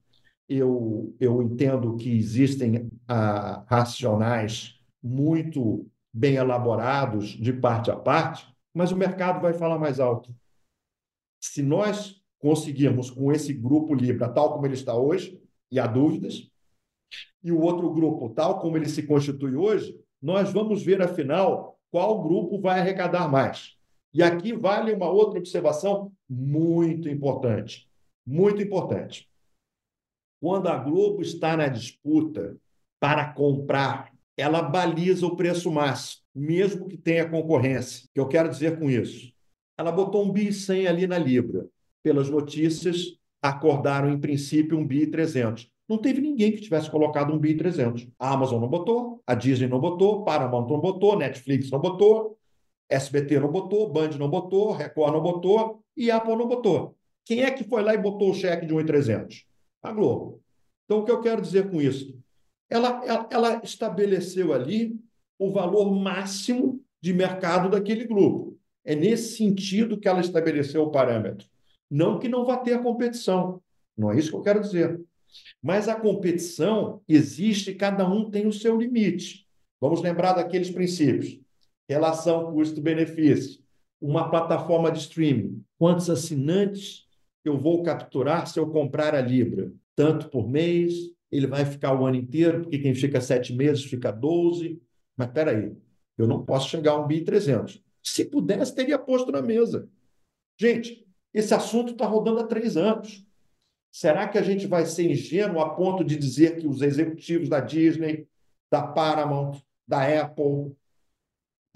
Eu, 0.47 1.13
eu 1.19 1.41
entendo 1.41 1.97
que 1.97 2.09
existem 2.09 2.89
ah, 3.07 3.65
racionais 3.67 4.79
muito 5.03 5.85
bem 6.13 6.35
elaborados 6.35 7.29
de 7.29 7.51
parte 7.51 7.91
a 7.91 7.95
parte, 7.95 8.47
mas 8.73 8.91
o 8.91 8.97
mercado 8.97 9.41
vai 9.41 9.53
falar 9.53 9.77
mais 9.77 9.99
alto. 9.99 10.33
Se 11.41 11.61
nós 11.61 12.21
conseguirmos 12.39 13.11
com 13.11 13.31
esse 13.31 13.53
grupo 13.53 13.93
Libra, 13.93 14.29
tal 14.29 14.53
como 14.53 14.65
ele 14.65 14.73
está 14.73 14.95
hoje, 14.95 15.41
e 15.69 15.79
há 15.79 15.85
dúvidas, 15.85 16.49
e 17.43 17.51
o 17.51 17.59
outro 17.59 17.93
grupo, 17.93 18.29
tal 18.29 18.59
como 18.59 18.77
ele 18.77 18.87
se 18.87 19.03
constitui 19.03 19.55
hoje, 19.55 19.99
nós 20.21 20.51
vamos 20.51 20.83
ver, 20.83 21.01
afinal, 21.01 21.79
qual 21.91 22.23
grupo 22.23 22.59
vai 22.59 22.79
arrecadar 22.79 23.29
mais. 23.29 23.76
E 24.17 24.23
aqui 24.23 24.51
vale 24.51 24.91
uma 24.91 25.07
outra 25.07 25.37
observação 25.37 26.11
muito 26.27 27.07
importante. 27.07 27.87
Muito 28.25 28.59
importante. 28.59 29.29
Quando 30.41 30.69
a 30.69 30.75
Globo 30.75 31.21
está 31.21 31.55
na 31.55 31.67
disputa 31.67 32.57
para 32.99 33.31
comprar, 33.31 34.11
ela 34.35 34.63
baliza 34.63 35.27
o 35.27 35.35
preço 35.35 35.71
máximo, 35.71 36.23
mesmo 36.33 36.87
que 36.87 36.97
tenha 36.97 37.29
concorrência. 37.29 38.05
O 38.05 38.09
que 38.15 38.19
eu 38.19 38.27
quero 38.27 38.49
dizer 38.49 38.79
com 38.79 38.89
isso? 38.89 39.31
Ela 39.77 39.91
botou 39.91 40.25
um 40.25 40.31
bi 40.31 40.51
100 40.51 40.87
ali 40.87 41.05
na 41.05 41.19
Libra. 41.19 41.67
Pelas 42.01 42.27
notícias, 42.27 43.19
acordaram 43.39 44.09
em 44.09 44.19
princípio 44.19 44.79
um 44.79 44.87
bi 44.87 45.05
300. 45.05 45.69
Não 45.87 45.99
teve 45.99 46.21
ninguém 46.21 46.53
que 46.53 46.61
tivesse 46.61 46.89
colocado 46.89 47.31
um 47.31 47.37
bi 47.37 47.53
300. 47.53 48.07
A 48.17 48.33
Amazon 48.33 48.59
não 48.61 48.67
botou, 48.67 49.21
a 49.27 49.35
Disney 49.35 49.67
não 49.67 49.79
botou, 49.79 50.23
Paramount 50.23 50.67
não 50.67 50.79
botou, 50.79 51.15
Netflix 51.15 51.69
não 51.69 51.79
botou, 51.79 52.35
SBT 52.89 53.39
não 53.39 53.51
botou, 53.51 53.89
Band 53.91 54.11
não 54.11 54.29
botou, 54.29 54.71
Record 54.71 55.13
não 55.13 55.21
botou 55.21 55.83
e 55.95 56.09
Apple 56.09 56.35
não 56.35 56.47
botou. 56.47 56.95
Quem 57.25 57.43
é 57.43 57.51
que 57.51 57.63
foi 57.63 57.83
lá 57.83 57.93
e 57.93 57.97
botou 57.97 58.31
o 58.31 58.33
cheque 58.33 58.65
de 58.65 58.73
1,300? 58.73 59.45
A 59.83 59.91
Globo. 59.91 60.41
Então, 60.85 60.99
o 60.99 61.05
que 61.05 61.11
eu 61.11 61.21
quero 61.21 61.41
dizer 61.41 61.69
com 61.69 61.81
isso? 61.81 62.17
Ela, 62.69 63.01
ela, 63.05 63.27
ela 63.29 63.61
estabeleceu 63.63 64.53
ali 64.53 64.97
o 65.37 65.51
valor 65.51 65.93
máximo 65.93 66.81
de 67.01 67.13
mercado 67.13 67.69
daquele 67.69 68.05
grupo. 68.05 68.57
É 68.83 68.95
nesse 68.95 69.35
sentido 69.35 69.99
que 69.99 70.07
ela 70.07 70.21
estabeleceu 70.21 70.83
o 70.83 70.91
parâmetro. 70.91 71.47
Não 71.89 72.19
que 72.19 72.29
não 72.29 72.45
vá 72.45 72.57
ter 72.57 72.81
competição, 72.81 73.61
não 73.97 74.11
é 74.11 74.17
isso 74.17 74.29
que 74.29 74.35
eu 74.35 74.41
quero 74.41 74.61
dizer. 74.61 74.99
Mas 75.61 75.87
a 75.89 75.95
competição 75.95 77.01
existe, 77.07 77.73
cada 77.73 78.07
um 78.07 78.29
tem 78.29 78.47
o 78.47 78.53
seu 78.53 78.77
limite. 78.77 79.45
Vamos 79.79 80.01
lembrar 80.01 80.33
daqueles 80.33 80.69
princípios: 80.69 81.39
relação 81.87 82.51
custo-benefício, 82.53 83.61
uma 84.01 84.29
plataforma 84.29 84.91
de 84.91 84.99
streaming. 84.99 85.63
Quantos 85.77 86.09
assinantes 86.09 87.07
eu 87.43 87.57
vou 87.57 87.81
capturar 87.83 88.47
se 88.47 88.59
eu 88.59 88.69
comprar 88.69 89.15
a 89.15 89.21
Libra? 89.21 89.71
Tanto 89.95 90.29
por 90.29 90.47
mês, 90.47 90.93
ele 91.31 91.47
vai 91.47 91.65
ficar 91.65 91.99
o 91.99 92.05
ano 92.05 92.17
inteiro, 92.17 92.61
porque 92.61 92.79
quem 92.79 92.93
fica 92.93 93.21
sete 93.21 93.53
meses 93.53 93.83
fica 93.85 94.11
12. 94.11 94.81
Mas 95.15 95.27
espera 95.27 95.51
aí, 95.51 95.75
eu 96.17 96.27
não 96.27 96.45
posso 96.45 96.69
chegar 96.69 96.91
a 96.91 96.99
um 96.99 97.07
BI 97.07 97.21
300. 97.21 97.81
Se 98.03 98.25
pudesse, 98.25 98.75
teria 98.75 98.99
posto 98.99 99.31
na 99.31 99.41
mesa. 99.41 99.89
Gente, 100.59 101.05
esse 101.33 101.53
assunto 101.53 101.91
está 101.91 102.05
rodando 102.05 102.39
há 102.39 102.43
três 102.47 102.77
anos. 102.77 103.25
Será 103.91 104.27
que 104.27 104.37
a 104.37 104.41
gente 104.41 104.67
vai 104.67 104.85
ser 104.85 105.09
ingênuo 105.09 105.59
a 105.59 105.69
ponto 105.75 106.03
de 106.03 106.15
dizer 106.15 106.57
que 106.57 106.67
os 106.67 106.81
executivos 106.81 107.49
da 107.49 107.59
Disney, 107.59 108.27
da 108.71 108.81
Paramount, 108.81 109.59
da 109.87 110.21
Apple, 110.21 110.75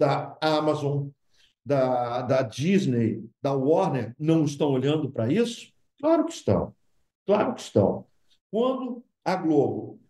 da 0.02 0.36
Amazon, 0.40 1.10
da, 1.64 2.22
da 2.22 2.42
Disney, 2.42 3.24
da 3.40 3.52
Warner 3.52 4.16
não 4.18 4.44
estão 4.44 4.72
olhando 4.72 5.08
para 5.08 5.32
isso? 5.32 5.72
Claro 6.00 6.24
que 6.24 6.32
estão. 6.32 6.74
Claro 7.24 7.54
que 7.54 7.60
estão. 7.60 8.04
Quando 8.50 9.04
a 9.24 9.36
Globo 9.36 10.00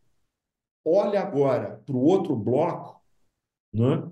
olha 0.82 1.20
agora 1.20 1.82
para 1.84 1.94
o 1.94 2.02
outro 2.02 2.34
bloco, 2.34 3.02
né? 3.70 4.10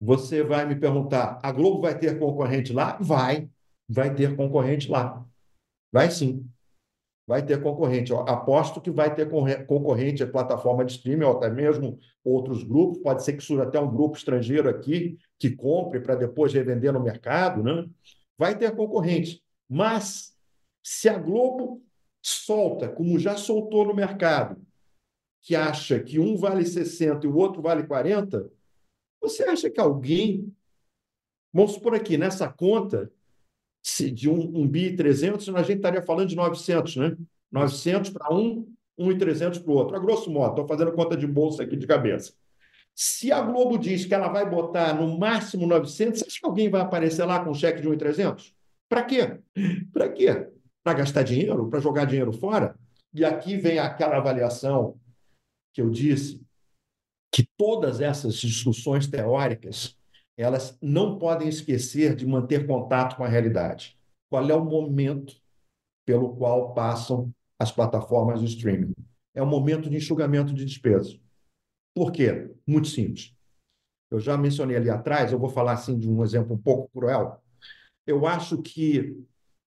você 0.00 0.42
vai 0.42 0.66
me 0.66 0.74
perguntar: 0.74 1.38
a 1.40 1.52
Globo 1.52 1.82
vai 1.82 1.96
ter 1.96 2.18
concorrente 2.18 2.72
lá? 2.72 2.98
Vai, 3.00 3.48
vai 3.88 4.12
ter 4.12 4.34
concorrente 4.34 4.90
lá. 4.90 5.24
Vai 5.92 6.10
sim. 6.10 6.51
Vai 7.26 7.44
ter 7.44 7.62
concorrente. 7.62 8.10
Eu 8.10 8.20
aposto 8.20 8.80
que 8.80 8.90
vai 8.90 9.14
ter 9.14 9.28
concorrente 9.66 10.22
a 10.22 10.26
plataforma 10.26 10.84
de 10.84 10.92
streaming, 10.92 11.24
ou 11.24 11.36
até 11.36 11.48
mesmo 11.48 11.98
outros 12.24 12.64
grupos. 12.64 13.02
Pode 13.02 13.24
ser 13.24 13.34
que 13.34 13.42
surja 13.42 13.62
até 13.62 13.78
um 13.78 13.90
grupo 13.90 14.16
estrangeiro 14.16 14.68
aqui 14.68 15.16
que 15.38 15.50
compre 15.50 16.00
para 16.00 16.16
depois 16.16 16.52
revender 16.52 16.92
no 16.92 17.02
mercado. 17.02 17.62
Né? 17.62 17.88
Vai 18.36 18.58
ter 18.58 18.74
concorrente. 18.74 19.42
Mas, 19.68 20.36
se 20.82 21.08
a 21.08 21.16
Globo 21.16 21.82
solta, 22.20 22.88
como 22.88 23.18
já 23.18 23.36
soltou 23.36 23.84
no 23.84 23.94
mercado, 23.94 24.60
que 25.42 25.56
acha 25.56 25.98
que 25.98 26.18
um 26.18 26.36
vale 26.36 26.64
60 26.64 27.26
e 27.26 27.28
o 27.28 27.36
outro 27.36 27.60
vale 27.60 27.84
40, 27.84 28.48
você 29.20 29.44
acha 29.44 29.70
que 29.70 29.80
alguém, 29.80 30.52
vamos 31.52 31.72
supor 31.72 31.94
aqui, 31.94 32.16
nessa 32.16 32.48
conta 32.48 33.10
de 34.12 34.28
um, 34.28 34.62
um 34.62 34.66
BI 34.66 34.94
300, 34.96 35.48
a 35.50 35.62
gente 35.62 35.76
estaria 35.76 36.02
falando 36.02 36.28
de 36.28 36.36
900, 36.36 36.96
né? 36.96 37.16
900 37.50 38.10
para 38.10 38.32
um, 38.32 38.66
1,300 38.98 39.58
para 39.58 39.70
o 39.70 39.74
outro. 39.74 39.96
A 39.96 39.98
grosso 39.98 40.30
modo, 40.30 40.50
estou 40.50 40.66
fazendo 40.66 40.92
conta 40.92 41.16
de 41.16 41.26
bolsa 41.26 41.62
aqui 41.62 41.76
de 41.76 41.86
cabeça. 41.86 42.32
Se 42.94 43.32
a 43.32 43.40
Globo 43.40 43.78
diz 43.78 44.04
que 44.04 44.14
ela 44.14 44.28
vai 44.28 44.48
botar 44.48 44.94
no 44.94 45.18
máximo 45.18 45.66
900, 45.66 46.20
você 46.20 46.26
acha 46.26 46.40
que 46.40 46.46
alguém 46.46 46.68
vai 46.68 46.80
aparecer 46.80 47.24
lá 47.24 47.42
com 47.42 47.50
um 47.50 47.54
cheque 47.54 47.80
de 47.80 47.88
1,300? 47.88 48.54
Para 48.88 49.02
quê? 49.02 49.38
Para 49.92 50.08
quê? 50.08 50.52
para 50.82 50.98
gastar 50.98 51.22
dinheiro, 51.22 51.68
para 51.68 51.80
jogar 51.80 52.04
dinheiro 52.04 52.32
fora. 52.32 52.74
E 53.14 53.24
aqui 53.24 53.56
vem 53.56 53.78
aquela 53.78 54.16
avaliação 54.16 54.98
que 55.72 55.80
eu 55.80 55.88
disse 55.90 56.40
que 57.30 57.46
todas 57.56 58.00
essas 58.00 58.34
discussões 58.34 59.06
teóricas 59.06 59.96
elas 60.36 60.78
não 60.80 61.18
podem 61.18 61.48
esquecer 61.48 62.14
de 62.14 62.26
manter 62.26 62.66
contato 62.66 63.16
com 63.16 63.24
a 63.24 63.28
realidade. 63.28 63.98
Qual 64.30 64.48
é 64.48 64.54
o 64.54 64.64
momento 64.64 65.34
pelo 66.06 66.34
qual 66.36 66.72
passam 66.72 67.32
as 67.58 67.70
plataformas 67.70 68.40
de 68.40 68.46
streaming? 68.46 68.94
É 69.34 69.42
o 69.42 69.46
momento 69.46 69.88
de 69.90 69.96
enxugamento 69.96 70.52
de 70.52 70.64
despesas. 70.64 71.18
Por 71.94 72.10
quê? 72.10 72.50
Muito 72.66 72.88
simples. 72.88 73.34
Eu 74.10 74.18
já 74.18 74.36
mencionei 74.36 74.76
ali 74.76 74.90
atrás, 74.90 75.32
eu 75.32 75.38
vou 75.38 75.48
falar 75.48 75.72
assim 75.72 75.98
de 75.98 76.08
um 76.10 76.22
exemplo 76.22 76.54
um 76.54 76.58
pouco 76.58 76.90
cruel. 76.92 77.42
Eu 78.06 78.26
acho 78.26 78.60
que 78.62 79.16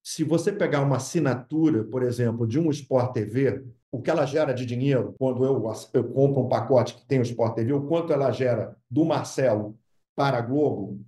se 0.03 0.23
você 0.23 0.51
pegar 0.51 0.81
uma 0.81 0.97
assinatura, 0.97 1.83
por 1.83 2.03
exemplo, 2.03 2.45
de 2.45 2.59
um 2.59 2.69
Sport 2.69 3.13
TV, 3.13 3.65
o 3.91 4.01
que 4.01 4.09
ela 4.09 4.25
gera 4.25 4.53
de 4.53 4.65
dinheiro 4.65 5.15
quando 5.17 5.43
eu, 5.43 5.63
eu 5.93 6.03
compro 6.11 6.41
um 6.43 6.49
pacote 6.49 6.95
que 6.95 7.05
tem 7.05 7.19
o 7.19 7.23
Sport 7.23 7.55
TV, 7.55 7.73
o 7.73 7.87
quanto 7.87 8.13
ela 8.13 8.31
gera 8.31 8.77
do 8.89 9.03
Marcelo 9.03 9.75
para 10.15 10.37
a 10.37 10.41
Globo 10.41 10.99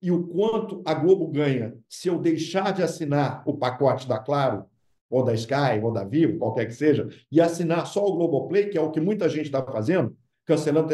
e 0.00 0.10
o 0.10 0.26
quanto 0.26 0.82
a 0.84 0.94
Globo 0.94 1.26
ganha 1.28 1.76
se 1.88 2.08
eu 2.08 2.18
deixar 2.18 2.72
de 2.72 2.82
assinar 2.82 3.42
o 3.46 3.56
pacote 3.56 4.06
da 4.06 4.18
Claro, 4.18 4.66
ou 5.08 5.24
da 5.24 5.34
Sky, 5.34 5.80
ou 5.82 5.92
da 5.92 6.04
Vivo, 6.04 6.38
qualquer 6.38 6.66
que 6.66 6.74
seja, 6.74 7.08
e 7.30 7.40
assinar 7.40 7.86
só 7.86 8.04
o 8.04 8.14
Globoplay, 8.14 8.68
que 8.68 8.76
é 8.76 8.80
o 8.80 8.90
que 8.90 9.00
muita 9.00 9.28
gente 9.28 9.46
está 9.46 9.62
fazendo, 9.62 10.16
cancelando 10.44 10.88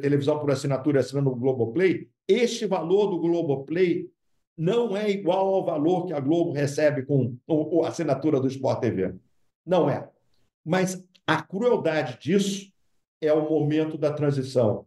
televisão 0.00 0.38
por 0.38 0.50
assinatura 0.50 0.98
e 0.98 1.00
assinando 1.00 1.30
o 1.30 1.36
Globoplay, 1.36 2.08
este 2.28 2.66
valor 2.66 3.08
do 3.08 3.18
Globoplay 3.18 4.08
não 4.56 4.96
é 4.96 5.10
igual 5.10 5.54
ao 5.54 5.64
valor 5.64 6.06
que 6.06 6.12
a 6.12 6.20
Globo 6.20 6.52
recebe 6.52 7.02
com 7.02 7.36
a 7.84 7.88
assinatura 7.88 8.40
do 8.40 8.46
Sport 8.46 8.80
TV. 8.80 9.14
Não 9.66 9.90
é. 9.90 10.08
Mas 10.64 11.02
a 11.26 11.42
crueldade 11.42 12.18
disso 12.20 12.72
é 13.20 13.32
o 13.32 13.48
momento 13.48 13.98
da 13.98 14.12
transição 14.12 14.86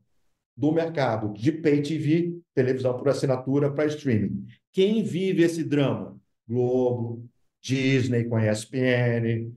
do 0.58 0.72
mercado 0.72 1.32
de 1.34 1.52
pay 1.52 1.84
TV, 1.84 2.36
televisão 2.56 2.98
por 2.98 3.08
assinatura, 3.10 3.72
para 3.72 3.86
streaming. 3.86 4.48
Quem 4.74 5.04
vive 5.04 5.44
esse 5.44 5.64
drama? 5.64 6.18
Globo, 6.48 7.24
Disney 7.62 8.24
com 8.24 8.36
a 8.36 8.52
ESPN, 8.52 9.54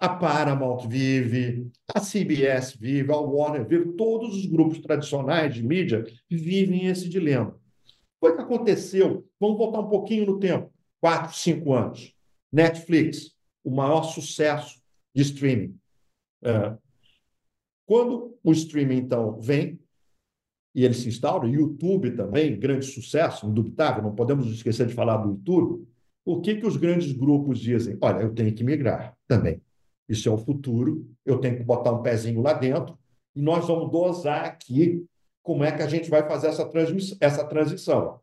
a 0.00 0.08
Paramount 0.08 0.86
vive, 0.88 1.70
a 1.92 2.00
CBS 2.00 2.76
vive, 2.78 3.12
a 3.12 3.16
Warner 3.16 3.66
vive, 3.66 3.92
todos 3.92 4.36
os 4.36 4.46
grupos 4.46 4.78
tradicionais 4.78 5.54
de 5.54 5.62
mídia 5.62 6.04
vivem 6.30 6.86
esse 6.86 7.08
dilema. 7.08 7.58
Foi 8.20 8.32
o 8.32 8.36
que 8.36 8.42
aconteceu. 8.42 9.28
Vamos 9.38 9.58
voltar 9.58 9.80
um 9.80 9.88
pouquinho 9.88 10.26
no 10.26 10.38
tempo. 10.38 10.72
Quatro, 11.00 11.36
cinco 11.36 11.72
anos. 11.74 12.14
Netflix, 12.52 13.34
o 13.62 13.70
maior 13.70 14.02
sucesso 14.02 14.80
de 15.14 15.22
streaming. 15.22 15.76
É. 16.42 16.76
Quando 17.86 18.38
o 18.42 18.52
streaming, 18.52 18.98
então, 18.98 19.40
vem 19.40 19.78
e 20.78 20.84
ele 20.84 20.94
se 20.94 21.08
instaura, 21.08 21.48
YouTube 21.48 22.12
também, 22.12 22.56
grande 22.56 22.86
sucesso, 22.86 23.48
indubitável, 23.48 24.00
não 24.00 24.14
podemos 24.14 24.46
esquecer 24.46 24.86
de 24.86 24.94
falar 24.94 25.16
do 25.16 25.30
YouTube, 25.30 25.84
o 26.24 26.40
que, 26.40 26.54
que 26.54 26.64
os 26.64 26.76
grandes 26.76 27.10
grupos 27.10 27.58
dizem? 27.58 27.98
Olha, 28.00 28.22
eu 28.22 28.32
tenho 28.32 28.54
que 28.54 28.62
migrar 28.62 29.16
também. 29.26 29.60
Isso 30.08 30.28
é 30.28 30.32
o 30.32 30.38
futuro, 30.38 31.04
eu 31.26 31.38
tenho 31.38 31.56
que 31.56 31.64
botar 31.64 31.90
um 31.90 32.00
pezinho 32.00 32.40
lá 32.40 32.52
dentro 32.52 32.96
e 33.34 33.42
nós 33.42 33.66
vamos 33.66 33.90
dosar 33.90 34.44
aqui 34.44 35.04
como 35.42 35.64
é 35.64 35.72
que 35.72 35.82
a 35.82 35.88
gente 35.88 36.08
vai 36.08 36.24
fazer 36.28 36.46
essa, 36.46 36.70
essa 37.20 37.44
transição. 37.44 38.20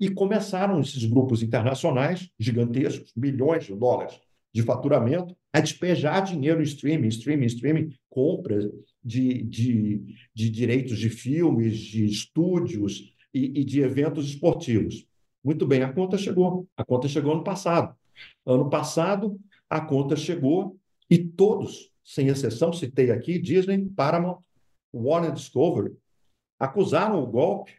E 0.00 0.10
começaram 0.10 0.80
esses 0.80 1.04
grupos 1.04 1.40
internacionais, 1.40 2.28
gigantescos, 2.36 3.12
milhões 3.14 3.64
de 3.64 3.76
dólares 3.76 4.20
de 4.56 4.62
faturamento, 4.62 5.36
a 5.52 5.60
despejar 5.60 6.24
dinheiro 6.24 6.60
em 6.60 6.64
streaming, 6.64 7.08
streaming, 7.08 7.44
streaming, 7.44 7.94
compras 8.08 8.64
de, 9.04 9.42
de, 9.42 10.16
de 10.34 10.48
direitos 10.48 10.98
de 10.98 11.10
filmes, 11.10 11.76
de 11.76 12.06
estúdios 12.06 13.14
e, 13.34 13.60
e 13.60 13.64
de 13.64 13.82
eventos 13.82 14.26
esportivos. 14.26 15.06
Muito 15.44 15.66
bem, 15.66 15.82
a 15.82 15.92
conta 15.92 16.16
chegou. 16.16 16.66
A 16.74 16.82
conta 16.82 17.06
chegou 17.06 17.34
ano 17.34 17.44
passado. 17.44 17.94
Ano 18.46 18.70
passado, 18.70 19.38
a 19.68 19.78
conta 19.78 20.16
chegou 20.16 20.78
e 21.10 21.18
todos, 21.18 21.92
sem 22.02 22.28
exceção, 22.28 22.72
citei 22.72 23.10
aqui 23.10 23.38
Disney, 23.38 23.84
Paramount, 23.90 24.38
Warner 24.90 25.32
Discovery, 25.32 25.94
acusaram 26.58 27.22
o 27.22 27.26
golpe 27.26 27.72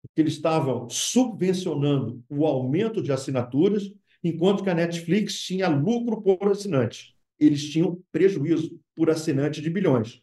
porque 0.00 0.20
eles 0.20 0.34
estavam 0.34 0.88
subvencionando 0.88 2.22
o 2.28 2.46
aumento 2.46 3.02
de 3.02 3.10
assinaturas, 3.10 3.92
enquanto 4.22 4.62
que 4.62 4.70
a 4.70 4.74
Netflix 4.74 5.40
tinha 5.40 5.68
lucro 5.68 6.20
por 6.20 6.50
assinante. 6.50 7.16
Eles 7.38 7.68
tinham 7.70 8.02
prejuízo 8.10 8.78
por 8.94 9.10
assinante 9.10 9.60
de 9.60 9.70
bilhões. 9.70 10.22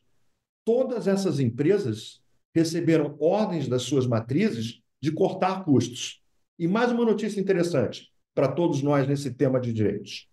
Todas 0.66 1.08
essas 1.08 1.40
empresas 1.40 2.22
receberam 2.54 3.16
ordens 3.20 3.68
das 3.68 3.84
suas 3.84 4.08
matrizes 4.08 4.82
de 5.02 5.12
cortar 5.12 5.64
custos. 5.64 6.22
E 6.58 6.68
mais 6.68 6.92
uma 6.92 7.06
notícia 7.06 7.40
interessante 7.40 8.12
para 8.34 8.52
todos 8.52 8.82
nós 8.82 9.08
nesse 9.08 9.34
tema 9.34 9.60
de 9.60 9.72
direitos. 9.72 10.28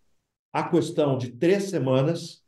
A 0.53 0.69
questão 0.69 1.17
de 1.17 1.33
três 1.33 1.65
semanas, 1.65 2.43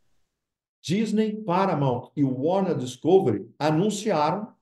Disney, 0.83 1.41
Paramount 1.43 2.11
e 2.15 2.23
Warner 2.23 2.77
Discovery 2.77 3.49
anunciaram 3.57 4.53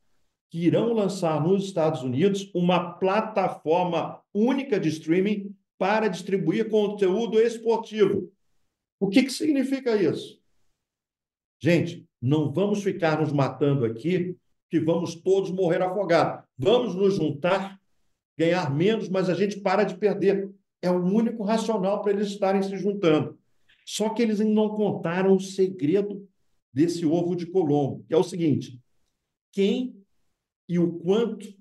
que 0.49 0.65
irão 0.65 0.93
lançar 0.93 1.43
nos 1.43 1.65
Estados 1.65 2.03
Unidos 2.03 2.49
uma 2.53 2.93
plataforma 2.93 4.21
única 4.33 4.79
de 4.79 4.89
streaming 4.89 5.52
para 5.77 6.07
distribuir 6.07 6.69
conteúdo 6.69 7.39
esportivo. 7.39 8.31
O 8.99 9.09
que, 9.09 9.23
que 9.23 9.31
significa 9.31 9.95
isso? 9.95 10.41
Gente, 11.59 12.05
não 12.21 12.51
vamos 12.51 12.83
ficar 12.83 13.19
nos 13.19 13.31
matando 13.31 13.85
aqui, 13.85 14.37
que 14.69 14.79
vamos 14.79 15.15
todos 15.15 15.51
morrer 15.51 15.81
afogados. 15.81 16.45
Vamos 16.57 16.95
nos 16.95 17.15
juntar, 17.15 17.79
ganhar 18.37 18.73
menos, 18.73 19.09
mas 19.09 19.29
a 19.29 19.33
gente 19.33 19.59
para 19.59 19.83
de 19.83 19.95
perder. 19.97 20.49
É 20.81 20.89
o 20.89 21.03
único 21.03 21.43
racional 21.43 22.01
para 22.01 22.11
eles 22.11 22.27
estarem 22.27 22.61
se 22.61 22.77
juntando. 22.77 23.37
Só 23.85 24.09
que 24.09 24.21
eles 24.21 24.39
não 24.39 24.69
contaram 24.69 25.35
o 25.35 25.39
segredo 25.39 26.27
desse 26.73 27.05
ovo 27.05 27.35
de 27.35 27.45
Colombo, 27.45 28.03
que 28.07 28.13
é 28.13 28.17
o 28.17 28.23
seguinte: 28.23 28.79
quem 29.51 29.95
e 30.67 30.79
o 30.79 30.99
quanto 30.99 31.53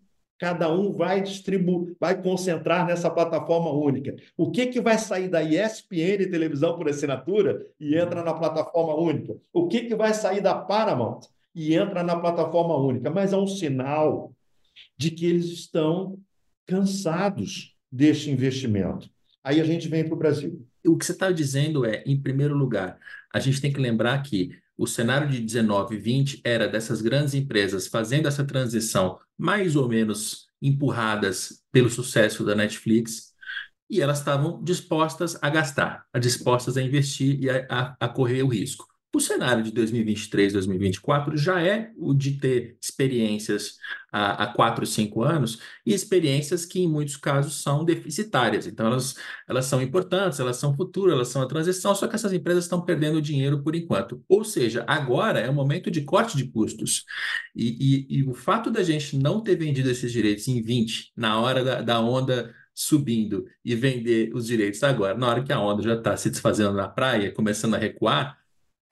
cada 0.43 0.69
um 0.69 0.91
vai 0.91 1.23
distribuir, 1.23 1.95
vai 2.01 2.21
concentrar 2.21 2.85
nessa 2.85 3.09
plataforma 3.09 3.71
única. 3.71 4.17
O 4.37 4.51
que, 4.51 4.67
que 4.67 4.81
vai 4.81 4.99
sair 4.99 5.29
da 5.29 5.41
ESPN 5.41 6.29
televisão 6.29 6.77
por 6.77 6.89
assinatura 6.89 7.65
e 7.79 7.95
entra 7.95 8.25
na 8.25 8.35
plataforma 8.35 8.93
única? 8.97 9.37
O 9.53 9.69
que, 9.69 9.83
que 9.83 9.95
vai 9.95 10.13
sair 10.13 10.41
da 10.41 10.53
Paramount 10.53 11.21
e 11.55 11.77
entra 11.77 12.03
na 12.03 12.19
plataforma 12.19 12.77
única? 12.77 13.09
Mas 13.09 13.33
é 13.33 13.37
um 13.37 13.47
sinal 13.47 14.33
de 14.99 15.13
que 15.13 15.27
eles 15.27 15.45
estão 15.45 16.19
cansados 16.67 17.77
deste 17.89 18.29
investimento. 18.29 19.09
Aí 19.45 19.61
a 19.61 19.65
gente 19.65 19.87
vem 19.87 20.03
para 20.03 20.15
o 20.15 20.19
Brasil. 20.19 20.67
O 20.85 20.99
que 20.99 21.07
você 21.07 21.13
está 21.13 21.31
dizendo 21.31 21.87
é, 21.87 22.03
em 22.05 22.21
primeiro 22.21 22.57
lugar, 22.57 22.99
a 23.33 23.39
gente 23.39 23.61
tem 23.61 23.73
que 23.73 23.79
lembrar 23.79 24.21
que 24.25 24.59
o 24.77 24.87
cenário 24.87 25.29
de 25.29 25.41
19 25.41 25.95
e 25.95 25.99
20 25.99 26.41
era 26.45 26.69
dessas 26.69 27.03
grandes 27.03 27.35
empresas 27.35 27.87
fazendo 27.87 28.27
essa 28.27 28.45
transição 28.45 29.19
mais 29.39 29.77
ou 29.77 29.89
menos 29.89 30.47
empurradas 30.61 31.63
pelo 31.71 31.91
sucesso 31.91 32.45
da 32.45 32.55
Netflix 32.55 33.33
e 33.91 34.01
elas 34.01 34.19
estavam 34.19 34.63
dispostas 34.63 35.39
a 35.43 35.51
gastar, 35.51 36.07
dispostas 36.19 36.77
a 36.77 36.83
investir 36.83 37.39
e 37.43 37.51
a, 37.51 37.67
a, 37.69 37.97
a 38.01 38.09
correr 38.09 38.43
o 38.43 38.49
risco. 38.49 38.92
O 39.15 39.21
cenário 39.21 39.63
de 39.63 39.71
2023, 39.73 40.55
2024 40.55 41.37
já 41.37 41.61
é 41.63 41.93
o 41.99 42.15
de 42.15 42.33
ter 42.39 42.79
experiências 42.81 43.77
há, 44.11 44.47
quatro, 44.47 44.87
cinco 44.87 45.23
anos 45.23 45.59
e 45.85 45.93
experiências 45.93 46.65
que, 46.65 46.81
em 46.81 46.89
muitos 46.89 47.19
casos, 47.19 47.63
são 47.63 47.85
deficitárias. 47.85 48.67
Então, 48.67 48.87
elas, 48.87 49.15
elas 49.47 49.67
são 49.67 49.83
importantes, 49.83 50.41
elas 50.41 50.57
são 50.57 50.75
futuras, 50.75 51.15
elas 51.15 51.29
são 51.29 51.43
a 51.43 51.47
transição, 51.47 51.95
só 51.95 52.07
que 52.09 52.15
essas 52.15 52.33
empresas 52.33 52.65
estão 52.65 52.81
perdendo 52.81 53.21
dinheiro 53.21 53.63
por 53.63 53.75
enquanto. 53.75 54.25
Ou 54.27 54.45
seja, 54.45 54.83
agora 54.87 55.41
é 55.41 55.51
o 55.51 55.55
momento 55.55 55.91
de 55.91 56.01
corte 56.03 56.35
de 56.35 56.47
custos. 56.47 57.05
E, 57.55 58.07
e, 58.09 58.19
e 58.19 58.25
o 58.25 58.33
fato 58.33 58.71
da 58.71 58.83
gente 58.83 59.19
não 59.19 59.43
ter 59.43 59.57
vendido 59.57 59.91
esses 59.91 60.11
direitos 60.11 60.49
em 60.49 60.63
20, 60.63 61.13
na 61.15 61.39
hora 61.39 61.63
da, 61.63 61.83
da 61.83 62.01
onda 62.01 62.55
subindo 62.75 63.45
e 63.63 63.75
vender 63.75 64.35
os 64.35 64.47
direitos 64.47 64.83
agora, 64.83 65.17
na 65.17 65.29
hora 65.29 65.43
que 65.43 65.53
a 65.53 65.61
onda 65.61 65.83
já 65.83 65.95
está 65.95 66.17
se 66.17 66.31
desfazendo 66.31 66.73
na 66.73 66.89
praia, 66.89 67.31
começando 67.31 67.75
a 67.75 67.79
recuar, 67.79 68.42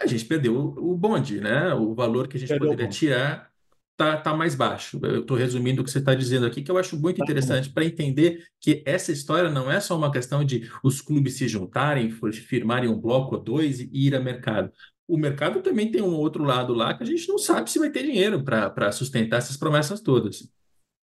a 0.01 0.07
gente 0.07 0.25
perdeu 0.25 0.57
o 0.57 0.97
bonde, 0.97 1.41
né? 1.41 1.75
O 1.75 1.95
valor 1.95 2.27
que 2.27 2.37
a 2.37 2.41
gente 2.41 2.49
perdeu 2.49 2.71
poderia 2.71 2.89
tirar 2.89 3.51
tá, 3.97 4.17
tá 4.17 4.35
mais 4.35 4.55
baixo. 4.55 4.99
Eu 5.03 5.21
estou 5.21 5.37
resumindo 5.37 5.83
o 5.83 5.85
que 5.85 5.91
você 5.91 5.99
está 5.99 6.15
dizendo 6.15 6.47
aqui, 6.47 6.63
que 6.63 6.71
eu 6.71 6.79
acho 6.79 6.99
muito 6.99 7.19
tá 7.19 7.25
interessante 7.25 7.69
para 7.69 7.85
entender 7.85 8.47
que 8.59 8.83
essa 8.87 9.13
história 9.13 9.51
não 9.51 9.71
é 9.71 9.79
só 9.79 9.97
uma 9.97 10.11
questão 10.11 10.43
de 10.43 10.71
os 10.83 11.03
clubes 11.03 11.35
se 11.35 11.47
juntarem, 11.47 12.11
firmarem 12.33 12.89
um 12.89 12.99
bloco 12.99 13.37
ou 13.37 13.43
dois 13.43 13.79
e 13.81 13.91
ir 13.93 14.15
a 14.15 14.21
mercado. 14.21 14.73
O 15.07 15.19
mercado 15.19 15.61
também 15.61 15.91
tem 15.91 16.01
um 16.01 16.15
outro 16.15 16.45
lado 16.45 16.73
lá 16.73 16.95
que 16.95 17.03
a 17.03 17.07
gente 17.07 17.29
não 17.29 17.37
sabe 17.37 17.71
se 17.71 17.79
vai 17.79 17.91
ter 17.91 18.05
dinheiro 18.05 18.43
para 18.43 18.91
sustentar 18.91 19.37
essas 19.37 19.57
promessas 19.57 20.01
todas. 20.01 20.49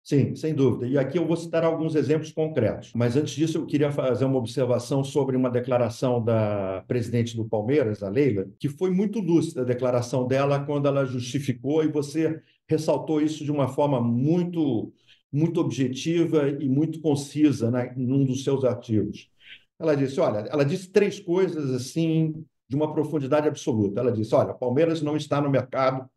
Sim, 0.06 0.36
sem 0.36 0.54
dúvida. 0.54 0.86
E 0.86 0.96
aqui 0.96 1.18
eu 1.18 1.26
vou 1.26 1.36
citar 1.36 1.64
alguns 1.64 1.96
exemplos 1.96 2.30
concretos. 2.30 2.92
Mas 2.94 3.16
antes 3.16 3.34
disso, 3.34 3.58
eu 3.58 3.66
queria 3.66 3.90
fazer 3.90 4.24
uma 4.24 4.38
observação 4.38 5.02
sobre 5.02 5.36
uma 5.36 5.50
declaração 5.50 6.22
da 6.22 6.84
presidente 6.86 7.36
do 7.36 7.44
Palmeiras, 7.44 8.04
a 8.04 8.08
Leila, 8.08 8.46
que 8.60 8.68
foi 8.68 8.88
muito 8.90 9.18
lúcida 9.18 9.62
a 9.62 9.64
declaração 9.64 10.24
dela 10.24 10.64
quando 10.64 10.86
ela 10.86 11.04
justificou, 11.04 11.82
e 11.82 11.88
você 11.88 12.40
ressaltou 12.68 13.20
isso 13.20 13.44
de 13.44 13.50
uma 13.50 13.66
forma 13.66 14.00
muito, 14.00 14.92
muito 15.32 15.60
objetiva 15.60 16.50
e 16.50 16.68
muito 16.68 17.00
concisa 17.00 17.68
né, 17.68 17.92
num 17.96 18.24
dos 18.24 18.44
seus 18.44 18.64
artigos. 18.64 19.28
Ela 19.76 19.96
disse: 19.96 20.20
olha, 20.20 20.46
ela 20.48 20.64
disse 20.64 20.88
três 20.88 21.18
coisas 21.18 21.68
assim 21.72 22.44
de 22.68 22.76
uma 22.76 22.92
profundidade 22.92 23.48
absoluta. 23.48 23.98
Ela 24.00 24.12
disse: 24.12 24.32
olha, 24.36 24.54
Palmeiras 24.54 25.02
não 25.02 25.16
está 25.16 25.40
no 25.40 25.50
mercado 25.50 26.08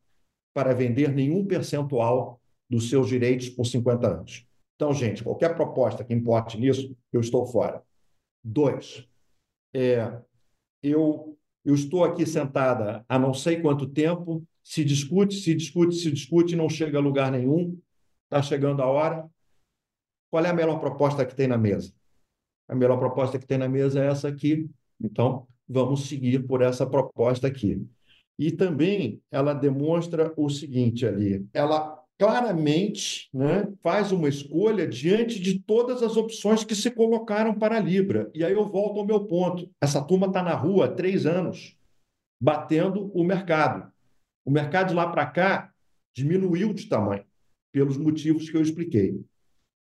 para 0.53 0.73
vender 0.75 1.11
nenhum 1.11 1.43
percentual 1.45 2.38
dos 2.69 2.89
seus 2.89 3.07
direitos 3.07 3.49
por 3.49 3.65
50 3.65 4.07
anos. 4.07 4.45
Então, 4.75 4.93
gente, 4.93 5.23
qualquer 5.23 5.55
proposta 5.55 6.03
que 6.03 6.13
importe 6.13 6.57
nisso, 6.57 6.95
eu 7.11 7.19
estou 7.19 7.45
fora. 7.45 7.83
Dois, 8.43 9.05
é, 9.73 10.21
eu, 10.81 11.37
eu 11.65 11.75
estou 11.75 12.03
aqui 12.03 12.25
sentada 12.25 13.03
há 13.09 13.19
não 13.19 13.33
sei 13.33 13.61
quanto 13.61 13.89
tempo, 13.89 14.45
se 14.63 14.85
discute, 14.85 15.35
se 15.35 15.53
discute, 15.53 15.95
se 15.95 16.11
discute, 16.11 16.55
não 16.55 16.69
chega 16.69 16.97
a 16.97 17.01
lugar 17.01 17.31
nenhum, 17.31 17.77
está 18.25 18.41
chegando 18.41 18.81
a 18.81 18.85
hora. 18.85 19.29
Qual 20.31 20.45
é 20.45 20.49
a 20.49 20.53
melhor 20.53 20.79
proposta 20.79 21.25
que 21.25 21.35
tem 21.35 21.47
na 21.47 21.57
mesa? 21.57 21.91
A 22.67 22.75
melhor 22.75 22.99
proposta 22.99 23.39
que 23.39 23.47
tem 23.47 23.57
na 23.57 23.67
mesa 23.67 24.03
é 24.03 24.07
essa 24.07 24.27
aqui. 24.27 24.69
Então, 25.01 25.47
vamos 25.67 26.07
seguir 26.07 26.45
por 26.45 26.61
essa 26.61 26.85
proposta 26.85 27.47
aqui. 27.47 27.85
E 28.37 28.51
também 28.51 29.21
ela 29.31 29.53
demonstra 29.53 30.33
o 30.37 30.49
seguinte 30.49 31.05
ali: 31.05 31.45
ela 31.51 32.01
claramente 32.19 33.29
né, 33.33 33.71
faz 33.81 34.11
uma 34.11 34.27
escolha 34.27 34.85
diante 34.85 35.39
de 35.39 35.57
todas 35.57 36.03
as 36.03 36.17
opções 36.17 36.65
que 36.65 36.75
se 36.75 36.91
colocaram 36.91 37.53
para 37.57 37.77
a 37.77 37.79
Libra. 37.79 38.29
E 38.33 38.43
aí 38.43 38.51
eu 38.51 38.67
volto 38.67 38.99
ao 38.99 39.05
meu 39.05 39.25
ponto. 39.25 39.71
Essa 39.81 40.03
turma 40.03 40.27
está 40.27 40.43
na 40.43 40.53
rua 40.53 40.85
há 40.85 40.91
três 40.91 41.25
anos, 41.25 41.77
batendo 42.39 43.09
o 43.13 43.23
mercado. 43.23 43.89
O 44.43 44.51
mercado 44.51 44.89
de 44.89 44.95
lá 44.95 45.09
para 45.09 45.25
cá 45.27 45.71
diminuiu 46.13 46.73
de 46.73 46.89
tamanho, 46.89 47.23
pelos 47.71 47.95
motivos 47.95 48.49
que 48.49 48.57
eu 48.57 48.61
expliquei. 48.61 49.23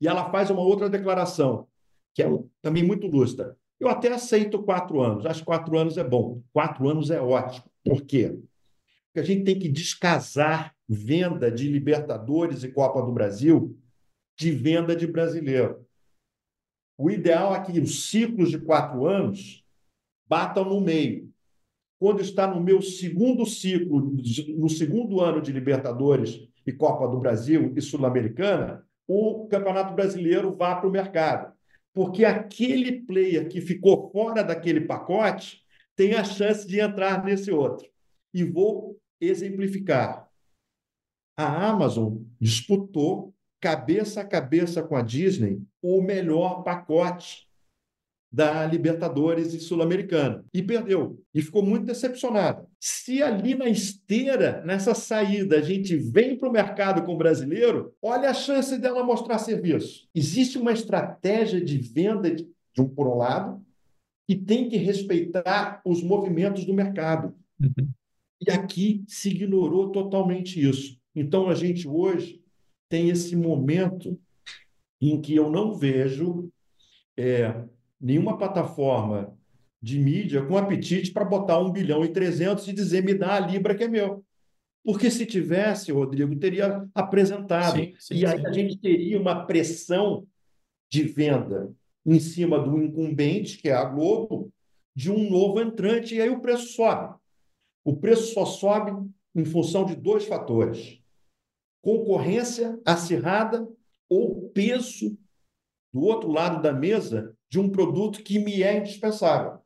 E 0.02 0.08
ela 0.08 0.30
faz 0.30 0.50
uma 0.50 0.62
outra 0.62 0.90
declaração, 0.90 1.70
que 2.14 2.22
é 2.22 2.28
também 2.62 2.84
muito 2.84 3.08
lúcida. 3.08 3.58
Eu 3.80 3.88
até 3.88 4.12
aceito 4.12 4.62
quatro 4.62 5.00
anos, 5.02 5.26
acho 5.26 5.40
que 5.40 5.46
quatro 5.46 5.78
anos 5.78 5.98
é 5.98 6.04
bom, 6.04 6.42
quatro 6.52 6.90
anos 6.90 7.10
é 7.10 7.22
ótimo. 7.22 7.66
Por 7.82 8.02
quê? 8.02 8.38
Porque 9.08 9.20
a 9.20 9.24
gente 9.24 9.46
tem 9.46 9.58
que 9.58 9.70
descasar 9.70 10.75
venda 10.88 11.52
de 11.52 11.68
Libertadores 11.68 12.64
e 12.64 12.72
Copa 12.72 13.02
do 13.02 13.12
Brasil 13.12 13.78
de 14.38 14.52
venda 14.52 14.96
de 14.96 15.08
brasileiro. 15.08 15.86
O 16.98 17.10
ideal 17.10 17.56
é 17.56 17.62
que 17.62 17.80
os 17.80 18.10
ciclos 18.10 18.52
de 18.52 18.60
quatro 18.60 19.06
anos 19.06 19.64
batam 20.28 20.66
no 20.66 20.80
meio. 20.80 21.30
Quando 22.00 22.22
está 22.22 22.48
no 22.48 22.62
meu 22.62 22.82
segundo 22.82 23.46
ciclo, 23.46 24.16
no 24.58 24.70
segundo 24.70 25.22
ano 25.22 25.42
de 25.42 25.52
Libertadores 25.52 26.48
e 26.66 26.72
Copa 26.72 27.08
do 27.08 27.20
Brasil 27.20 27.74
e 27.76 27.82
Sul-Americana, 27.82 28.86
o 29.08 29.48
Campeonato 29.48 29.94
Brasileiro 29.94 30.56
vá 30.56 30.76
para 30.76 30.88
o 30.88 30.92
mercado. 30.92 31.54
Porque 31.94 32.26
aquele 32.26 33.02
player 33.02 33.48
que 33.48 33.62
ficou 33.62 34.12
fora 34.12 34.44
daquele 34.44 34.82
pacote 34.82 35.64
tem 35.96 36.14
a 36.14 36.24
chance 36.24 36.68
de 36.68 36.80
entrar 36.80 37.24
nesse 37.24 37.52
outro. 37.52 37.88
E 38.34 38.44
vou 38.44 39.00
exemplificar 39.22 40.25
a 41.38 41.70
Amazon 41.70 42.18
disputou 42.40 43.34
cabeça 43.60 44.22
a 44.22 44.26
cabeça 44.26 44.84
com 44.84 44.96
a 44.96 45.02
Disney 45.02 45.62
o 45.82 46.02
melhor 46.02 46.64
pacote 46.64 47.46
da 48.32 48.66
Libertadores 48.66 49.54
e 49.54 49.62
Sul-Americana 49.62 50.44
e 50.54 50.62
perdeu 50.62 51.24
e 51.34 51.42
ficou 51.42 51.64
muito 51.64 51.86
decepcionada. 51.86 52.68
Se 52.80 53.24
ali 53.24 53.56
na 53.56 53.70
esteira, 53.70 54.62
nessa 54.66 54.94
saída, 54.94 55.58
a 55.58 55.62
gente 55.62 55.96
vem 55.96 56.38
para 56.38 56.50
o 56.50 56.52
mercado 56.52 57.04
com 57.04 57.14
o 57.14 57.18
brasileiro, 57.18 57.94
olha 58.02 58.30
a 58.30 58.34
chance 58.34 58.78
dela 58.78 59.06
mostrar 59.06 59.38
serviço. 59.38 60.08
Existe 60.14 60.58
uma 60.58 60.74
estratégia 60.74 61.64
de 61.64 61.78
venda 61.78 62.30
de 62.30 62.46
um 62.78 62.90
por 62.90 63.08
um 63.08 63.16
lado 63.16 63.66
e 64.28 64.36
tem 64.36 64.68
que 64.68 64.76
respeitar 64.76 65.82
os 65.86 66.04
movimentos 66.04 66.66
do 66.66 66.74
mercado. 66.74 67.34
Uhum. 67.62 67.90
E 68.42 68.52
aqui 68.52 69.06
se 69.08 69.30
ignorou 69.30 69.92
totalmente 69.92 70.60
isso. 70.60 71.00
Então, 71.16 71.50
a 71.50 71.56
gente 71.56 71.88
hoje 71.88 72.44
tem 72.90 73.10
esse 73.10 73.36
momento 73.36 74.20
em 75.02 75.22
que 75.22 75.36
eu 75.36 75.50
não 75.50 75.74
vejo 75.74 76.52
é, 77.18 77.64
nenhuma 78.00 78.38
plataforma 78.38 79.36
de 79.82 80.00
mídia 80.00 80.44
com 80.46 80.58
apetite 80.58 81.12
para 81.12 81.24
botar 81.24 81.60
um 81.60 81.72
bilhão 81.72 82.04
e 82.04 82.10
trezentos 82.10 82.68
e 82.68 82.74
dizer 82.74 83.04
me 83.04 83.14
dá 83.14 83.36
a 83.36 83.40
Libra 83.40 83.76
que 83.76 83.84
é 83.84 83.88
meu. 83.88 84.26
Porque 84.84 85.10
se 85.10 85.26
tivesse, 85.26 85.92
Rodrigo, 85.92 86.36
teria 86.36 86.88
apresentado. 86.94 87.78
Sim, 87.78 87.94
sim, 88.00 88.16
e 88.16 88.26
aí 88.26 88.40
sim. 88.40 88.48
a 88.48 88.52
gente 88.52 88.78
teria 88.78 89.20
uma 89.20 89.46
pressão 89.46 90.28
de 90.92 91.04
venda 91.04 91.74
em 92.06 92.20
cima 92.20 92.60
do 92.60 92.82
incumbente, 92.82 93.58
que 93.58 93.70
é 93.70 93.74
a 93.74 93.86
Globo, 93.86 94.52
de 94.96 95.12
um 95.12 95.30
novo 95.30 95.60
entrante, 95.60 96.16
e 96.16 96.22
aí 96.22 96.30
o 96.30 96.40
preço 96.40 96.74
sobe. 96.74 97.16
O 97.84 97.96
preço 97.96 98.34
só 98.34 98.46
sobe 98.46 98.92
em 99.36 99.44
função 99.44 99.86
de 99.86 99.96
dois 99.96 100.26
fatores 100.26 101.00
concorrência 101.86 102.82
acirrada 102.84 103.70
ou 104.10 104.50
peso 104.50 105.16
do 105.94 106.02
outro 106.02 106.32
lado 106.32 106.60
da 106.60 106.74
mesa 106.74 107.38
de 107.48 107.60
um 107.60 107.70
produto 107.70 108.24
que 108.24 108.40
me 108.40 108.64
é 108.64 108.80
indispensável. 108.80 109.60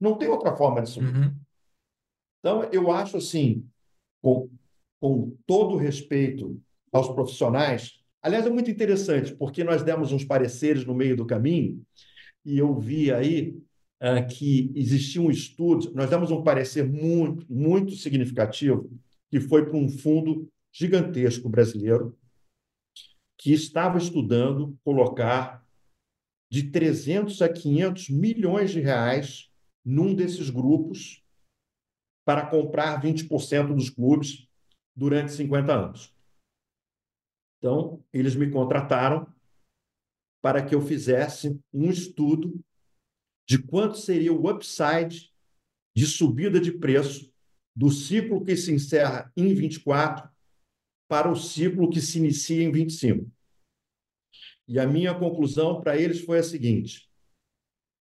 Não 0.00 0.18
tem 0.18 0.26
outra 0.26 0.56
forma 0.56 0.82
de 0.82 0.90
subir. 0.90 1.14
Uhum. 1.14 1.34
Então, 2.40 2.64
eu 2.72 2.90
acho 2.90 3.18
assim, 3.18 3.64
com 4.20 5.36
todo 5.46 5.76
respeito 5.76 6.60
aos 6.92 7.08
profissionais. 7.08 8.00
Aliás, 8.20 8.44
é 8.44 8.50
muito 8.50 8.68
interessante, 8.68 9.32
porque 9.36 9.62
nós 9.62 9.84
demos 9.84 10.10
uns 10.10 10.24
pareceres 10.24 10.84
no 10.84 10.94
meio 10.94 11.16
do 11.16 11.24
caminho 11.24 11.80
e 12.44 12.58
eu 12.58 12.76
vi 12.76 13.12
aí 13.12 13.56
uh, 14.02 14.26
que 14.28 14.72
existia 14.74 15.22
um 15.22 15.30
estudo, 15.30 15.92
nós 15.94 16.10
demos 16.10 16.32
um 16.32 16.42
parecer 16.42 16.84
muito, 16.84 17.46
muito 17.48 17.94
significativo, 17.94 18.90
que 19.30 19.38
foi 19.38 19.66
para 19.66 19.76
um 19.76 19.88
fundo 19.88 20.50
gigantesco 20.78 21.48
brasileiro, 21.48 22.16
que 23.36 23.52
estava 23.52 23.98
estudando 23.98 24.78
colocar 24.84 25.66
de 26.48 26.70
300 26.70 27.42
a 27.42 27.52
500 27.52 28.08
milhões 28.10 28.70
de 28.70 28.80
reais 28.80 29.50
num 29.84 30.14
desses 30.14 30.50
grupos 30.50 31.24
para 32.24 32.48
comprar 32.48 33.02
20% 33.02 33.74
dos 33.74 33.90
clubes 33.90 34.46
durante 34.94 35.32
50 35.32 35.72
anos. 35.72 36.14
Então, 37.58 38.04
eles 38.12 38.36
me 38.36 38.48
contrataram 38.48 39.26
para 40.40 40.64
que 40.64 40.76
eu 40.76 40.80
fizesse 40.80 41.60
um 41.72 41.90
estudo 41.90 42.60
de 43.48 43.60
quanto 43.60 43.98
seria 43.98 44.32
o 44.32 44.48
upside 44.48 45.32
de 45.96 46.06
subida 46.06 46.60
de 46.60 46.70
preço 46.70 47.32
do 47.74 47.90
ciclo 47.90 48.44
que 48.44 48.56
se 48.56 48.72
encerra 48.72 49.32
em 49.36 49.52
24 49.54 50.37
para 51.08 51.30
o 51.30 51.34
ciclo 51.34 51.88
que 51.88 52.00
se 52.00 52.18
inicia 52.18 52.62
em 52.62 52.70
25. 52.70 53.28
E 54.68 54.78
a 54.78 54.86
minha 54.86 55.18
conclusão 55.18 55.80
para 55.80 55.96
eles 55.96 56.20
foi 56.20 56.38
a 56.38 56.42
seguinte: 56.42 57.10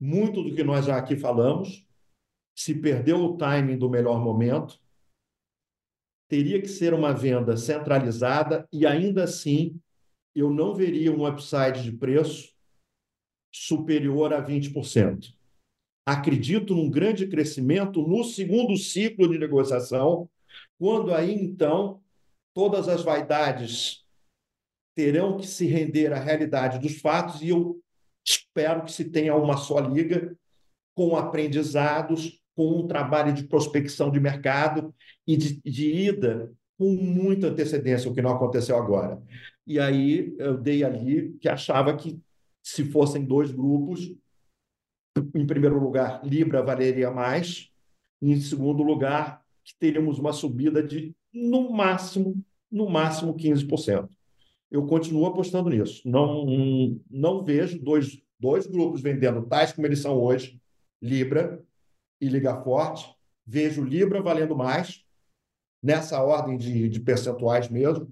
muito 0.00 0.42
do 0.42 0.54
que 0.54 0.62
nós 0.62 0.86
já 0.86 0.96
aqui 0.96 1.16
falamos, 1.16 1.84
se 2.56 2.74
perdeu 2.74 3.18
o 3.18 3.36
timing 3.36 3.76
do 3.76 3.90
melhor 3.90 4.22
momento, 4.22 4.80
teria 6.28 6.60
que 6.60 6.68
ser 6.68 6.94
uma 6.94 7.12
venda 7.12 7.56
centralizada 7.56 8.66
e 8.72 8.86
ainda 8.86 9.24
assim 9.24 9.80
eu 10.34 10.50
não 10.50 10.74
veria 10.74 11.12
um 11.12 11.26
upside 11.26 11.82
de 11.82 11.92
preço 11.92 12.54
superior 13.52 14.32
a 14.32 14.44
20%. 14.44 15.34
Acredito 16.06 16.74
num 16.74 16.90
grande 16.90 17.26
crescimento 17.26 18.02
no 18.02 18.24
segundo 18.24 18.76
ciclo 18.76 19.28
de 19.28 19.38
negociação, 19.38 20.28
quando 20.78 21.14
aí 21.14 21.32
então 21.32 22.02
todas 22.54 22.88
as 22.88 23.02
vaidades 23.02 24.04
terão 24.94 25.36
que 25.36 25.46
se 25.46 25.66
render 25.66 26.12
à 26.12 26.18
realidade 26.18 26.78
dos 26.78 27.00
fatos 27.00 27.42
e 27.42 27.48
eu 27.48 27.82
espero 28.24 28.84
que 28.84 28.92
se 28.92 29.04
tenha 29.04 29.34
uma 29.34 29.56
só 29.56 29.80
liga 29.80 30.36
com 30.94 31.16
aprendizados, 31.16 32.40
com 32.54 32.80
um 32.80 32.86
trabalho 32.86 33.32
de 33.34 33.44
prospecção 33.44 34.10
de 34.10 34.20
mercado 34.20 34.94
e 35.26 35.36
de, 35.36 35.60
de 35.62 35.92
ida 35.92 36.52
com 36.78 36.94
muita 36.94 37.48
antecedência, 37.48 38.10
o 38.10 38.14
que 38.14 38.22
não 38.22 38.30
aconteceu 38.30 38.76
agora. 38.76 39.20
E 39.66 39.78
aí 39.78 40.34
eu 40.38 40.56
dei 40.56 40.84
ali 40.84 41.36
que 41.40 41.48
achava 41.48 41.96
que 41.96 42.20
se 42.62 42.84
fossem 42.84 43.24
dois 43.24 43.50
grupos, 43.50 44.14
em 45.34 45.46
primeiro 45.46 45.78
lugar, 45.78 46.24
Libra 46.24 46.62
valeria 46.62 47.10
mais, 47.10 47.70
em 48.22 48.40
segundo 48.40 48.82
lugar, 48.82 49.44
que 49.64 49.74
teríamos 49.78 50.18
uma 50.18 50.32
subida 50.32 50.82
de 50.82 51.14
no 51.34 51.70
máximo, 51.72 52.42
no 52.70 52.88
máximo 52.88 53.34
15%. 53.34 54.08
Eu 54.70 54.86
continuo 54.86 55.26
apostando 55.26 55.68
nisso. 55.68 56.08
Não, 56.08 56.46
não 57.10 57.42
vejo 57.42 57.78
dois, 57.78 58.22
dois 58.38 58.66
grupos 58.66 59.00
vendendo 59.00 59.46
tais 59.46 59.72
como 59.72 59.86
eles 59.86 59.98
são 59.98 60.16
hoje, 60.20 60.60
Libra 61.02 61.62
e 62.20 62.28
Liga 62.28 62.62
Forte. 62.62 63.12
Vejo 63.46 63.84
Libra 63.84 64.22
valendo 64.22 64.56
mais, 64.56 65.04
nessa 65.82 66.22
ordem 66.22 66.56
de, 66.56 66.88
de 66.88 67.00
percentuais 67.00 67.68
mesmo, 67.68 68.10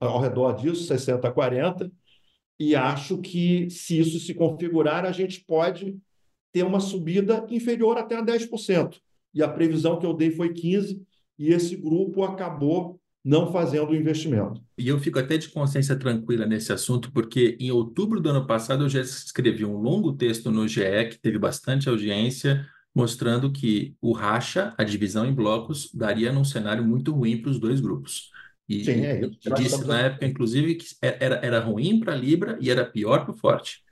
ao 0.00 0.20
redor 0.20 0.54
disso, 0.54 0.84
60 0.84 1.28
a 1.28 1.32
40, 1.32 1.92
e 2.58 2.74
acho 2.74 3.18
que 3.18 3.68
se 3.70 3.98
isso 3.98 4.18
se 4.20 4.34
configurar, 4.34 5.04
a 5.04 5.12
gente 5.12 5.44
pode 5.44 5.98
ter 6.52 6.62
uma 6.62 6.80
subida 6.80 7.46
inferior 7.50 7.98
até 7.98 8.16
a 8.16 8.24
10%. 8.24 9.00
E 9.34 9.42
a 9.42 9.48
previsão 9.48 9.98
que 9.98 10.06
eu 10.06 10.14
dei 10.14 10.30
foi 10.30 10.52
15%, 10.52 11.04
e 11.42 11.52
esse 11.52 11.74
grupo 11.74 12.22
acabou 12.22 13.00
não 13.24 13.50
fazendo 13.50 13.90
o 13.90 13.94
investimento. 13.96 14.62
E 14.78 14.86
eu 14.86 14.98
fico 14.98 15.18
até 15.18 15.36
de 15.36 15.48
consciência 15.48 15.96
tranquila 15.96 16.46
nesse 16.46 16.72
assunto, 16.72 17.10
porque 17.12 17.56
em 17.58 17.72
outubro 17.72 18.20
do 18.20 18.30
ano 18.30 18.46
passado 18.46 18.84
eu 18.84 18.88
já 18.88 19.00
escrevi 19.00 19.64
um 19.64 19.76
longo 19.76 20.12
texto 20.12 20.52
no 20.52 20.68
GE, 20.68 21.08
que 21.10 21.18
teve 21.20 21.38
bastante 21.38 21.88
audiência, 21.88 22.64
mostrando 22.94 23.50
que 23.50 23.96
o 24.00 24.12
racha, 24.12 24.72
a 24.78 24.84
divisão 24.84 25.26
em 25.26 25.34
blocos, 25.34 25.90
daria 25.92 26.32
num 26.32 26.44
cenário 26.44 26.84
muito 26.84 27.12
ruim 27.12 27.42
para 27.42 27.50
os 27.50 27.58
dois 27.58 27.80
grupos. 27.80 28.30
E, 28.68 28.84
Sim, 28.84 29.04
é 29.04 29.20
isso. 29.20 29.38
Disse 29.56 29.84
na 29.84 29.98
época, 29.98 30.26
inclusive, 30.26 30.76
que 30.76 30.86
era, 31.00 31.36
era 31.44 31.58
ruim 31.58 31.98
para 31.98 32.12
a 32.12 32.16
Libra 32.16 32.56
e 32.60 32.70
era 32.70 32.84
pior 32.84 33.24
para 33.24 33.34
o 33.34 33.36
Forte. 33.36 33.82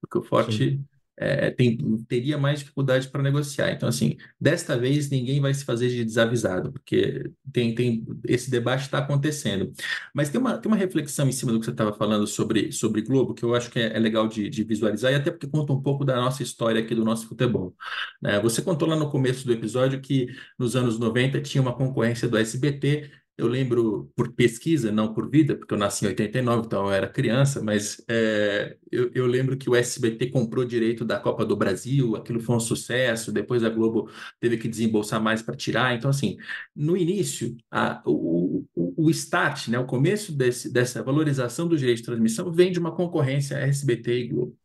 Porque 0.00 0.18
o 0.18 0.22
Forte 0.22 0.56
Sim 0.56 0.84
é, 1.20 1.50
tem, 1.50 1.76
teria 2.08 2.38
mais 2.38 2.60
dificuldade 2.60 3.06
para 3.08 3.22
negociar. 3.22 3.70
Então, 3.70 3.86
assim, 3.86 4.16
desta 4.40 4.78
vez 4.78 5.10
ninguém 5.10 5.38
vai 5.38 5.52
se 5.52 5.66
fazer 5.66 5.90
de 5.90 6.02
desavisado, 6.02 6.72
porque 6.72 7.30
tem, 7.52 7.74
tem 7.74 8.06
esse 8.26 8.50
debate 8.50 8.82
está 8.84 8.98
acontecendo. 8.98 9.70
Mas 10.14 10.30
tem 10.30 10.40
uma, 10.40 10.56
tem 10.56 10.72
uma 10.72 10.78
reflexão 10.78 11.28
em 11.28 11.32
cima 11.32 11.52
do 11.52 11.60
que 11.60 11.66
você 11.66 11.72
estava 11.72 11.92
falando 11.92 12.26
sobre, 12.26 12.72
sobre 12.72 13.02
Globo, 13.02 13.34
que 13.34 13.42
eu 13.44 13.54
acho 13.54 13.70
que 13.70 13.78
é, 13.78 13.94
é 13.94 13.98
legal 13.98 14.26
de, 14.28 14.48
de, 14.48 14.64
visualizar, 14.64 15.12
e 15.12 15.16
até 15.16 15.30
porque 15.30 15.46
conta 15.46 15.74
um 15.74 15.82
pouco 15.82 16.06
da 16.06 16.16
nossa 16.16 16.42
história 16.42 16.80
aqui 16.80 16.94
do 16.94 17.04
nosso 17.04 17.28
futebol. 17.28 17.74
Né? 18.22 18.40
Você 18.40 18.62
contou 18.62 18.88
lá 18.88 18.96
no 18.96 19.10
começo 19.10 19.44
do 19.46 19.52
episódio 19.52 20.00
que 20.00 20.26
nos 20.58 20.74
anos 20.74 20.98
90 20.98 21.42
tinha 21.42 21.60
uma 21.60 21.74
concorrência 21.74 22.26
do 22.28 22.38
SBT 22.38 23.10
eu 23.40 23.48
lembro 23.48 24.12
por 24.14 24.32
pesquisa, 24.32 24.92
não 24.92 25.14
por 25.14 25.30
vida, 25.30 25.56
porque 25.56 25.72
eu 25.72 25.78
nasci 25.78 26.04
em 26.04 26.08
89, 26.08 26.66
então 26.66 26.86
eu 26.86 26.92
era 26.92 27.08
criança, 27.08 27.62
mas 27.62 28.02
é, 28.06 28.76
eu, 28.92 29.10
eu, 29.14 29.26
lembro 29.26 29.56
que 29.56 29.70
o 29.70 29.74
SBT 29.74 30.30
comprou 30.30 30.64
direito 30.64 31.04
da 31.04 31.18
Copa 31.18 31.44
do 31.44 31.56
Brasil, 31.56 32.16
aquilo 32.16 32.38
foi 32.38 32.56
um 32.56 32.60
sucesso, 32.60 33.32
depois 33.32 33.64
a 33.64 33.70
Globo 33.70 34.10
teve 34.38 34.58
que 34.58 34.68
desembolsar 34.68 35.22
mais 35.22 35.40
para 35.40 35.56
tirar. 35.56 35.94
Então, 35.94 36.10
assim, 36.10 36.36
no 36.76 36.96
início, 36.96 37.56
a, 37.70 38.02
o, 38.04 38.66
o, 38.74 39.06
o 39.06 39.10
start, 39.10 39.68
né, 39.68 39.78
o 39.78 39.86
começo 39.86 40.32
desse, 40.32 40.70
dessa 40.70 41.02
valorização 41.02 41.66
do 41.66 41.78
direito 41.78 41.98
de 41.98 42.04
transmissão 42.04 42.52
vem 42.52 42.70
de 42.70 42.78
uma 42.78 42.94
concorrência 42.94 43.56
SBT 43.56 44.18
e 44.18 44.28
Globo. 44.28 44.56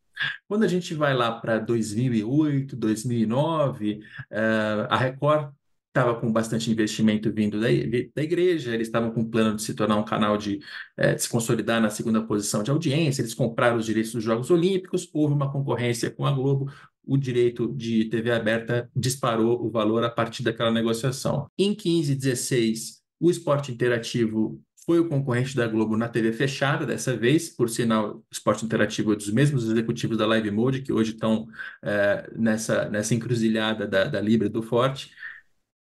Quando 0.46 0.64
a 0.64 0.68
gente 0.68 0.94
vai 0.94 1.14
lá 1.14 1.32
para 1.32 1.58
2008, 1.58 2.76
2009, 2.76 4.00
uh, 4.30 4.86
a 4.88 4.96
Record 4.96 5.52
estava 5.96 6.14
com 6.20 6.30
bastante 6.30 6.70
investimento 6.70 7.32
vindo 7.32 7.58
da, 7.58 7.68
da 8.14 8.22
igreja, 8.22 8.74
eles 8.74 8.88
estavam 8.88 9.10
com 9.10 9.22
o 9.22 9.30
plano 9.30 9.56
de 9.56 9.62
se 9.62 9.72
tornar 9.72 9.96
um 9.96 10.04
canal 10.04 10.36
de, 10.36 10.60
é, 10.96 11.14
de, 11.14 11.22
se 11.22 11.28
consolidar 11.28 11.80
na 11.80 11.88
segunda 11.88 12.22
posição 12.22 12.62
de 12.62 12.70
audiência, 12.70 13.22
eles 13.22 13.32
compraram 13.32 13.78
os 13.78 13.86
direitos 13.86 14.12
dos 14.12 14.22
Jogos 14.22 14.50
Olímpicos, 14.50 15.08
houve 15.12 15.32
uma 15.32 15.50
concorrência 15.50 16.10
com 16.10 16.26
a 16.26 16.32
Globo, 16.32 16.70
o 17.02 17.16
direito 17.16 17.72
de 17.74 18.04
TV 18.06 18.30
aberta 18.30 18.90
disparou 18.94 19.64
o 19.64 19.70
valor 19.70 20.04
a 20.04 20.10
partir 20.10 20.42
daquela 20.42 20.70
negociação. 20.70 21.46
Em 21.56 21.74
15 21.74 22.14
16, 22.14 23.00
o 23.18 23.30
esporte 23.30 23.72
interativo 23.72 24.60
foi 24.84 25.00
o 25.00 25.08
concorrente 25.08 25.56
da 25.56 25.66
Globo 25.66 25.96
na 25.96 26.08
TV 26.08 26.32
fechada 26.32 26.84
dessa 26.84 27.16
vez, 27.16 27.48
por 27.48 27.68
sinal, 27.68 28.22
esporte 28.30 28.64
interativo 28.64 29.12
é 29.12 29.16
dos 29.16 29.30
mesmos 29.30 29.68
executivos 29.68 30.18
da 30.18 30.26
Live 30.26 30.50
Mode, 30.50 30.82
que 30.82 30.92
hoje 30.92 31.12
estão 31.12 31.46
é, 31.82 32.30
nessa, 32.36 32.88
nessa 32.88 33.14
encruzilhada 33.14 33.86
da, 33.86 34.04
da 34.04 34.20
Libra 34.20 34.48
do 34.48 34.62
Forte 34.62 35.10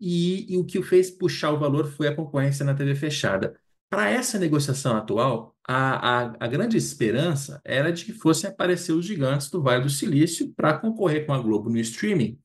e, 0.08 0.53
e 0.53 0.58
o 0.58 0.64
que 0.64 0.78
o 0.78 0.84
fez 0.84 1.10
puxar 1.10 1.51
o 1.51 1.58
valor 1.58 1.88
foi 1.88 2.08
a 2.08 2.16
concorrência 2.16 2.64
na 2.64 2.76
TV 2.76 2.93
fechada. 2.93 3.60
Para 3.89 4.08
essa 4.08 4.38
negociação 4.38 4.95
atual, 4.95 5.56
a, 5.68 6.26
a, 6.26 6.36
a, 6.41 6.47
grande 6.47 6.78
esperança 6.78 7.60
era 7.66 7.91
de 7.91 8.06
que 8.06 8.14
fossem 8.14 8.47
aparecer 8.47 8.91
os 8.93 9.03
gigantes 9.03 9.49
do 9.49 9.64
Vale 9.64 9.82
do 9.84 9.89
Silício 9.89 10.53
para 10.56 10.78
concorrer 10.78 11.26
com 11.26 11.34
a 11.34 11.39
Globo 11.39 11.72
no 11.72 11.80
streaming, 11.80 12.39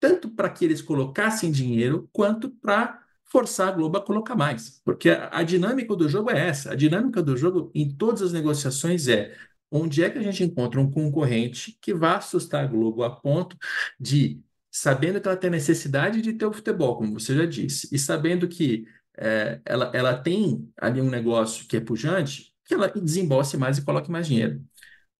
tanto 0.00 0.30
para 0.30 0.48
que 0.48 0.64
eles 0.64 0.80
colocassem 0.80 1.52
dinheiro, 1.52 2.08
quanto 2.10 2.48
para 2.48 2.98
forçar 3.26 3.68
a 3.68 3.72
Globo 3.72 3.98
a 3.98 4.04
colocar 4.04 4.34
mais. 4.34 4.80
Porque 4.84 5.10
a, 5.10 5.28
a 5.32 5.42
dinâmica 5.42 5.94
do 5.94 6.08
jogo 6.08 6.30
é 6.30 6.48
essa. 6.48 6.72
A 6.72 6.74
dinâmica 6.74 7.22
do 7.22 7.36
jogo 7.36 7.70
em 7.74 7.94
todas 7.94 8.22
as 8.22 8.32
negociações 8.32 9.06
é 9.06 9.36
onde 9.70 10.02
é 10.02 10.08
que 10.08 10.18
a 10.18 10.22
gente 10.22 10.42
encontra 10.44 10.80
um 10.80 10.90
concorrente 10.90 11.76
que 11.80 11.92
vá 11.92 12.16
assustar 12.16 12.64
a 12.64 12.66
Globo 12.66 13.02
a 13.02 13.10
ponto 13.10 13.56
de 14.00 14.42
sabendo 14.76 15.20
que 15.20 15.28
ela 15.28 15.36
tem 15.36 15.50
necessidade 15.50 16.20
de 16.20 16.32
ter 16.32 16.46
o 16.46 16.52
futebol, 16.52 16.96
como 16.96 17.20
você 17.20 17.32
já 17.32 17.46
disse, 17.46 17.88
e 17.92 17.96
sabendo 17.96 18.48
que 18.48 18.84
é, 19.16 19.60
ela, 19.64 19.92
ela 19.94 20.18
tem 20.20 20.68
ali 20.76 21.00
um 21.00 21.08
negócio 21.08 21.64
que 21.68 21.76
é 21.76 21.80
pujante, 21.80 22.52
que 22.64 22.74
ela 22.74 22.88
desembolse 22.88 23.56
mais 23.56 23.78
e 23.78 23.84
coloque 23.84 24.10
mais 24.10 24.26
dinheiro. 24.26 24.60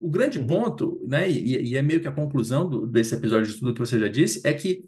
O 0.01 0.11
grande 0.11 0.41
uhum. 0.41 0.47
ponto, 0.49 1.01
né, 1.07 1.31
e, 1.31 1.71
e, 1.71 1.77
é 1.77 1.83
meio 1.83 2.01
que 2.01 2.09
a 2.09 2.13
conclusão 2.13 2.69
do, 2.69 2.85
desse 2.85 3.15
episódio 3.15 3.53
de 3.53 3.61
tudo 3.61 3.73
que 3.73 3.79
você 3.79 3.97
já 3.97 4.09
disse, 4.09 4.41
é 4.45 4.53
que, 4.53 4.85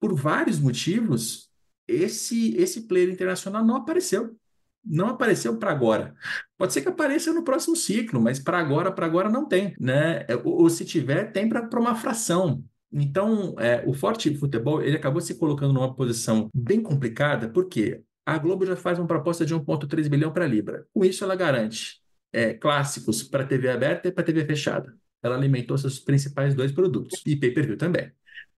por 0.00 0.12
vários 0.12 0.58
motivos, 0.58 1.48
esse, 1.86 2.56
esse 2.56 2.88
player 2.88 3.10
internacional 3.10 3.64
não 3.64 3.76
apareceu. 3.76 4.36
Não 4.84 5.06
apareceu 5.06 5.56
para 5.56 5.70
agora. 5.70 6.16
Pode 6.58 6.72
ser 6.72 6.82
que 6.82 6.88
apareça 6.88 7.32
no 7.32 7.44
próximo 7.44 7.76
ciclo, 7.76 8.20
mas 8.20 8.40
para 8.40 8.58
agora, 8.58 8.90
para 8.90 9.06
agora 9.06 9.30
não 9.30 9.46
tem, 9.46 9.72
né? 9.78 10.26
Ou, 10.44 10.62
ou 10.62 10.68
se 10.70 10.84
tiver, 10.84 11.30
tem 11.30 11.48
para 11.48 11.80
uma 11.80 11.94
fração. 11.94 12.64
Então, 12.96 13.56
é, 13.58 13.82
o 13.86 13.92
Forte 13.92 14.32
Futebol 14.36 14.80
ele 14.80 14.96
acabou 14.96 15.20
se 15.20 15.34
colocando 15.34 15.72
numa 15.72 15.92
posição 15.92 16.48
bem 16.54 16.80
complicada, 16.80 17.48
porque 17.48 18.02
a 18.24 18.38
Globo 18.38 18.64
já 18.64 18.76
faz 18.76 19.00
uma 19.00 19.06
proposta 19.08 19.44
de 19.44 19.52
1,3 19.52 20.08
bilhão 20.08 20.32
para 20.32 20.44
a 20.44 20.48
Libra. 20.48 20.86
Com 20.94 21.04
isso, 21.04 21.24
ela 21.24 21.34
garante 21.34 22.00
é, 22.32 22.54
clássicos 22.54 23.24
para 23.24 23.44
TV 23.44 23.68
aberta 23.68 24.08
e 24.08 24.12
para 24.12 24.22
TV 24.22 24.44
fechada. 24.46 24.94
Ela 25.20 25.34
alimentou 25.36 25.76
seus 25.76 25.98
principais 25.98 26.54
dois 26.54 26.70
produtos. 26.70 27.20
E 27.26 27.34
pay-per-view 27.34 27.76
também. 27.76 28.12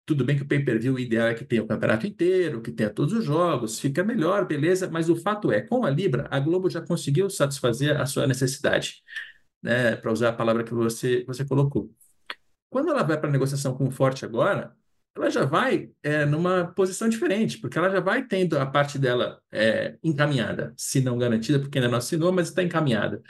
Tudo 0.04 0.24
bem 0.24 0.36
que 0.36 0.42
o 0.42 0.46
pay-per-view 0.46 0.94
o 0.94 0.98
ideal 0.98 1.28
é 1.28 1.34
que 1.34 1.44
tenha 1.44 1.62
o 1.62 1.66
campeonato 1.66 2.06
inteiro, 2.06 2.60
que 2.60 2.70
tenha 2.70 2.90
todos 2.90 3.14
os 3.14 3.24
jogos, 3.24 3.80
fica 3.80 4.04
melhor, 4.04 4.46
beleza, 4.46 4.88
mas 4.88 5.08
o 5.08 5.16
fato 5.16 5.50
é, 5.50 5.62
com 5.62 5.84
a 5.84 5.90
Libra, 5.90 6.28
a 6.30 6.38
Globo 6.38 6.68
já 6.70 6.80
conseguiu 6.80 7.28
satisfazer 7.30 8.00
a 8.00 8.06
sua 8.06 8.26
necessidade, 8.26 9.02
né, 9.62 9.96
para 9.96 10.12
usar 10.12 10.28
a 10.28 10.32
palavra 10.32 10.62
que 10.62 10.72
você, 10.74 11.24
você 11.26 11.44
colocou. 11.44 11.90
Quando 12.76 12.90
ela 12.90 13.02
vai 13.02 13.18
para 13.18 13.30
a 13.30 13.32
negociação 13.32 13.74
com 13.74 13.88
o 13.88 13.90
Forte 13.90 14.26
agora, 14.26 14.76
ela 15.14 15.30
já 15.30 15.46
vai 15.46 15.90
é, 16.02 16.26
numa 16.26 16.66
posição 16.66 17.08
diferente, 17.08 17.56
porque 17.56 17.78
ela 17.78 17.88
já 17.88 18.00
vai 18.00 18.26
tendo 18.26 18.58
a 18.58 18.66
parte 18.66 18.98
dela 18.98 19.40
é, 19.50 19.96
encaminhada, 20.04 20.74
se 20.76 21.00
não 21.00 21.16
garantida, 21.16 21.58
porque 21.58 21.78
ainda 21.78 21.90
não 21.90 21.96
assinou, 21.96 22.30
mas 22.32 22.48
está 22.48 22.62
encaminhada. 22.62 23.22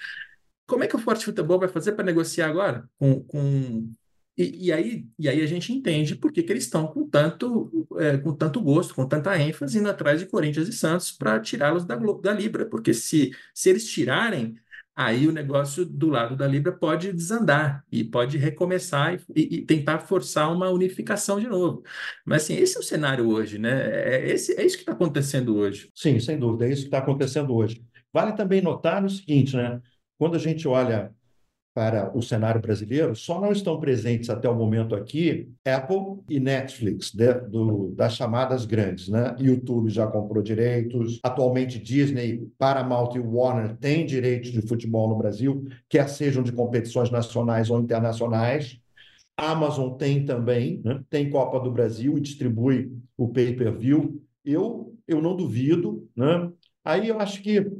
Como 0.66 0.82
é 0.82 0.88
que 0.88 0.96
o 0.96 0.98
Forte 0.98 1.24
Futebol 1.24 1.60
vai 1.60 1.68
fazer 1.68 1.92
para 1.92 2.04
negociar 2.04 2.48
agora 2.48 2.90
com, 2.98 3.22
com 3.22 3.88
e, 4.36 4.66
e, 4.66 4.72
aí, 4.72 5.06
e 5.16 5.28
aí 5.28 5.40
a 5.40 5.46
gente 5.46 5.72
entende 5.72 6.16
por 6.16 6.32
que, 6.32 6.42
que 6.42 6.52
eles 6.52 6.64
estão 6.64 6.88
com 6.88 7.08
tanto, 7.08 7.86
é, 8.00 8.18
com 8.18 8.34
tanto 8.34 8.60
gosto, 8.60 8.96
com 8.96 9.06
tanta 9.06 9.38
ênfase 9.38 9.78
indo 9.78 9.88
atrás 9.88 10.18
de 10.18 10.26
Corinthians 10.26 10.66
e 10.66 10.72
Santos 10.72 11.12
para 11.12 11.38
tirá-los 11.38 11.84
da, 11.84 11.94
da 11.94 12.32
Libra. 12.32 12.66
Porque 12.66 12.92
se, 12.92 13.30
se 13.54 13.70
eles 13.70 13.86
tirarem, 13.86 14.58
aí 14.96 15.28
o 15.28 15.32
negócio 15.32 15.84
do 15.84 16.08
lado 16.08 16.34
da 16.34 16.46
Libra 16.46 16.72
pode 16.72 17.12
desandar 17.12 17.84
e 17.92 18.02
pode 18.02 18.38
recomeçar 18.38 19.20
e, 19.34 19.56
e, 19.58 19.62
tentar 19.62 20.00
forçar 20.00 20.50
uma 20.50 20.70
unificação 20.70 21.38
de 21.38 21.46
novo. 21.46 21.82
Mas 22.24 22.44
assim, 22.44 22.56
esse 22.56 22.76
é 22.76 22.80
o 22.80 22.82
cenário 22.82 23.28
hoje, 23.28 23.58
né? 23.58 23.70
É, 23.70 24.30
esse, 24.30 24.58
é 24.58 24.64
isso 24.64 24.76
que 24.76 24.82
está 24.82 24.92
acontecendo 24.92 25.54
hoje. 25.56 25.90
Sim, 25.94 26.18
sem 26.18 26.38
dúvida, 26.38 26.66
é 26.66 26.72
isso 26.72 26.82
que 26.82 26.88
está 26.88 26.98
acontecendo 26.98 27.54
hoje. 27.54 27.84
Vale 28.12 28.32
também 28.32 28.62
notar 28.62 29.04
o 29.04 29.10
seguinte, 29.10 29.54
né? 29.54 29.80
Quando 30.18 30.36
a 30.36 30.38
gente 30.38 30.66
olha 30.66 31.14
para 31.76 32.10
o 32.16 32.22
cenário 32.22 32.58
brasileiro, 32.58 33.14
só 33.14 33.38
não 33.38 33.52
estão 33.52 33.78
presentes 33.78 34.30
até 34.30 34.48
o 34.48 34.54
momento 34.54 34.94
aqui 34.94 35.52
Apple 35.62 36.22
e 36.26 36.40
Netflix, 36.40 37.12
de, 37.12 37.34
do, 37.34 37.90
das 37.94 38.14
chamadas 38.14 38.64
grandes. 38.64 39.08
Né? 39.08 39.36
YouTube 39.38 39.90
já 39.90 40.06
comprou 40.06 40.42
direitos, 40.42 41.20
atualmente 41.22 41.78
Disney, 41.78 42.50
Paramount 42.56 43.14
e 43.14 43.18
Warner 43.18 43.76
têm 43.76 44.06
direitos 44.06 44.52
de 44.52 44.62
futebol 44.62 45.06
no 45.06 45.18
Brasil, 45.18 45.68
quer 45.86 46.08
sejam 46.08 46.42
de 46.42 46.50
competições 46.50 47.10
nacionais 47.10 47.68
ou 47.68 47.78
internacionais. 47.78 48.80
Amazon 49.36 49.98
tem 49.98 50.24
também, 50.24 50.80
né? 50.82 51.04
tem 51.10 51.28
Copa 51.28 51.60
do 51.60 51.70
Brasil 51.70 52.16
e 52.16 52.22
distribui 52.22 52.90
o 53.18 53.28
pay-per-view. 53.28 54.18
Eu, 54.42 54.96
eu 55.06 55.20
não 55.20 55.36
duvido. 55.36 56.08
Né? 56.16 56.50
Aí 56.82 57.08
eu 57.08 57.20
acho 57.20 57.42
que 57.42 57.70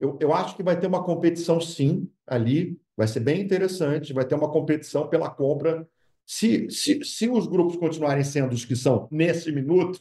eu, 0.00 0.16
eu 0.18 0.32
acho 0.32 0.56
que 0.56 0.62
vai 0.62 0.80
ter 0.80 0.86
uma 0.86 1.04
competição 1.04 1.60
sim 1.60 2.08
ali 2.26 2.80
Vai 2.96 3.08
ser 3.08 3.20
bem 3.20 3.40
interessante, 3.40 4.12
vai 4.12 4.24
ter 4.24 4.34
uma 4.34 4.50
competição 4.50 5.08
pela 5.08 5.30
compra. 5.30 5.86
Se, 6.26 6.70
se, 6.70 7.04
se 7.04 7.28
os 7.28 7.46
grupos 7.46 7.76
continuarem 7.76 8.24
sendo 8.24 8.52
os 8.52 8.64
que 8.64 8.76
são 8.76 9.08
nesse 9.10 9.50
minuto, 9.50 10.00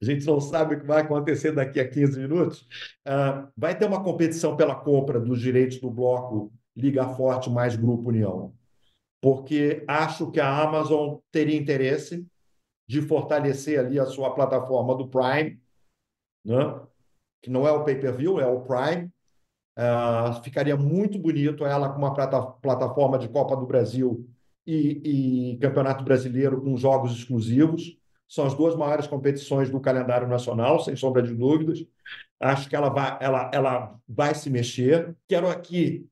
a 0.00 0.04
gente 0.04 0.24
não 0.24 0.40
sabe 0.40 0.74
o 0.74 0.80
que 0.80 0.86
vai 0.86 1.02
acontecer 1.02 1.52
daqui 1.52 1.80
a 1.80 1.88
15 1.88 2.20
minutos, 2.20 2.60
uh, 3.06 3.48
vai 3.56 3.76
ter 3.76 3.84
uma 3.86 4.02
competição 4.02 4.56
pela 4.56 4.74
compra 4.74 5.18
dos 5.20 5.40
direitos 5.40 5.80
do 5.80 5.90
bloco 5.90 6.52
Liga 6.76 7.08
Forte 7.08 7.50
mais 7.50 7.74
Grupo 7.74 8.08
União. 8.08 8.54
Porque 9.20 9.84
acho 9.88 10.30
que 10.30 10.38
a 10.38 10.62
Amazon 10.62 11.16
teria 11.32 11.56
interesse 11.56 12.24
de 12.86 13.02
fortalecer 13.02 13.78
ali 13.80 13.98
a 13.98 14.06
sua 14.06 14.32
plataforma 14.32 14.96
do 14.96 15.08
Prime, 15.08 15.60
né? 16.44 16.80
que 17.42 17.50
não 17.50 17.66
é 17.66 17.72
o 17.72 17.84
pay-per-view, 17.84 18.40
é 18.40 18.46
o 18.46 18.62
Prime, 18.62 19.10
Uh, 19.78 20.42
ficaria 20.42 20.76
muito 20.76 21.20
bonito 21.20 21.64
ela 21.64 21.88
com 21.88 21.98
uma 21.98 22.12
plata 22.12 22.42
plataforma 22.42 23.16
de 23.16 23.28
Copa 23.28 23.54
do 23.54 23.64
Brasil 23.64 24.28
e, 24.66 25.52
e, 25.52 25.58
Campeonato 25.58 26.02
Brasileiro 26.02 26.60
com 26.60 26.76
jogos 26.76 27.12
exclusivos. 27.12 27.96
São 28.28 28.44
as 28.44 28.54
duas 28.54 28.74
maiores 28.74 29.06
competições 29.06 29.70
do 29.70 29.78
calendário 29.78 30.26
nacional, 30.26 30.80
sem 30.80 30.96
sombra 30.96 31.22
de 31.22 31.32
dúvidas. 31.32 31.86
Acho 32.40 32.68
que 32.68 32.74
ela 32.74 32.88
vai, 32.88 33.18
ela, 33.20 33.50
ela 33.54 34.00
vai 34.06 34.34
se 34.34 34.50
mexer. 34.50 35.16
Quero 35.28 35.48
aqui 35.48 36.04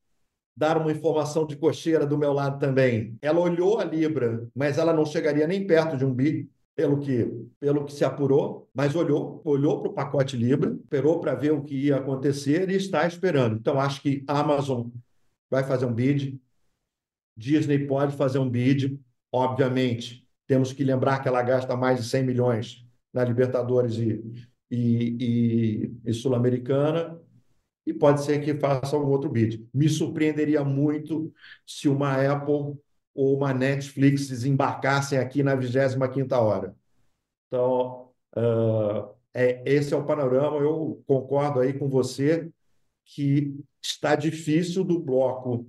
dar 0.57 0.79
uma 0.79 0.93
informação 0.93 1.45
de 1.45 1.57
cocheira 1.57 2.07
do 2.07 2.17
meu 2.17 2.33
lado 2.33 2.61
também. 2.61 3.19
Ela 3.21 3.41
olhou 3.41 3.81
a 3.81 3.85
Libra, 3.85 4.49
mas 4.55 4.79
ela 4.79 4.93
não 4.93 5.05
chegaria 5.05 5.47
nem 5.47 5.67
perto 5.67 5.97
de 5.97 6.05
um 6.05 6.15
bi 6.15 6.49
pelo 6.77 7.01
que, 7.01 7.25
pelo 7.59 7.87
que 7.87 7.93
se 7.93 8.05
apurou, 8.05 8.69
mas 8.75 8.95
olhou, 8.95 9.41
olhou 9.45 9.81
para 9.81 9.91
o 9.91 9.95
pacote 9.95 10.37
Libra, 10.37 10.75
esperou 10.75 11.19
para 11.19 11.35
ver 11.35 11.53
o 11.53 11.63
que 11.63 11.75
ia 11.75 11.97
acontecer 11.97 12.69
e 12.71 12.75
está 12.75 13.07
esperando. 13.07 13.57
Então, 13.57 13.81
acho 13.81 14.03
que 14.03 14.23
a 14.29 14.41
Amazon 14.41 14.89
vai 15.51 15.65
fazer 15.65 15.87
um 15.87 15.95
bid, 15.95 16.39
Disney 17.35 17.87
pode 17.87 18.15
fazer 18.15 18.39
um 18.39 18.49
bid, 18.49 19.01
obviamente. 19.33 20.27
Temos 20.47 20.73
que 20.73 20.85
lembrar 20.85 21.23
que 21.23 21.29
ela 21.29 21.43
gasta 21.43 21.75
mais 21.75 21.99
de 21.99 22.09
100 22.09 22.23
milhões 22.25 22.87
na 23.13 23.25
Libertadores 23.25 23.97
e, 23.97 24.23
e, 24.71 25.17
e, 25.19 25.93
e 26.05 26.13
Sul-Americana, 26.13 27.19
e 27.87 27.95
pode 27.95 28.23
ser 28.23 28.43
que 28.45 28.53
faça 28.55 28.99
um 28.99 29.07
outro 29.07 29.31
bid. 29.31 29.67
Me 29.73 29.89
surpreenderia 29.89 30.63
muito 30.63 31.33
se 31.67 31.89
uma 31.89 32.15
Apple 32.21 32.77
ou 33.17 33.35
uma 33.35 33.55
Netflix 33.55 34.29
desembarcassem 34.29 35.19
aqui 35.19 35.43
na 35.43 35.57
25ª 35.57 36.39
hora. 36.39 36.77
Então, 37.47 38.11
uh, 38.37 39.15
é, 39.33 39.63
esse 39.65 39.95
é 39.95 39.97
o 39.97 40.05
panorama. 40.05 40.59
Eu 40.59 41.03
concordo 41.07 41.61
aí 41.61 41.73
com 41.73 41.89
você 41.89 42.51
que 43.07 43.59
está 43.83 44.15
difícil 44.15 44.85
do 44.85 45.01
bloco 45.01 45.67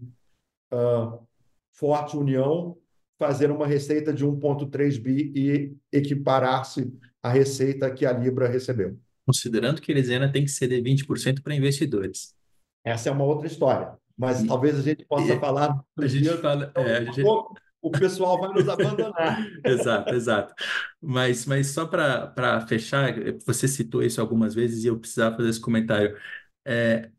uh, 0.73 1.25
Forte 1.71 2.17
União 2.17 2.77
fazer 3.17 3.49
uma 3.49 3.65
receita 3.65 4.13
de 4.13 4.25
1,3 4.25 5.01
bi 5.01 5.31
e 5.33 5.75
equiparar-se 5.91 6.93
à 7.23 7.29
receita 7.29 7.89
que 7.91 8.05
a 8.05 8.11
Libra 8.11 8.47
recebeu. 8.47 8.99
Considerando 9.25 9.81
que 9.81 9.91
eles 9.91 10.09
ainda 10.09 10.31
têm 10.31 10.43
que 10.43 10.51
ceder 10.51 10.83
20% 10.83 11.41
para 11.41 11.55
investidores. 11.55 12.35
Essa 12.83 13.09
é 13.09 13.11
uma 13.11 13.23
outra 13.23 13.47
história 13.47 13.97
mas 14.17 14.41
e, 14.41 14.47
talvez 14.47 14.77
a 14.77 14.81
gente 14.81 15.05
possa 15.05 15.35
e, 15.35 15.39
falar. 15.39 15.79
A 15.97 16.07
gente 16.07 16.27
fala. 16.37 16.71
É, 16.75 17.05
gente... 17.05 17.23
O 17.79 17.91
pessoal 17.91 18.39
vai 18.39 18.51
nos 18.51 18.67
abandonar. 18.67 19.47
exato, 19.63 20.13
exato. 20.13 20.53
Mas, 20.99 21.45
mas 21.45 21.67
só 21.67 21.85
para 21.85 22.65
fechar, 22.67 23.13
você 23.45 23.67
citou 23.67 24.01
isso 24.01 24.19
algumas 24.19 24.55
vezes 24.55 24.83
e 24.83 24.87
eu 24.87 24.99
precisava 24.99 25.37
fazer 25.37 25.49
esse 25.49 25.61
comentário. 25.61 26.17
É, 26.65 27.11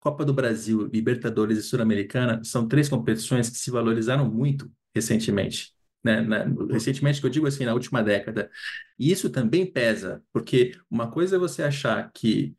Copa 0.00 0.24
do 0.24 0.32
Brasil, 0.32 0.86
Libertadores 0.86 1.58
e 1.58 1.62
Sul-Americana 1.62 2.42
são 2.44 2.68
três 2.68 2.88
competições 2.88 3.50
que 3.50 3.56
se 3.58 3.70
valorizaram 3.70 4.30
muito 4.30 4.70
recentemente. 4.94 5.72
Né? 6.02 6.20
Na, 6.20 6.44
recentemente, 6.70 7.20
que 7.20 7.26
eu 7.26 7.30
digo 7.30 7.46
assim, 7.46 7.64
na 7.64 7.74
última 7.74 8.02
década. 8.02 8.50
E 8.98 9.10
isso 9.10 9.30
também 9.30 9.66
pesa, 9.66 10.22
porque 10.32 10.72
uma 10.90 11.10
coisa 11.10 11.36
é 11.36 11.38
você 11.38 11.62
achar 11.62 12.10
que 12.12 12.54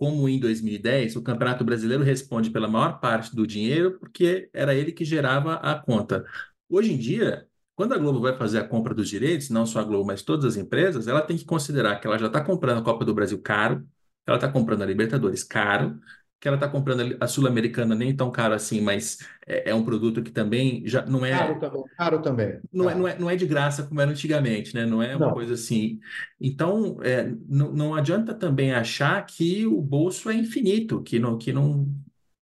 como 0.00 0.26
em 0.30 0.40
2010, 0.40 1.16
o 1.16 1.22
Campeonato 1.22 1.62
Brasileiro 1.62 2.02
responde 2.02 2.50
pela 2.50 2.66
maior 2.66 3.00
parte 3.00 3.36
do 3.36 3.46
dinheiro, 3.46 3.98
porque 3.98 4.48
era 4.54 4.74
ele 4.74 4.92
que 4.92 5.04
gerava 5.04 5.56
a 5.56 5.74
conta. 5.78 6.24
Hoje 6.70 6.94
em 6.94 6.96
dia, 6.96 7.46
quando 7.76 7.92
a 7.92 7.98
Globo 7.98 8.18
vai 8.18 8.34
fazer 8.34 8.58
a 8.60 8.64
compra 8.66 8.94
dos 8.94 9.10
direitos, 9.10 9.50
não 9.50 9.66
só 9.66 9.80
a 9.80 9.84
Globo, 9.84 10.06
mas 10.06 10.22
todas 10.22 10.46
as 10.46 10.56
empresas, 10.56 11.06
ela 11.06 11.20
tem 11.20 11.36
que 11.36 11.44
considerar 11.44 12.00
que 12.00 12.06
ela 12.06 12.16
já 12.18 12.28
está 12.28 12.42
comprando 12.42 12.78
a 12.78 12.82
Copa 12.82 13.04
do 13.04 13.12
Brasil 13.14 13.38
caro, 13.42 13.86
ela 14.26 14.38
está 14.38 14.50
comprando 14.50 14.82
a 14.82 14.86
Libertadores 14.86 15.44
caro, 15.44 16.00
que 16.40 16.48
ela 16.48 16.56
está 16.56 16.66
comprando 16.66 17.16
a 17.20 17.26
Sul-Americana 17.26 17.94
nem 17.94 18.16
tão 18.16 18.30
caro 18.30 18.54
assim, 18.54 18.80
mas 18.80 19.18
é, 19.46 19.70
é, 19.70 19.74
um 19.74 19.84
produto 19.84 20.22
que 20.22 20.30
também 20.30 20.82
já 20.86 21.04
não 21.04 21.24
é 21.24 21.30
caro 21.32 21.60
também, 21.60 21.84
caro 21.96 22.22
também. 22.22 22.60
Não, 22.72 22.88
É, 22.88 22.94
não, 22.94 23.08
é, 23.08 23.18
não 23.18 23.30
é 23.30 23.36
de 23.36 23.46
graça 23.46 23.82
como 23.82 24.00
era 24.00 24.10
antigamente, 24.10 24.74
né? 24.74 24.86
Não 24.86 25.02
é 25.02 25.14
uma 25.14 25.26
não. 25.26 25.34
coisa 25.34 25.52
assim. 25.52 26.00
Então, 26.40 26.98
é, 27.02 27.30
não, 27.46 27.72
não 27.72 27.94
adianta 27.94 28.32
também 28.34 28.72
achar 28.72 29.24
que 29.26 29.66
o 29.66 29.82
bolso 29.82 30.30
é 30.30 30.34
infinito, 30.34 31.02
que 31.02 31.18
não, 31.18 31.36
que 31.36 31.52
não 31.52 31.86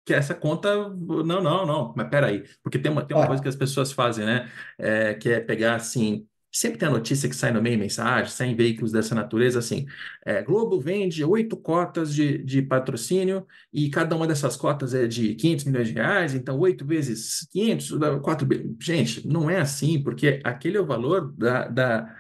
que 0.05 0.15
essa 0.15 0.35
conta 0.35 0.89
não, 0.91 1.43
não, 1.43 1.67
não. 1.67 1.95
Mas 1.97 2.09
peraí, 2.09 2.45
porque 2.63 2.79
tem 2.79 2.93
uma, 2.93 3.05
tem 3.05 3.17
uma 3.17 3.27
coisa 3.27 3.43
que 3.43 3.49
as 3.49 3.57
pessoas 3.57 3.91
fazem, 3.91 4.25
né? 4.25 4.49
É, 4.79 5.15
que 5.15 5.29
é 5.29 5.41
pegar 5.41 5.75
assim 5.75 6.28
Sempre 6.51 6.79
tem 6.79 6.89
a 6.89 6.93
notícia 6.93 7.29
que 7.29 7.37
sai 7.37 7.53
no 7.53 7.63
meio 7.63 7.79
mensagem, 7.79 8.31
sai 8.33 8.49
em 8.49 8.57
veículos 8.57 8.91
dessa 8.91 9.15
natureza, 9.15 9.59
assim, 9.59 9.87
é, 10.25 10.43
Globo 10.43 10.81
vende 10.81 11.23
oito 11.25 11.57
cotas 11.57 12.15
de, 12.15 12.39
de 12.43 12.63
patrocínio 12.63 13.47
e 13.73 13.91
cada 13.91 14.17
uma 14.17 14.27
dessas 14.27 14.57
cotas 14.57 14.95
é 14.95 15.07
de 15.07 15.35
500 15.35 15.65
milhões 15.67 15.89
de 15.89 15.95
reais, 15.95 16.35
então 16.35 16.59
oito 16.59 16.87
vezes 16.87 17.47
500, 17.53 17.91
quatro... 18.23 18.49
Gente, 18.81 19.27
não 19.29 19.51
é 19.51 19.61
assim, 19.61 20.03
porque 20.03 20.41
aquele 20.43 20.79
é 20.79 20.81
o 20.81 20.87
valor 20.87 21.33
da, 21.33 21.69
da, 21.69 22.17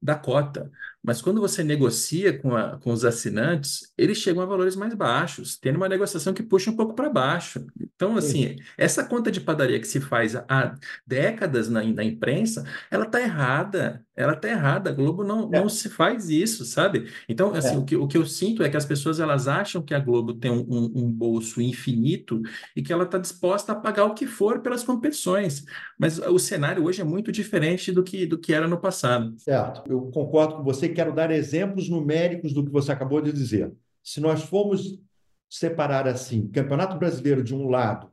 da 0.00 0.14
cota. 0.14 0.70
Mas 1.02 1.22
quando 1.22 1.40
você 1.40 1.64
negocia 1.64 2.38
com, 2.38 2.54
a, 2.54 2.78
com 2.78 2.92
os 2.92 3.04
assinantes, 3.06 3.90
eles 3.96 4.18
chegam 4.18 4.42
a 4.42 4.46
valores 4.46 4.76
mais 4.76 4.92
baixos, 4.92 5.58
tendo 5.58 5.76
uma 5.76 5.88
negociação 5.88 6.34
que 6.34 6.42
puxa 6.42 6.70
um 6.70 6.76
pouco 6.76 6.94
para 6.94 7.08
baixo. 7.08 7.64
Então, 7.94 8.16
assim, 8.16 8.56
essa 8.76 9.02
conta 9.04 9.30
de 9.30 9.40
padaria 9.40 9.80
que 9.80 9.88
se 9.88 10.00
faz 10.00 10.36
há 10.36 10.74
décadas 11.06 11.70
na, 11.70 11.82
na 11.82 12.04
imprensa, 12.04 12.64
ela 12.90 13.06
está 13.06 13.20
errada. 13.20 14.04
Ela 14.14 14.34
está 14.34 14.48
errada. 14.48 14.90
A 14.90 14.92
Globo 14.92 15.24
não, 15.24 15.48
é. 15.52 15.60
não 15.60 15.70
se 15.70 15.88
faz 15.88 16.28
isso, 16.28 16.66
sabe? 16.66 17.10
Então, 17.26 17.54
assim, 17.54 17.76
é. 17.76 17.78
o, 17.78 17.84
que, 17.84 17.96
o 17.96 18.06
que 18.06 18.18
eu 18.18 18.26
sinto 18.26 18.62
é 18.62 18.68
que 18.68 18.76
as 18.76 18.84
pessoas 18.84 19.20
elas 19.20 19.48
acham 19.48 19.80
que 19.80 19.94
a 19.94 19.98
Globo 19.98 20.34
tem 20.34 20.50
um, 20.50 20.66
um, 20.68 20.92
um 20.96 21.10
bolso 21.10 21.62
infinito 21.62 22.42
e 22.76 22.82
que 22.82 22.92
ela 22.92 23.04
está 23.04 23.16
disposta 23.16 23.72
a 23.72 23.74
pagar 23.74 24.04
o 24.04 24.14
que 24.14 24.26
for 24.26 24.60
pelas 24.60 24.82
competições. 24.82 25.64
Mas 25.98 26.18
o 26.18 26.38
cenário 26.38 26.84
hoje 26.84 27.00
é 27.00 27.04
muito 27.04 27.32
diferente 27.32 27.90
do 27.90 28.02
que, 28.02 28.26
do 28.26 28.38
que 28.38 28.52
era 28.52 28.68
no 28.68 28.78
passado. 28.78 29.34
Certo. 29.38 29.82
Eu 29.90 30.02
concordo 30.10 30.56
com 30.56 30.62
você 30.62 30.89
quero 30.92 31.14
dar 31.14 31.30
exemplos 31.30 31.88
numéricos 31.88 32.52
do 32.52 32.64
que 32.64 32.70
você 32.70 32.92
acabou 32.92 33.20
de 33.20 33.32
dizer. 33.32 33.72
Se 34.02 34.20
nós 34.20 34.42
formos 34.42 34.98
separar 35.48 36.06
assim, 36.06 36.48
Campeonato 36.48 36.98
Brasileiro 36.98 37.42
de 37.42 37.54
um 37.54 37.68
lado, 37.68 38.10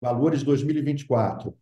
valores 0.00 0.42
2024, 0.42 1.54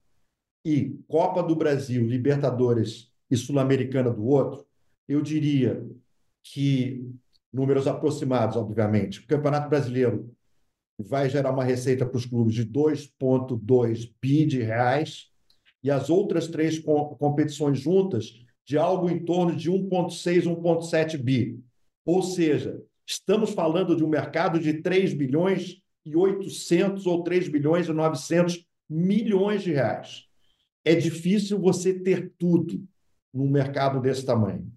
e 0.64 0.98
Copa 1.06 1.42
do 1.42 1.54
Brasil, 1.54 2.04
Libertadores 2.04 3.12
e 3.30 3.36
Sul-Americana 3.36 4.10
do 4.10 4.26
outro, 4.26 4.66
eu 5.08 5.22
diria 5.22 5.84
que, 6.42 7.08
números 7.52 7.86
aproximados, 7.86 8.56
obviamente, 8.56 9.20
o 9.20 9.26
Campeonato 9.26 9.68
Brasileiro 9.68 10.34
vai 10.98 11.28
gerar 11.28 11.52
uma 11.52 11.64
receita 11.64 12.04
para 12.04 12.16
os 12.16 12.26
clubes 12.26 12.54
de 12.54 12.66
2,2 12.66 14.12
bi 14.20 14.46
de 14.46 14.62
reais 14.62 15.30
e 15.82 15.90
as 15.90 16.10
outras 16.10 16.48
três 16.48 16.78
competições 16.78 17.78
juntas 17.78 18.44
de 18.66 18.76
algo 18.76 19.08
em 19.08 19.24
torno 19.24 19.54
de 19.54 19.70
1,6, 19.70 20.44
1,7 20.44 21.16
bi. 21.16 21.60
Ou 22.04 22.20
seja, 22.20 22.82
estamos 23.06 23.50
falando 23.50 23.94
de 23.94 24.04
um 24.04 24.08
mercado 24.08 24.58
de 24.58 24.82
3 24.82 25.14
bilhões 25.14 25.80
e 26.04 26.16
800 26.16 27.06
ou 27.06 27.22
3 27.22 27.48
bilhões 27.48 27.88
e 27.88 27.92
900 27.92 28.66
milhões 28.90 29.62
de 29.62 29.72
reais. 29.72 30.24
É 30.84 30.94
difícil 30.94 31.60
você 31.60 31.94
ter 31.94 32.32
tudo 32.36 32.84
num 33.32 33.48
mercado 33.48 34.00
desse 34.00 34.24
tamanho, 34.24 34.70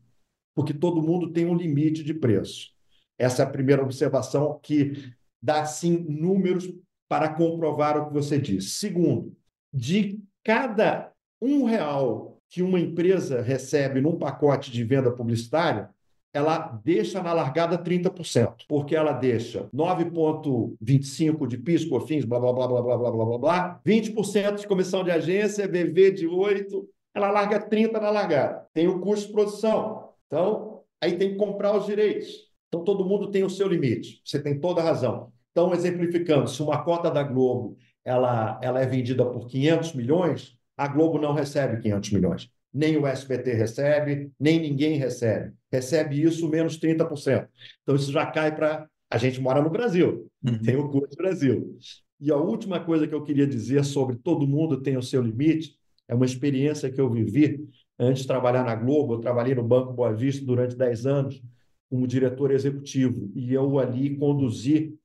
porque 0.56 0.74
todo 0.74 1.02
mundo 1.02 1.32
tem 1.32 1.46
um 1.46 1.56
limite 1.56 2.04
de 2.04 2.14
preço. 2.14 2.70
Essa 3.18 3.42
é 3.42 3.46
a 3.46 3.50
primeira 3.50 3.84
observação 3.84 4.60
que 4.62 5.14
dá, 5.42 5.66
sim, 5.66 5.98
números 5.98 6.72
para 7.08 7.34
comprovar 7.34 7.98
o 7.98 8.08
que 8.08 8.14
você 8.14 8.40
disse. 8.40 8.70
Segundo, 8.70 9.36
de 9.74 10.20
cada 10.44 11.12
um 11.42 11.64
real 11.64 12.39
que 12.50 12.62
uma 12.62 12.80
empresa 12.80 13.42
recebe 13.42 14.02
num 14.02 14.18
pacote 14.18 14.72
de 14.72 14.84
venda 14.84 15.12
publicitária, 15.12 15.90
ela 16.34 16.80
deixa 16.84 17.22
na 17.24 17.34
largada 17.34 17.78
30%, 17.78 18.66
porque 18.68 18.96
ela 18.96 19.12
deixa 19.14 19.68
9,25% 19.74 21.48
de 21.48 21.58
PIS, 21.58 21.86
COFINS, 21.86 22.26
blá, 22.26 22.40
blá, 22.40 22.54
blá, 22.54 22.68
blá, 22.68 22.82
blá, 22.82 22.98
blá, 22.98 23.12
blá, 23.12 23.26
blá, 23.26 23.38
blá, 23.38 23.82
20% 23.86 24.60
de 24.60 24.68
comissão 24.68 25.04
de 25.04 25.12
agência, 25.12 25.68
BV 25.68 26.12
de 26.12 26.28
8%, 26.28 26.86
ela 27.16 27.32
larga 27.32 27.60
30% 27.60 27.94
na 27.94 28.12
largada. 28.12 28.68
Tem 28.74 28.88
o 28.88 29.00
custo 29.00 29.28
de 29.28 29.34
produção. 29.34 30.10
Então, 30.28 30.84
aí 31.02 31.18
tem 31.18 31.32
que 31.32 31.38
comprar 31.38 31.76
os 31.76 31.86
direitos. 31.86 32.48
Então, 32.68 32.84
todo 32.84 33.06
mundo 33.06 33.32
tem 33.32 33.44
o 33.44 33.50
seu 33.50 33.68
limite. 33.68 34.22
Você 34.24 34.40
tem 34.40 34.60
toda 34.60 34.82
a 34.82 34.84
razão. 34.84 35.32
Então, 35.52 35.74
exemplificando, 35.74 36.48
se 36.48 36.62
uma 36.62 36.84
cota 36.84 37.10
da 37.10 37.24
Globo 37.24 37.76
ela, 38.06 38.60
ela 38.62 38.82
é 38.82 38.86
vendida 38.86 39.26
por 39.26 39.48
500 39.48 39.94
milhões, 39.94 40.59
a 40.80 40.88
Globo 40.88 41.20
não 41.20 41.34
recebe 41.34 41.82
500 41.82 42.12
milhões. 42.12 42.50
Nem 42.74 42.96
o 42.96 43.06
SBT 43.06 43.52
recebe, 43.52 44.32
nem 44.40 44.62
ninguém 44.62 44.98
recebe. 44.98 45.52
Recebe 45.70 46.24
isso 46.24 46.48
menos 46.48 46.80
30%. 46.80 47.50
Então, 47.84 47.96
isso 47.96 48.14
já 48.14 48.26
cai 48.26 48.56
para. 48.56 48.88
A 49.12 49.18
gente 49.18 49.42
mora 49.42 49.62
no 49.62 49.70
Brasil, 49.70 50.32
uhum. 50.42 50.62
tem 50.62 50.78
o 50.78 50.88
custo 50.88 51.10
do 51.10 51.18
Brasil. 51.18 51.78
E 52.22 52.32
a 52.32 52.38
última 52.38 52.80
coisa 52.80 53.08
que 53.08 53.14
eu 53.14 53.24
queria 53.24 53.46
dizer 53.46 53.84
sobre 53.84 54.16
todo 54.18 54.48
mundo 54.48 54.82
tem 54.82 54.96
o 54.96 55.02
seu 55.02 55.22
limite 55.22 55.76
é 56.08 56.16
uma 56.16 56.26
experiência 56.26 56.92
que 56.92 57.02
eu 57.02 57.10
vivi 57.10 57.68
antes 57.98 58.22
de 58.22 58.28
trabalhar 58.28 58.64
na 58.64 58.76
Globo. 58.76 59.16
Eu 59.16 59.20
trabalhei 59.20 59.56
no 59.56 59.64
Banco 59.64 59.92
Boa 59.92 60.14
Vista 60.14 60.46
durante 60.46 60.78
10 60.78 61.06
anos 61.06 61.42
como 61.90 62.08
diretor 62.08 62.52
executivo 62.52 63.32
e 63.36 63.52
eu 63.52 63.80
ali 63.80 64.16
conduzi 64.16 64.96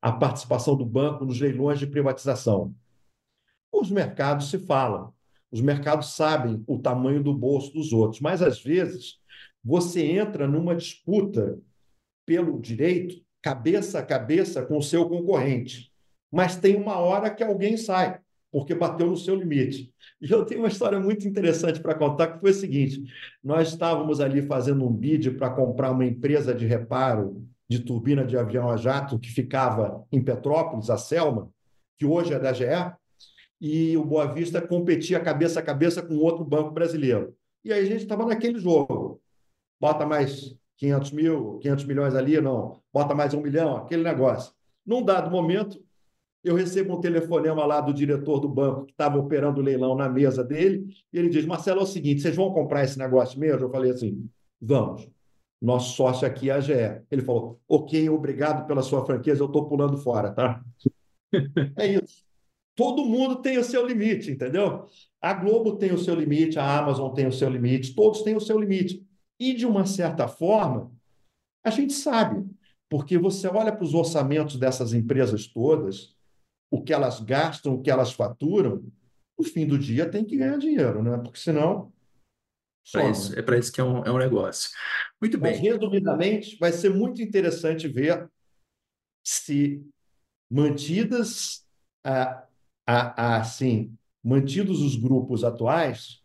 a 0.00 0.10
participação 0.10 0.76
do 0.76 0.84
banco 0.84 1.24
nos 1.24 1.40
leilões 1.40 1.78
de 1.78 1.86
privatização. 1.86 2.74
Os 3.72 3.90
mercados 3.90 4.50
se 4.50 4.58
falam. 4.58 5.14
Os 5.52 5.60
mercados 5.60 6.16
sabem 6.16 6.64
o 6.66 6.78
tamanho 6.78 7.22
do 7.22 7.34
bolso 7.34 7.72
dos 7.72 7.92
outros, 7.92 8.20
mas 8.20 8.42
às 8.42 8.62
vezes 8.62 9.18
você 9.62 10.02
entra 10.04 10.48
numa 10.48 10.74
disputa 10.74 11.58
pelo 12.26 12.58
direito 12.58 13.22
cabeça 13.42 13.98
a 13.98 14.02
cabeça 14.02 14.64
com 14.64 14.78
o 14.78 14.82
seu 14.82 15.08
concorrente. 15.08 15.90
Mas 16.30 16.56
tem 16.56 16.76
uma 16.76 16.96
hora 16.96 17.28
que 17.28 17.42
alguém 17.42 17.76
sai, 17.76 18.18
porque 18.50 18.74
bateu 18.74 19.08
no 19.08 19.16
seu 19.16 19.34
limite. 19.34 19.92
E 20.20 20.30
eu 20.30 20.46
tenho 20.46 20.62
uma 20.62 20.68
história 20.68 20.98
muito 20.98 21.26
interessante 21.26 21.80
para 21.80 21.94
contar, 21.94 22.28
que 22.28 22.40
foi 22.40 22.52
o 22.52 22.54
seguinte: 22.54 23.02
nós 23.42 23.68
estávamos 23.68 24.20
ali 24.20 24.40
fazendo 24.40 24.86
um 24.86 24.92
bid 24.92 25.32
para 25.32 25.50
comprar 25.50 25.90
uma 25.90 26.06
empresa 26.06 26.54
de 26.54 26.64
reparo 26.64 27.44
de 27.68 27.80
turbina 27.80 28.24
de 28.24 28.36
avião 28.36 28.70
a 28.70 28.76
jato 28.76 29.18
que 29.18 29.30
ficava 29.30 30.06
em 30.12 30.22
Petrópolis, 30.22 30.90
a 30.90 30.96
Selma, 30.96 31.50
que 31.98 32.06
hoje 32.06 32.32
é 32.32 32.38
da 32.38 32.52
GE, 32.52 32.64
e 33.62 33.96
o 33.96 34.04
Boa 34.04 34.26
Vista 34.26 34.60
competia 34.60 35.20
cabeça 35.20 35.60
a 35.60 35.62
cabeça 35.62 36.02
com 36.02 36.16
outro 36.16 36.44
banco 36.44 36.72
brasileiro. 36.72 37.32
E 37.64 37.72
aí 37.72 37.80
a 37.80 37.84
gente 37.84 38.02
estava 38.02 38.26
naquele 38.26 38.58
jogo. 38.58 39.22
Bota 39.80 40.04
mais 40.04 40.56
500 40.78 41.12
mil, 41.12 41.58
500 41.60 41.84
milhões 41.84 42.14
ali, 42.16 42.40
não. 42.40 42.82
Bota 42.92 43.14
mais 43.14 43.32
um 43.32 43.40
milhão, 43.40 43.76
aquele 43.76 44.02
negócio. 44.02 44.52
Num 44.84 45.00
dado 45.00 45.30
momento, 45.30 45.80
eu 46.42 46.56
recebo 46.56 46.96
um 46.96 47.00
telefonema 47.00 47.64
lá 47.64 47.80
do 47.80 47.94
diretor 47.94 48.40
do 48.40 48.48
banco 48.48 48.86
que 48.86 48.90
estava 48.90 49.16
operando 49.16 49.60
o 49.60 49.64
leilão 49.64 49.94
na 49.94 50.08
mesa 50.08 50.42
dele, 50.42 50.92
e 51.12 51.16
ele 51.16 51.28
diz: 51.28 51.46
Marcelo, 51.46 51.78
é 51.78 51.82
o 51.84 51.86
seguinte, 51.86 52.20
vocês 52.20 52.34
vão 52.34 52.52
comprar 52.52 52.82
esse 52.82 52.98
negócio 52.98 53.38
mesmo? 53.38 53.60
Eu 53.60 53.70
falei 53.70 53.92
assim: 53.92 54.28
vamos. 54.60 55.08
Nosso 55.60 55.94
sócio 55.94 56.26
aqui 56.26 56.50
é 56.50 56.54
a 56.54 56.60
GE. 56.60 56.72
Ele 57.08 57.22
falou: 57.22 57.60
ok, 57.68 58.10
obrigado 58.10 58.66
pela 58.66 58.82
sua 58.82 59.06
franqueza, 59.06 59.40
eu 59.40 59.46
estou 59.46 59.68
pulando 59.68 59.96
fora, 59.98 60.32
tá? 60.32 60.60
é 61.78 61.86
isso. 61.86 62.31
Todo 62.74 63.04
mundo 63.04 63.42
tem 63.42 63.58
o 63.58 63.64
seu 63.64 63.86
limite, 63.86 64.30
entendeu? 64.30 64.86
A 65.20 65.34
Globo 65.34 65.76
tem 65.76 65.92
o 65.92 65.98
seu 65.98 66.14
limite, 66.14 66.58
a 66.58 66.78
Amazon 66.78 67.12
tem 67.12 67.26
o 67.26 67.32
seu 67.32 67.48
limite, 67.48 67.94
todos 67.94 68.22
têm 68.22 68.34
o 68.34 68.40
seu 68.40 68.58
limite. 68.58 69.06
E, 69.38 69.52
de 69.54 69.66
uma 69.66 69.84
certa 69.84 70.26
forma, 70.26 70.90
a 71.64 71.70
gente 71.70 71.92
sabe, 71.92 72.44
porque 72.88 73.18
você 73.18 73.46
olha 73.46 73.72
para 73.72 73.84
os 73.84 73.94
orçamentos 73.94 74.56
dessas 74.58 74.92
empresas 74.92 75.46
todas, 75.46 76.14
o 76.70 76.82
que 76.82 76.92
elas 76.92 77.20
gastam, 77.20 77.74
o 77.74 77.82
que 77.82 77.90
elas 77.90 78.12
faturam, 78.12 78.82
no 79.38 79.44
fim 79.44 79.66
do 79.66 79.78
dia 79.78 80.08
tem 80.08 80.24
que 80.24 80.36
ganhar 80.36 80.56
dinheiro, 80.56 81.02
né? 81.02 81.18
Porque 81.18 81.38
senão. 81.38 81.92
Pra 82.90 83.08
isso, 83.08 83.38
é 83.38 83.42
para 83.42 83.58
isso 83.58 83.72
que 83.72 83.80
é 83.80 83.84
um, 83.84 84.04
é 84.04 84.10
um 84.10 84.18
negócio. 84.18 84.70
Muito 85.20 85.38
bem. 85.38 85.52
Mas, 85.52 85.60
resumidamente, 85.60 86.56
vai 86.58 86.72
ser 86.72 86.92
muito 86.92 87.22
interessante 87.22 87.86
ver 87.86 88.28
se 89.24 89.84
mantidas 90.50 91.64
a, 92.04 92.46
a, 92.86 93.34
a, 93.34 93.36
assim, 93.38 93.94
mantidos 94.22 94.80
os 94.80 94.96
grupos 94.96 95.44
atuais, 95.44 96.20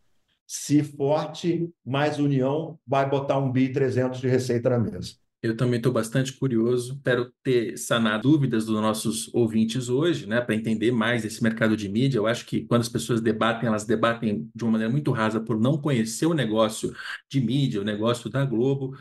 se 0.46 0.82
forte 0.84 1.70
mais 1.86 2.20
união 2.20 2.80
vai 2.88 3.10
botar 3.10 3.38
um 3.38 3.52
bi 3.52 3.72
300 3.72 4.20
de 4.20 4.28
receita 4.28 4.70
na 4.70 4.80
mesa. 4.80 5.16
Eu 5.42 5.56
também 5.56 5.78
estou 5.78 5.94
bastante 5.94 6.34
curioso, 6.34 6.94
espero 6.94 7.32
ter 7.44 7.78
sanado 7.78 8.30
dúvidas 8.30 8.66
dos 8.66 8.82
nossos 8.82 9.32
ouvintes 9.34 9.88
hoje, 9.88 10.26
né, 10.26 10.42
para 10.42 10.56
entender 10.56 10.92
mais 10.92 11.24
esse 11.24 11.44
mercado 11.44 11.78
de 11.78 11.88
mídia. 11.88 12.18
Eu 12.18 12.26
acho 12.26 12.46
que 12.46 12.66
quando 12.66 12.82
as 12.82 12.90
pessoas 12.90 13.22
debatem, 13.22 13.68
elas 13.68 13.86
debatem 13.86 14.50
de 14.54 14.64
uma 14.64 14.72
maneira 14.72 14.92
muito 14.92 15.12
rasa 15.12 15.40
por 15.40 15.60
não 15.60 15.78
conhecer 15.78 16.26
o 16.26 16.34
negócio 16.34 16.92
de 17.30 17.40
mídia, 17.40 17.80
o 17.80 17.84
negócio 17.84 18.30
da 18.32 18.44
Globo. 18.44 18.98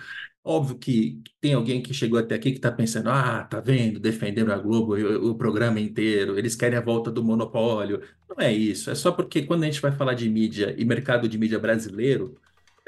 Óbvio 0.48 0.78
que 0.78 1.20
tem 1.40 1.54
alguém 1.54 1.82
que 1.82 1.92
chegou 1.92 2.20
até 2.20 2.36
aqui 2.36 2.52
que 2.52 2.58
está 2.58 2.70
pensando: 2.70 3.10
ah, 3.10 3.42
tá 3.42 3.58
vendo, 3.58 3.98
defenderam 3.98 4.54
a 4.54 4.56
Globo 4.56 4.94
o, 4.94 5.30
o, 5.32 5.34
programa 5.34 5.80
inteiro, 5.80 6.38
eles 6.38 6.54
querem 6.54 6.78
a 6.78 6.80
volta 6.80 7.10
do 7.10 7.20
monopólio. 7.24 8.00
Não 8.28 8.36
é 8.38 8.52
isso, 8.52 8.88
é 8.88 8.94
só 8.94 9.10
porque 9.10 9.42
quando 9.42 9.64
a 9.64 9.66
gente 9.66 9.80
vai 9.80 9.90
falar 9.90 10.14
de 10.14 10.30
mídia 10.30 10.72
e 10.78 10.84
mercado 10.84 11.28
de 11.28 11.36
mídia 11.36 11.58
brasileiro, 11.58 12.36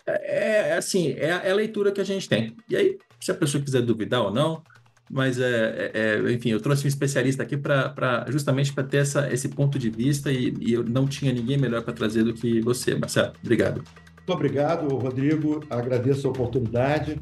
é, 0.06 0.68
é 0.70 0.76
assim, 0.76 1.10
é 1.18 1.32
a, 1.32 1.38
é 1.38 1.50
a 1.50 1.54
leitura 1.54 1.90
que 1.90 2.00
a 2.00 2.04
gente 2.04 2.28
tem. 2.28 2.56
E 2.68 2.76
aí, 2.76 2.96
se 3.18 3.32
a 3.32 3.34
pessoa 3.34 3.60
quiser 3.60 3.82
duvidar 3.82 4.22
ou 4.22 4.32
não, 4.32 4.62
mas 5.10 5.40
é, 5.40 5.90
é, 5.92 6.20
é 6.28 6.32
enfim, 6.32 6.50
eu 6.50 6.60
trouxe 6.60 6.84
um 6.84 6.88
especialista 6.88 7.42
aqui 7.42 7.56
para 7.56 8.24
justamente 8.28 8.72
para 8.72 8.84
ter 8.84 8.98
essa, 8.98 9.32
esse 9.32 9.48
ponto 9.48 9.80
de 9.80 9.90
vista 9.90 10.30
e, 10.30 10.54
e 10.60 10.74
eu 10.74 10.84
não 10.84 11.08
tinha 11.08 11.32
ninguém 11.32 11.58
melhor 11.58 11.82
para 11.82 11.92
trazer 11.92 12.22
do 12.22 12.34
que 12.34 12.60
você, 12.60 12.94
Marcelo. 12.94 13.32
Obrigado. 13.42 13.82
Muito 14.16 14.32
obrigado, 14.32 14.86
Rodrigo. 14.94 15.64
Agradeço 15.68 16.28
a 16.28 16.30
oportunidade. 16.30 17.20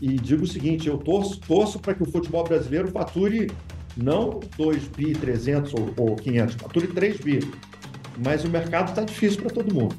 E 0.00 0.08
digo 0.16 0.44
o 0.44 0.46
seguinte: 0.46 0.88
eu 0.88 0.98
torço, 0.98 1.38
torço 1.40 1.78
para 1.78 1.94
que 1.94 2.02
o 2.02 2.06
futebol 2.06 2.44
brasileiro 2.44 2.88
fature 2.88 3.50
não 3.96 4.40
2 4.56 4.88
bi, 4.88 5.12
300 5.12 5.72
ou, 5.74 5.94
ou 5.96 6.16
500, 6.16 6.54
fature 6.56 6.86
3 6.88 7.20
bi. 7.20 7.52
Mas 8.24 8.44
o 8.44 8.48
mercado 8.48 8.90
está 8.90 9.02
difícil 9.02 9.42
para 9.42 9.50
todo 9.50 9.74
mundo. 9.74 9.94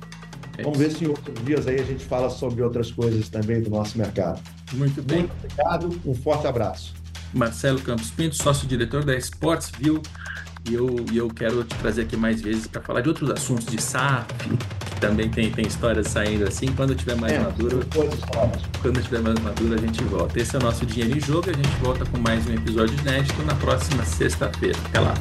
É 0.57 0.63
Vamos 0.63 0.79
ver 0.79 0.91
se 0.91 1.03
em 1.03 1.07
outros 1.07 1.45
dias 1.45 1.67
aí 1.67 1.79
a 1.79 1.83
gente 1.83 2.03
fala 2.03 2.29
sobre 2.29 2.63
outras 2.63 2.91
coisas 2.91 3.29
também 3.29 3.61
do 3.61 3.69
nosso 3.69 3.97
mercado. 3.97 4.41
Muito 4.73 5.01
bem. 5.03 5.19
Muito 5.19 5.33
obrigado, 5.43 6.01
um 6.05 6.15
forte 6.15 6.47
abraço. 6.47 6.95
Marcelo 7.33 7.79
Campos 7.81 8.09
Pinto, 8.11 8.35
sócio-diretor 8.35 9.03
da 9.03 9.15
Sportsville. 9.17 10.01
E 10.69 10.73
eu, 10.73 10.95
e 11.11 11.17
eu 11.17 11.29
quero 11.29 11.63
te 11.63 11.75
trazer 11.75 12.01
aqui 12.01 12.17
mais 12.17 12.41
vezes 12.41 12.67
para 12.67 12.81
falar 12.81 13.01
de 13.01 13.07
outros 13.07 13.29
assuntos, 13.29 13.65
de 13.67 13.81
SAF, 13.81 14.27
também 14.99 15.29
tem, 15.29 15.51
tem 15.51 15.65
histórias 15.65 16.07
saindo 16.07 16.47
assim. 16.47 16.67
Quando 16.67 16.91
eu 16.91 16.95
estiver 16.95 17.15
mais 17.15 17.33
é, 17.33 17.39
maduro, 17.39 17.79
quando 18.81 18.95
eu 18.95 18.99
estiver 18.99 19.21
mais 19.21 19.39
maduro, 19.39 19.73
a 19.73 19.77
gente 19.77 20.03
volta. 20.03 20.39
Esse 20.39 20.55
é 20.55 20.59
o 20.59 20.61
nosso 20.61 20.85
Dinheiro 20.85 21.17
em 21.17 21.21
Jogo. 21.21 21.49
A 21.49 21.53
gente 21.53 21.75
volta 21.81 22.05
com 22.05 22.17
mais 22.17 22.45
um 22.47 22.53
episódio 22.53 22.97
inédito 22.99 23.41
na 23.43 23.55
próxima 23.55 24.03
sexta-feira. 24.03 24.77
Até 24.89 24.99
lá. 24.99 25.13